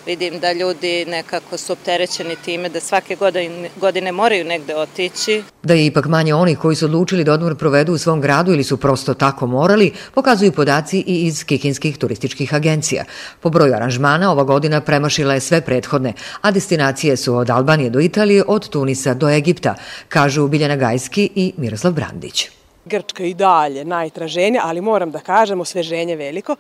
Vidim 0.07 0.41
da 0.41 0.53
ljudi 0.53 1.05
nekako 1.09 1.57
su 1.57 1.73
opterećeni 1.73 2.37
time 2.45 2.69
da 2.69 2.81
svake 2.81 3.17
godine, 3.17 3.71
godine 3.77 4.13
moraju 4.13 4.45
negde 4.45 4.77
otići. 4.77 5.43
Da 5.63 5.75
je 5.75 5.87
ipak 5.87 6.07
manje 6.07 6.35
onih 6.35 6.59
koji 6.59 6.77
su 6.77 6.85
odlučili 6.85 7.25
da 7.25 7.33
odmor 7.33 7.57
provedu 7.57 7.93
u 7.93 7.99
svom 7.99 8.21
gradu 8.21 8.53
ili 8.53 8.65
su 8.65 8.77
prosto 8.77 9.15
tako 9.15 9.47
morali, 9.47 9.93
pokazuju 10.15 10.53
podaci 10.53 11.05
i 11.07 11.27
iz 11.27 11.45
kikinskih 11.45 11.99
turističkih 11.99 12.55
agencija. 12.55 13.05
Po 13.41 13.51
broju 13.51 13.75
aranžmana 13.75 14.33
ova 14.33 14.45
godina 14.45 14.81
premašila 14.81 15.35
je 15.35 15.41
sve 15.41 15.61
prethodne, 15.61 16.13
a 16.41 16.51
destinacije 16.51 17.17
su 17.17 17.35
od 17.35 17.51
Albanije 17.51 17.91
do 17.91 18.01
Italije, 18.01 18.45
od 18.47 18.69
Tunisa 18.69 19.15
do 19.15 19.29
Egipta, 19.29 19.75
kažu 20.09 20.49
Biljana 20.49 20.77
Gajski 20.77 21.31
i 21.35 21.53
Miroslav 21.57 21.93
Brandić. 21.93 22.49
Grčka 22.85 23.25
i 23.25 23.35
dalje 23.35 23.85
najtraženija, 23.85 24.63
ali 24.65 24.81
moram 24.81 25.11
da 25.11 25.19
kažem, 25.19 25.61
osveženje 25.61 26.17
veliko 26.17 26.57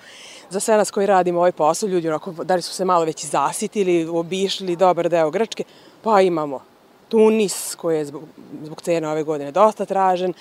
za 0.51 0.61
sve 0.61 0.77
nas 0.77 0.91
koji 0.91 1.07
radimo 1.07 1.39
ovaj 1.39 1.53
posao, 1.53 1.89
ljudi 1.89 2.09
onako, 2.09 2.33
da 2.33 2.55
li 2.55 2.63
su 2.63 2.73
se 2.73 2.85
malo 2.85 3.05
već 3.05 3.25
zasitili, 3.25 4.07
obišli 4.07 4.77
dobar 4.77 5.09
deo 5.09 5.31
Grčke, 5.31 5.65
pa 6.03 6.21
imamo 6.21 6.61
Tunis 7.09 7.75
koji 7.75 7.97
je 7.97 8.05
zbog, 8.05 8.23
zbog 8.63 8.83
cena 8.83 9.13
ove 9.13 9.23
godine 9.23 9.53
dosta 9.53 9.85
tražen, 9.85 10.33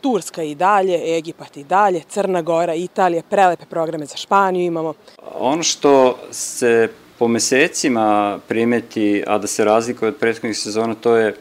Turska 0.00 0.42
i 0.42 0.54
dalje, 0.54 1.16
Egipat 1.16 1.56
i 1.56 1.64
dalje, 1.64 2.02
Crna 2.08 2.42
Gora, 2.42 2.74
Italija, 2.74 3.22
prelepe 3.30 3.64
programe 3.66 4.06
za 4.06 4.16
Španiju 4.16 4.64
imamo. 4.64 4.94
Ono 5.34 5.62
što 5.62 6.18
se 6.30 6.88
po 7.18 7.28
mesecima 7.28 8.38
primeti, 8.48 9.24
a 9.26 9.38
da 9.38 9.46
se 9.46 9.64
razlikuje 9.64 10.08
od 10.08 10.16
prethodnih 10.16 10.58
sezona, 10.58 10.94
to 10.94 11.16
je 11.16 11.34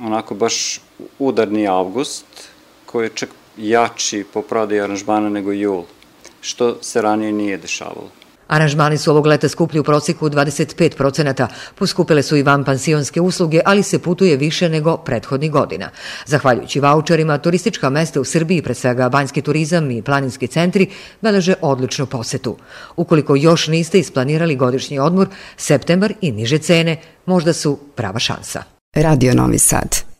onako 0.00 0.34
baš 0.34 0.80
udarni 1.18 1.68
avgust, 1.68 2.24
koji 2.86 3.06
je 3.06 3.10
čak 3.14 3.28
jači 3.56 4.24
po 4.32 4.42
prodaji 4.42 4.80
aranžmana 4.80 5.28
nego 5.28 5.52
jul 5.52 5.82
što 6.42 6.82
se 6.82 7.02
ranije 7.02 7.32
nije 7.32 7.56
dešavalo. 7.56 8.10
Aranžmani 8.52 8.98
su 8.98 9.10
ovog 9.10 9.26
leta 9.26 9.48
skuplji 9.48 9.80
u 9.80 9.84
proseku 9.84 10.28
25%, 10.30 11.46
poskupile 11.74 12.22
su 12.22 12.36
i 12.36 12.42
vanpansionske 12.42 13.20
usluge, 13.20 13.60
ali 13.64 13.82
se 13.82 13.98
putuje 13.98 14.36
više 14.36 14.68
nego 14.68 14.96
prethodnih 14.96 15.50
godina. 15.50 15.90
Zahvaljujući 16.26 16.80
vaučerima, 16.80 17.38
turistička 17.38 17.90
mesta 17.90 18.20
u 18.20 18.24
Srbiji, 18.24 18.62
pre 18.62 18.74
svega 18.74 19.08
banjski 19.08 19.42
turizam 19.42 19.90
i 19.90 20.02
planinski 20.02 20.46
centri, 20.46 20.90
beleže 21.20 21.54
odličnu 21.60 22.06
posetu. 22.06 22.56
Ukoliko 22.96 23.36
još 23.36 23.68
niste 23.68 23.98
isplanirali 23.98 24.56
godišnji 24.56 24.98
odmor, 24.98 25.28
septembar 25.56 26.12
i 26.20 26.32
niže 26.32 26.58
cene 26.58 26.96
možda 27.26 27.52
su 27.52 27.78
prava 27.94 28.18
šansa. 28.18 28.62
Radio 28.94 29.34
Novi 29.34 29.58
Sad. 29.58 30.11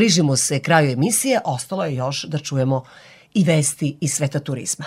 Bližimo 0.00 0.36
se 0.36 0.60
kraju 0.60 0.90
emisije, 0.90 1.40
ostalo 1.44 1.84
je 1.84 1.94
još 1.94 2.24
da 2.24 2.38
čujemo 2.38 2.84
i 3.34 3.44
vesti 3.44 3.96
iz 4.00 4.12
sveta 4.12 4.40
turizma. 4.40 4.84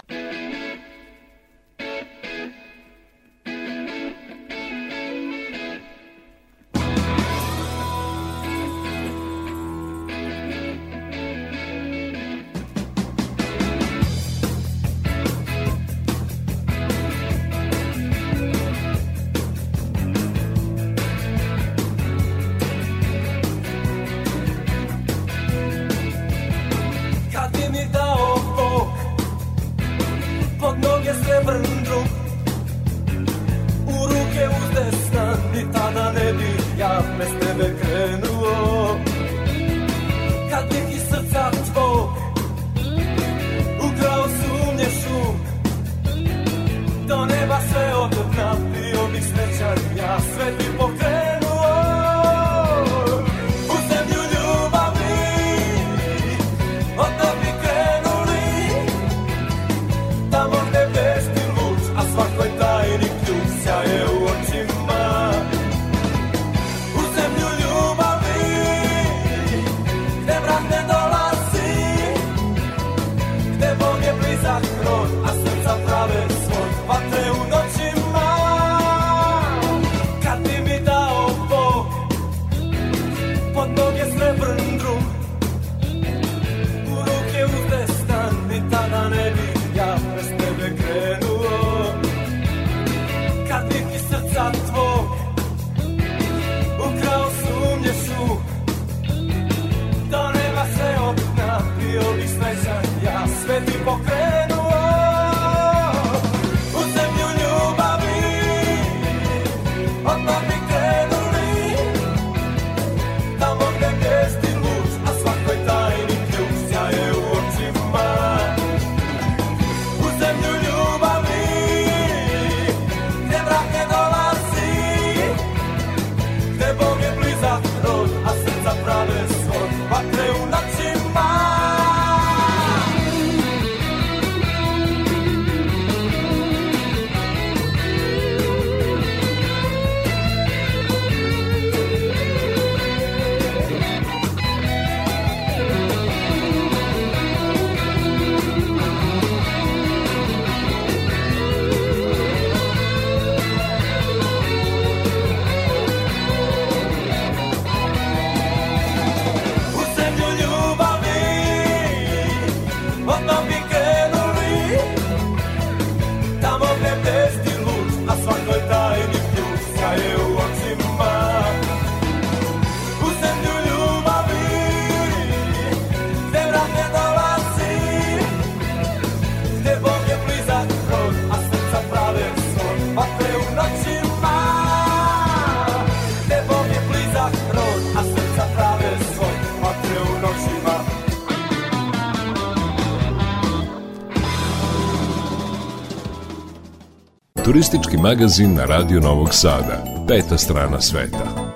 Turistički 197.54 197.98
magazin 197.98 198.54
na 198.54 198.66
Radio 198.66 199.00
Novog 199.00 199.28
Sada. 199.32 199.84
Peta 200.08 200.38
strana 200.38 200.82
sveta. 200.82 201.54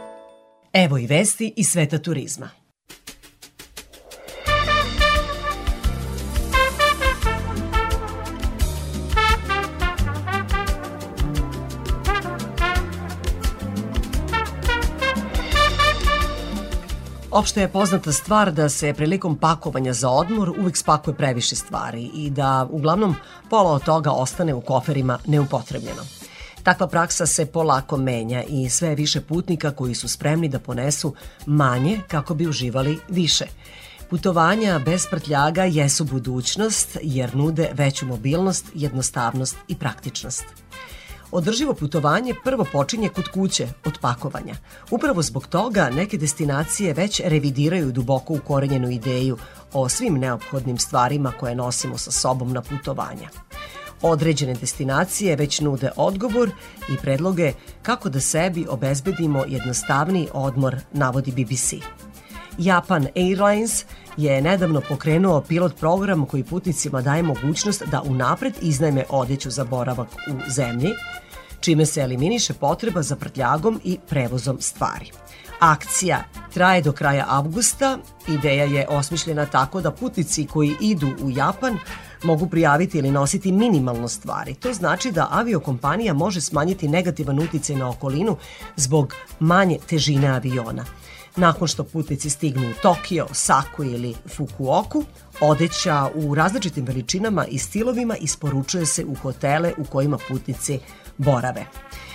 Evo 0.73 0.97
i 0.97 1.07
vesti 1.07 1.53
iz 1.55 1.67
sveta 1.67 1.97
turizma. 1.97 2.49
Opšte 17.37 17.61
je 17.61 17.67
poznata 17.67 18.11
stvar 18.11 18.51
da 18.51 18.69
se 18.69 18.93
prilikom 18.93 19.37
pakovanja 19.37 19.93
za 19.93 20.09
odmor 20.09 20.49
uvek 20.49 20.77
spakuje 20.77 21.15
previše 21.15 21.55
stvari 21.55 22.09
i 22.13 22.29
da 22.29 22.67
uglavnom 22.71 23.15
pola 23.49 23.71
od 23.71 23.83
toga 23.83 24.11
ostane 24.11 24.53
u 24.53 24.61
koferima 24.61 25.19
neupotrebljeno. 25.25 26.01
Takva 26.63 26.87
praksa 26.87 27.25
se 27.25 27.45
polako 27.45 27.97
menja 27.97 28.43
i 28.43 28.69
sve 28.69 28.95
više 28.95 29.21
putnika 29.21 29.71
koji 29.71 29.95
su 29.95 30.07
spremni 30.07 30.49
da 30.49 30.59
ponesu 30.59 31.13
manje 31.45 31.99
kako 32.07 32.33
bi 32.33 32.47
uživali 32.47 32.99
više. 33.09 33.45
Putovanja 34.09 34.79
bez 34.79 35.07
prtljaga 35.11 35.63
jesu 35.63 36.03
budućnost 36.03 36.97
jer 37.01 37.35
nude 37.35 37.69
veću 37.73 38.05
mobilnost, 38.05 38.65
jednostavnost 38.73 39.55
i 39.67 39.75
praktičnost. 39.75 40.45
Održivo 41.31 41.73
putovanje 41.73 42.33
prvo 42.43 42.65
počinje 42.71 43.09
kod 43.09 43.27
kuće, 43.27 43.67
od 43.85 43.97
pakovanja. 44.01 44.55
Upravo 44.91 45.21
zbog 45.21 45.47
toga 45.47 45.89
neke 45.89 46.17
destinacije 46.17 46.93
već 46.93 47.21
revidiraju 47.25 47.91
duboko 47.91 48.33
ukorenjenu 48.33 48.89
ideju 48.89 49.37
o 49.73 49.89
svim 49.89 50.14
neophodnim 50.14 50.77
stvarima 50.77 51.31
koje 51.39 51.56
nosimo 51.56 51.98
sa 51.98 52.11
sobom 52.11 52.53
na 52.53 52.61
putovanja. 52.61 53.30
Određene 54.02 54.53
destinacije 54.53 55.35
već 55.35 55.60
nude 55.60 55.91
odgovor 55.95 56.49
i 56.89 56.98
predloge 56.98 57.53
kako 57.81 58.10
da 58.10 58.19
sebi 58.19 58.65
obezbedimo 58.69 59.45
jednostavni 59.48 60.27
odmor, 60.34 60.76
navodi 60.94 61.31
BBC. 61.31 61.73
Japan 62.57 63.07
Airlines 63.15 63.85
je 64.18 64.41
nedavno 64.41 64.81
pokrenuo 64.81 65.41
pilot 65.41 65.80
program 65.80 66.26
koji 66.26 66.44
putnicima 66.44 67.02
daje 67.02 67.23
mogućnost 67.23 67.84
da 67.91 68.02
unapred 68.02 68.53
iznajme 68.61 69.03
odeću 69.10 69.49
za 69.49 69.64
boravak 69.64 70.07
u 70.07 70.52
zemlji, 70.52 70.89
čime 71.60 71.85
se 71.85 72.02
eliminiše 72.02 72.53
potreba 72.53 73.02
za 73.02 73.15
prtljagom 73.15 73.81
i 73.84 73.98
prevozom 74.10 74.61
stvari. 74.61 75.11
Akcija 75.59 76.23
traje 76.53 76.81
do 76.81 76.91
kraja 76.91 77.25
avgusta. 77.29 77.97
Ideja 78.27 78.65
je 78.65 78.88
osmišljena 78.89 79.45
tako 79.45 79.81
da 79.81 79.91
putnici 79.91 80.47
koji 80.47 80.75
idu 80.81 81.07
u 81.21 81.29
Japan 81.29 81.77
mogu 82.23 82.49
prijaviti 82.49 82.97
ili 82.97 83.11
nositi 83.11 83.51
minimalno 83.51 84.07
stvari. 84.07 84.53
To 84.53 84.73
znači 84.73 85.11
da 85.11 85.27
aviokompanija 85.31 86.13
može 86.13 86.41
smanjiti 86.41 86.88
negativan 86.88 87.39
uticaj 87.39 87.75
na 87.75 87.89
okolinu 87.89 88.38
zbog 88.75 89.13
manje 89.39 89.77
težine 89.89 90.27
aviona. 90.27 90.85
Nakon 91.35 91.67
što 91.67 91.84
putnici 91.84 92.29
stignu 92.29 92.69
u 92.69 92.81
Tokio, 92.81 93.27
Saku 93.31 93.84
ili 93.84 94.15
Fukuoku, 94.35 95.03
odeća 95.41 96.09
u 96.15 96.35
različitim 96.35 96.85
veličinama 96.85 97.45
i 97.45 97.57
stilovima 97.57 98.15
isporučuje 98.17 98.85
se 98.85 99.05
u 99.05 99.15
hotele 99.15 99.73
u 99.77 99.84
kojima 99.84 100.17
putnici 100.27 100.79
borave. 101.17 101.65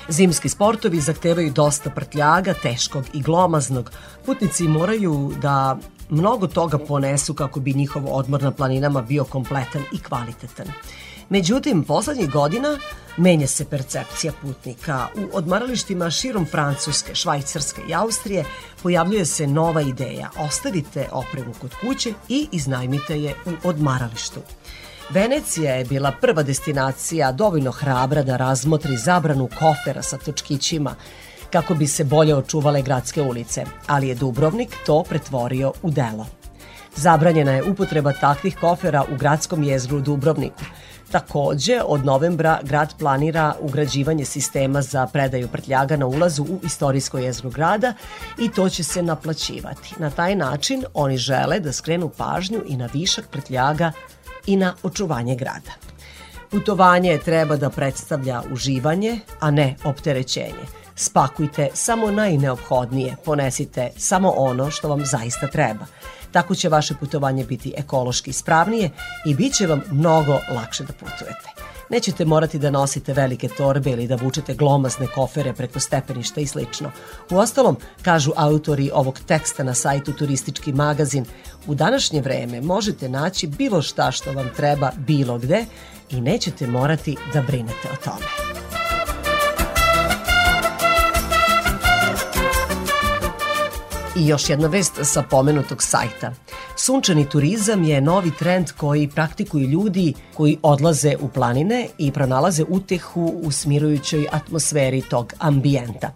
Zimski 0.09 0.49
sportovi 0.49 1.01
zahtevaju 1.01 1.51
dosta 1.51 1.91
prtljaga, 1.91 2.55
teškog 2.55 3.05
i 3.13 3.23
glomaznog. 3.23 3.91
Putnici 4.27 4.69
moraju 4.69 5.33
da 5.43 5.79
mnogo 6.11 6.47
toga 6.47 6.79
ponesu 6.79 7.35
kako 7.35 7.61
bi 7.61 7.75
njihov 7.75 8.03
odmor 8.07 8.43
na 8.43 8.51
planinama 8.51 9.03
bio 9.03 9.25
kompletan 9.25 9.83
i 9.93 9.99
kvalitetan. 9.99 10.67
Međutim, 11.29 11.85
poslednjih 11.85 12.31
godina 12.31 12.79
menja 13.17 13.47
se 13.47 13.65
percepcija 13.65 14.33
putnika. 14.43 15.07
U 15.17 15.37
odmaralištima 15.37 16.11
širom 16.11 16.47
Francuske, 16.47 17.15
Švajcarske 17.15 17.83
i 17.89 17.95
Austrije 17.95 18.45
pojavljuje 18.83 19.27
se 19.27 19.47
nova 19.47 19.83
ideja. 19.83 20.31
Ostavite 20.39 21.09
opremu 21.13 21.53
kod 21.61 21.71
kuće 21.81 22.13
i 22.29 22.49
iznajmite 22.53 23.21
je 23.21 23.35
u 23.47 23.69
odmaralištu. 23.69 24.41
Venecija 25.15 25.75
je 25.75 25.85
bila 25.85 26.13
prva 26.21 26.43
destinacija 26.43 27.33
dovoljno 27.33 27.71
hrabra 27.71 28.23
da 28.23 28.37
razmotri 28.37 28.97
zabranu 28.97 29.49
kofera 29.59 30.03
sa 30.03 30.19
točkićima 30.19 30.95
kako 31.51 31.75
bi 31.75 31.87
se 31.87 32.05
bolje 32.05 32.35
očuvale 32.35 32.83
gradske 32.83 33.23
ulice, 33.23 33.65
ali 33.87 34.09
je 34.09 34.15
Dubrovnik 34.15 34.77
to 34.87 35.03
pretvorio 35.09 35.73
u 35.83 35.91
delo. 35.91 36.27
Zabranjena 36.97 37.53
je 37.53 37.65
upotreba 37.65 38.13
takvih 38.13 38.57
kofera 38.61 39.05
u 39.13 39.17
gradskom 39.17 39.63
jezgru 39.63 40.01
Dubrovniku. 40.01 40.65
Takođe, 41.11 41.81
od 41.87 42.05
novembra 42.05 42.59
grad 42.63 42.95
planira 42.99 43.55
ugrađivanje 43.61 44.25
sistema 44.25 44.83
za 44.83 45.07
predaju 45.07 45.49
prtljaga 45.49 45.97
na 45.97 46.07
ulazu 46.07 46.43
u 46.43 46.61
istorijsko 46.65 47.19
jezgro 47.19 47.51
grada 47.51 47.95
i 48.39 48.51
to 48.51 48.69
će 48.69 48.85
se 48.85 49.03
naplaćivati. 49.03 49.95
Na 49.99 50.11
taj 50.11 50.37
način 50.37 50.85
oni 50.95 51.17
žele 51.17 51.61
da 51.61 51.73
skrenu 51.73 52.09
pažnju 52.09 52.63
i 52.67 52.77
na 52.77 52.89
višak 52.93 53.29
prtljaga 53.29 53.93
i 54.47 54.57
na 54.57 54.75
očuvanje 54.83 55.37
grada. 55.37 55.73
Putovanje 56.51 57.19
treba 57.25 57.57
da 57.57 57.71
predstavlja 57.71 58.43
uživanje, 58.51 59.21
a 59.41 59.51
ne 59.51 59.77
opterećenje. 59.85 60.67
Spakujte 60.97 61.69
samo 61.75 62.11
najneophodnije, 62.11 63.17
ponesite 63.25 63.91
samo 63.97 64.31
ono 64.37 64.71
što 64.71 64.89
vam 64.89 65.07
zaista 65.07 65.47
treba. 65.47 65.87
Tako 66.33 66.55
će 66.55 66.69
vaše 66.69 66.95
putovanje 66.95 67.45
biti 67.45 67.75
ekološki 67.77 68.31
ispravnije 68.31 68.91
i 69.27 69.35
bit 69.35 69.55
će 69.55 69.67
vam 69.67 69.83
mnogo 69.91 70.39
lakše 70.55 70.85
da 70.85 70.93
putujete. 70.93 71.72
Nećete 71.93 72.25
morati 72.25 72.59
da 72.59 72.71
nosite 72.71 73.13
velike 73.13 73.49
torbe 73.49 73.91
ili 73.91 74.07
da 74.07 74.17
vučete 74.17 74.55
glomazne 74.55 75.07
kofere 75.07 75.53
preko 75.53 75.81
stepeništa 75.81 76.41
i 76.41 76.47
slično. 76.47 76.91
U 77.31 77.37
ostalom, 77.37 77.77
kažu 78.03 78.33
autori 78.37 78.91
ovog 78.95 79.21
teksta 79.27 79.63
na 79.63 79.75
sajtu 79.75 80.13
Turistički 80.13 80.73
magazin, 80.73 81.25
u 81.67 81.75
današnje 81.75 82.21
vreme 82.21 82.61
možete 82.61 83.09
naći 83.09 83.47
bilo 83.47 83.83
šta 83.83 84.11
što 84.11 84.33
vam 84.33 84.51
treba 84.57 84.91
bilo 84.97 85.39
gde 85.39 85.65
i 86.11 86.21
nećete 86.21 86.67
morati 86.67 87.17
da 87.35 87.43
brinete 87.43 87.89
o 87.93 88.05
tome. 88.05 88.27
I 94.17 94.27
još 94.27 94.51
jedna 94.51 94.69
vest 94.69 94.93
sa 95.03 95.23
pomenutog 95.23 95.83
sajta. 95.83 96.33
Sunčani 96.77 97.29
turizam 97.29 97.85
je 97.85 98.01
novi 98.01 98.31
trend 98.39 98.71
koji 98.77 99.09
praktikuju 99.09 99.69
ljudi 99.69 100.15
koji 100.35 100.59
odlaze 100.63 101.17
u 101.21 101.29
planine 101.29 101.89
i 101.99 102.13
pronalaze 102.13 102.65
utehu 102.69 103.41
u 103.43 103.51
smirujućoj 103.51 104.27
atmosferi 104.33 105.03
tog 105.11 105.33
ambijenta. 105.39 106.11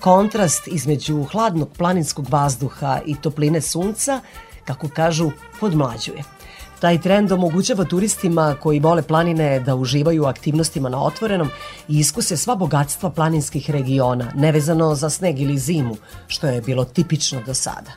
Kontrast 0.00 0.68
između 0.68 1.24
hladnog 1.24 1.68
planinskog 1.78 2.26
vazduha 2.30 3.00
i 3.06 3.14
topline 3.14 3.60
sunca, 3.60 4.20
kako 4.64 4.88
kažu, 4.88 5.30
podmlađuje. 5.60 6.39
Taj 6.80 7.00
trend 7.00 7.32
omogućava 7.32 7.84
turistima 7.84 8.56
koji 8.60 8.80
vole 8.80 9.02
planine 9.02 9.60
da 9.60 9.74
uživaju 9.74 10.24
aktivnostima 10.24 10.88
na 10.88 11.02
otvorenom 11.04 11.48
i 11.88 11.98
iskuse 11.98 12.36
sva 12.36 12.54
bogatstva 12.54 13.10
planinskih 13.10 13.70
regiona, 13.70 14.32
nevezano 14.34 14.94
za 14.94 15.10
sneg 15.10 15.40
ili 15.40 15.58
zimu, 15.58 15.96
što 16.26 16.46
je 16.46 16.60
bilo 16.60 16.84
tipično 16.84 17.42
do 17.46 17.54
sada. 17.54 17.90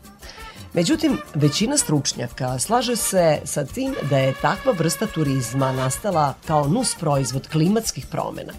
Međutim, 0.73 1.17
većina 1.33 1.77
stručnjaka 1.77 2.59
slaže 2.59 2.95
se 2.95 3.39
sa 3.43 3.65
tim 3.65 3.95
da 4.09 4.17
je 4.17 4.33
takva 4.41 4.73
vrsta 4.77 5.07
turizma 5.07 5.71
nastala 5.71 6.33
kao 6.47 6.67
nus 6.67 6.95
proizvod 6.99 7.47
klimatskih 7.47 8.05
promena. 8.05 8.53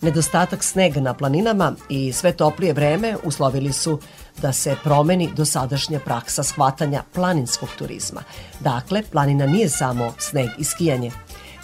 Nedostatak 0.00 0.64
snega 0.64 1.00
na 1.00 1.14
planinama 1.14 1.72
i 1.88 2.12
sve 2.12 2.32
toplije 2.32 2.72
vreme 2.72 3.16
uslovili 3.24 3.72
su 3.72 3.98
da 4.42 4.52
se 4.52 4.76
promeni 4.84 5.30
dosadašnja 5.36 6.00
praksa 6.00 6.42
shvatanja 6.42 7.02
planinskog 7.14 7.68
turizma. 7.78 8.22
Dakle, 8.60 9.02
planina 9.12 9.46
nije 9.46 9.68
samo 9.68 10.12
sneg 10.18 10.50
i 10.58 10.64
skijanje. 10.64 11.10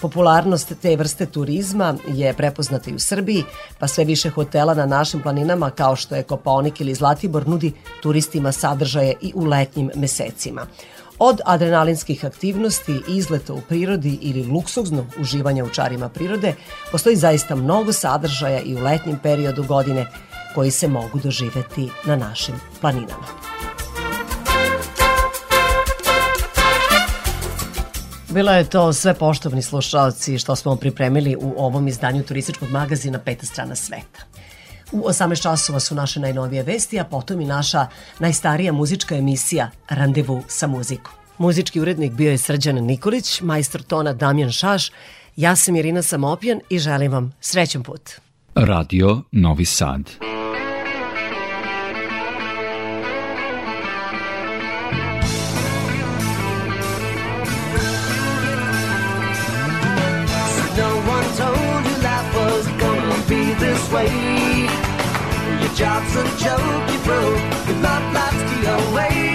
Popularnost 0.01 0.73
te 0.83 0.97
vrste 0.97 1.27
turizma 1.27 1.95
je 2.09 2.33
prepoznata 2.35 2.91
i 2.91 2.95
u 2.95 2.99
Srbiji, 2.99 3.45
pa 3.79 3.89
sve 3.89 4.05
više 4.05 4.31
hotela 4.31 4.75
na 4.75 4.87
našim 4.87 5.23
planinama 5.23 5.71
kao 5.71 5.97
što 5.97 6.15
je 6.17 6.23
Kopaonik 6.23 6.81
ili 6.81 6.95
Zlatibor 6.95 7.49
nudi 7.49 7.73
turistima 8.03 8.53
sadržaje 8.53 9.15
i 9.21 9.33
u 9.35 9.45
letnjim 9.45 9.91
mesecima. 9.95 10.67
Od 11.19 11.41
adrenalinskih 11.45 12.25
aktivnosti, 12.25 13.01
izleta 13.09 13.53
u 13.53 13.61
prirodi 13.61 14.19
ili 14.21 14.47
luksuznog 14.47 15.07
uživanja 15.19 15.65
u 15.65 15.69
čarima 15.69 16.09
prirode, 16.09 16.55
postoji 16.93 17.17
zaista 17.17 17.55
mnogo 17.55 17.93
sadržaja 17.93 18.61
i 18.61 18.75
u 18.75 18.79
letnjem 18.79 19.19
periodu 19.23 19.65
godine 19.65 20.07
koji 20.55 20.71
se 20.71 20.89
mogu 20.89 21.19
doživeti 21.19 21.89
na 22.05 22.17
našim 22.17 22.55
planinama. 22.81 23.27
Bilo 28.29 28.53
je 28.53 28.65
to 28.65 28.93
sve 28.93 29.15
poštovni 29.15 29.63
slušalci 29.63 30.39
što 30.39 30.57
smo 30.57 30.71
vam 30.71 30.79
pripremili 30.79 31.37
u 31.41 31.55
ovom 31.57 31.89
izdanju 31.89 32.23
turističkog 32.23 32.71
magazina 32.71 33.19
Peta 33.19 33.47
strana 33.47 33.75
sveta. 33.75 34.21
U 34.93 35.03
18 35.03 35.43
časova 35.43 35.81
su 35.81 35.95
naše 35.95 36.21
najnovije 36.21 36.63
vesti, 36.63 37.01
a 37.01 37.05
potom 37.05 37.41
i 37.41 37.45
naša 37.45 37.87
najstarija 38.19 38.73
muzička 38.73 39.17
emisija 39.17 39.71
Randevu 39.89 40.43
sa 40.49 40.67
muzikom. 40.67 41.13
Muzički 41.39 41.81
urednik 41.81 42.13
bio 42.13 42.31
je 42.31 42.39
Srđan 42.39 42.77
Nikolić, 42.77 43.41
majstor 43.41 43.83
tona 43.83 44.13
Damjan 44.13 44.51
Šaš, 44.51 44.91
Ja 45.37 45.57
sam 45.57 45.77
Irina 45.77 46.03
Samopjan 46.03 46.61
i 46.69 46.79
želim 46.79 47.13
vam 47.13 47.33
srećan 47.41 47.83
put. 47.83 48.11
Radio 48.55 49.23
Novi 49.33 49.65
Sad. 49.65 50.11
Way. 63.93 64.69
Your 65.61 65.75
job's 65.75 66.15
a 66.17 66.25
joke, 66.39 66.91
you 66.93 66.99
broke. 67.05 67.67
Your 67.69 67.79
love 67.83 68.13
life's 68.15 68.43
the 68.53 68.91
away. 68.91 69.30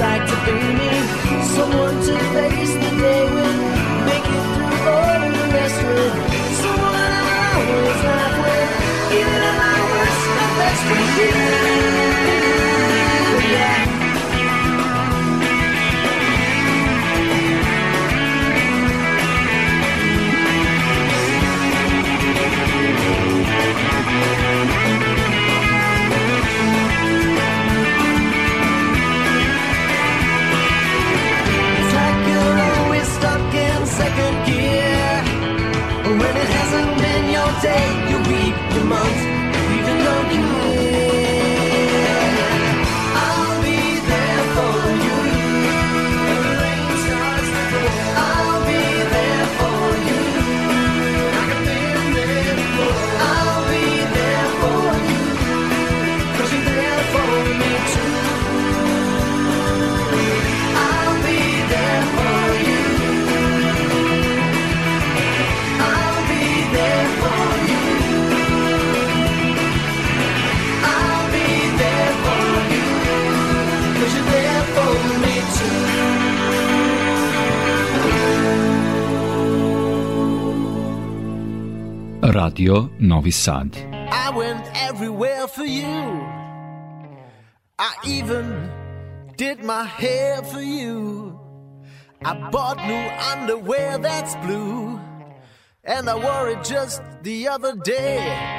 Like 0.00 0.26
to 0.26 0.36
be 0.46 0.52
me. 0.80 0.92
Someone 1.54 1.96
to 2.06 2.16
face 2.34 2.74
the 2.82 2.90
day 3.04 3.24
with, 3.34 3.60
make 4.08 4.26
it 4.36 4.44
through 4.52 4.88
all 4.88 5.20
the 5.36 5.44
rest 5.56 5.80
with. 5.88 6.14
Someone 6.62 6.94
I 6.94 7.52
always 7.60 8.02
laugh 8.08 8.36
with, 8.44 8.70
even 9.18 9.40
at 9.48 9.56
my 9.62 9.78
worst, 9.92 10.22
my 10.38 10.48
best 10.58 10.82
with 10.90 12.04
you. 12.04 12.09
Hasn't 36.70 36.98
been 36.98 37.30
your 37.30 37.50
day, 37.60 38.10
your 38.10 38.22
week, 38.30 38.54
your 38.74 38.84
month, 38.84 39.29
Radio 82.32 82.90
Novi 82.98 83.30
Sad. 83.30 83.76
I 83.92 84.30
went 84.30 84.64
everywhere 84.74 85.46
for 85.48 85.64
you. 85.64 85.84
I 87.78 87.94
even 88.06 88.70
did 89.36 89.64
my 89.64 89.84
hair 89.84 90.42
for 90.42 90.60
you. 90.60 91.38
I 92.24 92.50
bought 92.50 92.76
new 92.76 93.08
underwear 93.32 93.98
that's 93.98 94.34
blue. 94.46 95.00
And 95.84 96.08
I 96.08 96.14
wore 96.14 96.50
it 96.50 96.62
just 96.64 97.02
the 97.22 97.48
other 97.48 97.74
day. 97.76 98.49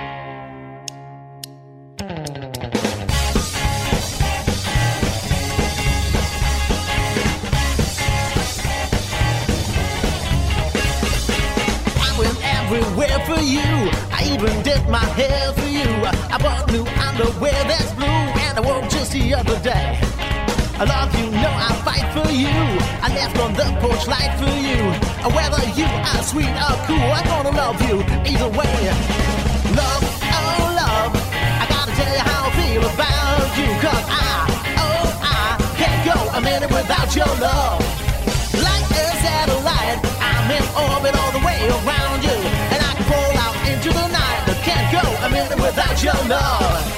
For 13.41 13.47
you. 13.47 13.73
I 14.13 14.22
even 14.34 14.53
did 14.61 14.88
my 14.88 15.05
hair 15.18 15.51
for 15.53 15.69
you. 15.77 15.89
I 16.34 16.38
bought 16.38 16.72
new 16.72 16.85
underwear 17.07 17.59
that's 17.72 17.91
blue, 17.93 18.22
and 18.45 18.53
I 18.59 18.61
wore 18.61 18.84
it 18.84 18.89
just 18.91 19.11
the 19.11 19.34
other 19.34 19.57
day. 19.59 19.97
I 20.81 20.84
love 20.85 21.09
you, 21.18 21.27
know 21.43 21.53
I 21.69 21.72
fight 21.88 22.07
for 22.15 22.30
you. 22.43 22.57
I 23.05 23.07
left 23.19 23.38
on 23.43 23.53
the 23.53 23.68
porch 23.81 24.05
light 24.07 24.34
for 24.41 24.53
you. 24.68 24.80
Oh, 25.26 25.31
whether 25.38 25.63
you 25.80 25.89
are 26.11 26.23
sweet 26.31 26.53
or 26.68 26.77
cool, 26.88 27.09
I'm 27.18 27.26
gonna 27.34 27.53
love 27.63 27.77
you 27.88 27.97
either 28.30 28.49
way. 28.59 28.77
Love, 29.81 30.03
oh 30.38 30.61
love, 30.81 31.11
I 31.61 31.65
gotta 31.73 31.93
tell 31.97 32.13
you 32.18 32.23
how 32.31 32.41
I 32.49 32.51
feel 32.59 32.84
about 32.93 33.49
you. 33.57 33.69
Cause 33.85 34.05
I, 34.05 34.34
oh 34.85 35.07
I, 35.38 35.45
can't 35.81 36.01
go 36.09 36.18
a 36.38 36.41
minute 36.41 36.69
without 36.69 37.09
your 37.15 37.34
love. 37.41 37.81
Like 38.68 38.88
a 39.01 39.05
satellite, 39.26 39.99
I'm 40.30 40.47
in 40.57 40.65
orbit 40.85 41.15
all 41.22 41.31
the 41.38 41.43
way 41.45 41.59
around 41.69 42.10
without 45.31 46.03
your 46.03 46.13
love. 46.27 46.97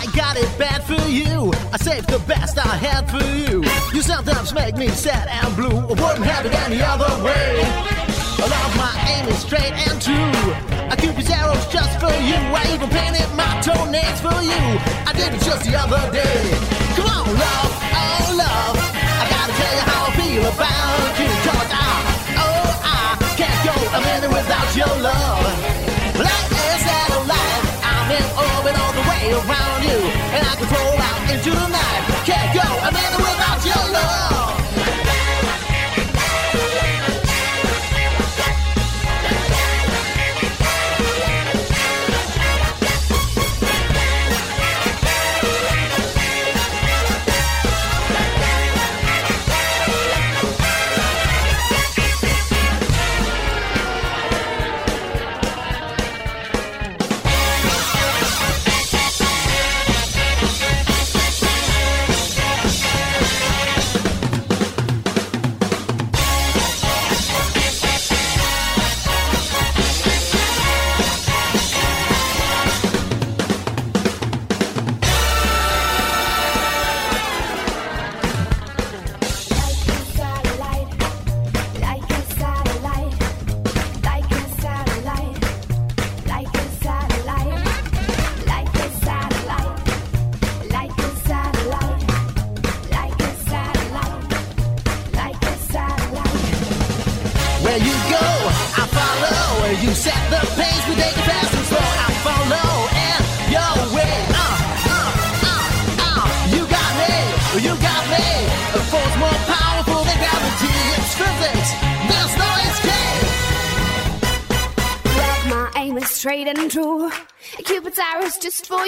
I 0.00 0.06
got 0.14 0.36
it 0.36 0.48
bad 0.58 0.82
for 0.84 1.08
you. 1.08 1.52
I 1.72 1.76
saved 1.76 2.08
the 2.08 2.18
best 2.20 2.58
I 2.58 2.76
had 2.76 3.10
for 3.10 3.24
you. 3.24 3.62
You 3.92 4.02
sometimes 4.02 4.54
make 4.54 4.76
me 4.76 4.88
sad 4.88 5.28
and 5.28 5.54
blue. 5.54 5.76
I 5.76 5.94
wouldn't 6.00 6.24
have 6.24 6.46
it 6.46 6.54
any 6.54 6.80
other 6.80 7.10
way. 7.22 7.60
Love, 8.38 8.76
my 8.76 8.94
aim 9.12 9.28
is 9.28 9.38
straight 9.38 9.74
and 9.88 10.00
true. 10.00 10.54
I 10.90 10.96
keep 10.96 11.14
these 11.16 11.30
arrows 11.30 11.66
just 11.68 12.00
for 12.00 12.14
you. 12.24 12.38
I 12.56 12.64
even 12.72 12.88
painted 12.88 13.28
my 13.34 13.60
toenails 13.60 14.20
for 14.20 14.40
you. 14.40 14.62
I 15.06 15.12
did 15.14 15.34
it 15.34 15.42
just 15.42 15.64
the 15.64 15.76
other 15.76 16.10
day. 16.12 16.56
Come 16.96 17.06
on, 17.06 17.34
love. 17.36 17.77
Feel 20.38 20.52
about 20.52 21.18
you. 21.18 21.30
Cause 21.46 21.70
I, 21.72 21.88
oh 22.38 22.70
I 22.84 23.34
can't 23.36 23.60
go 23.66 23.74
a 23.96 24.00
minute 24.00 24.30
without 24.30 24.70
your 24.76 24.94
love. 25.02 25.42
Like 26.14 26.50
a 26.50 26.74
satellite, 26.86 27.64
I'm 27.82 28.08
in 28.10 28.24
orbit 28.38 28.74
all 28.78 28.92
the 28.98 29.04
way 29.10 29.24
around 29.34 29.80
you. 29.82 29.98
And 30.34 30.42
I 30.46 30.54
can 30.58 30.68
roll 30.70 30.98
out 30.98 31.22
into 31.32 31.50
the 31.50 31.68
night. 31.68 32.02
Can't 32.24 32.50
go 32.54 32.66
a 32.86 32.90
minute 32.92 33.18
without 33.18 33.60
your 33.64 33.84
love. 33.92 34.47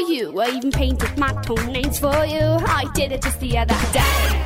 you. 0.09 0.41
I 0.41 0.49
even 0.51 0.71
painted 0.71 1.17
my 1.19 1.33
toenails 1.43 1.99
for 1.99 2.25
you. 2.25 2.41
I 2.41 2.91
did 2.95 3.13
it 3.13 3.23
just 3.23 3.41
the 3.41 3.59
other 3.59 3.77
day. 3.93 4.40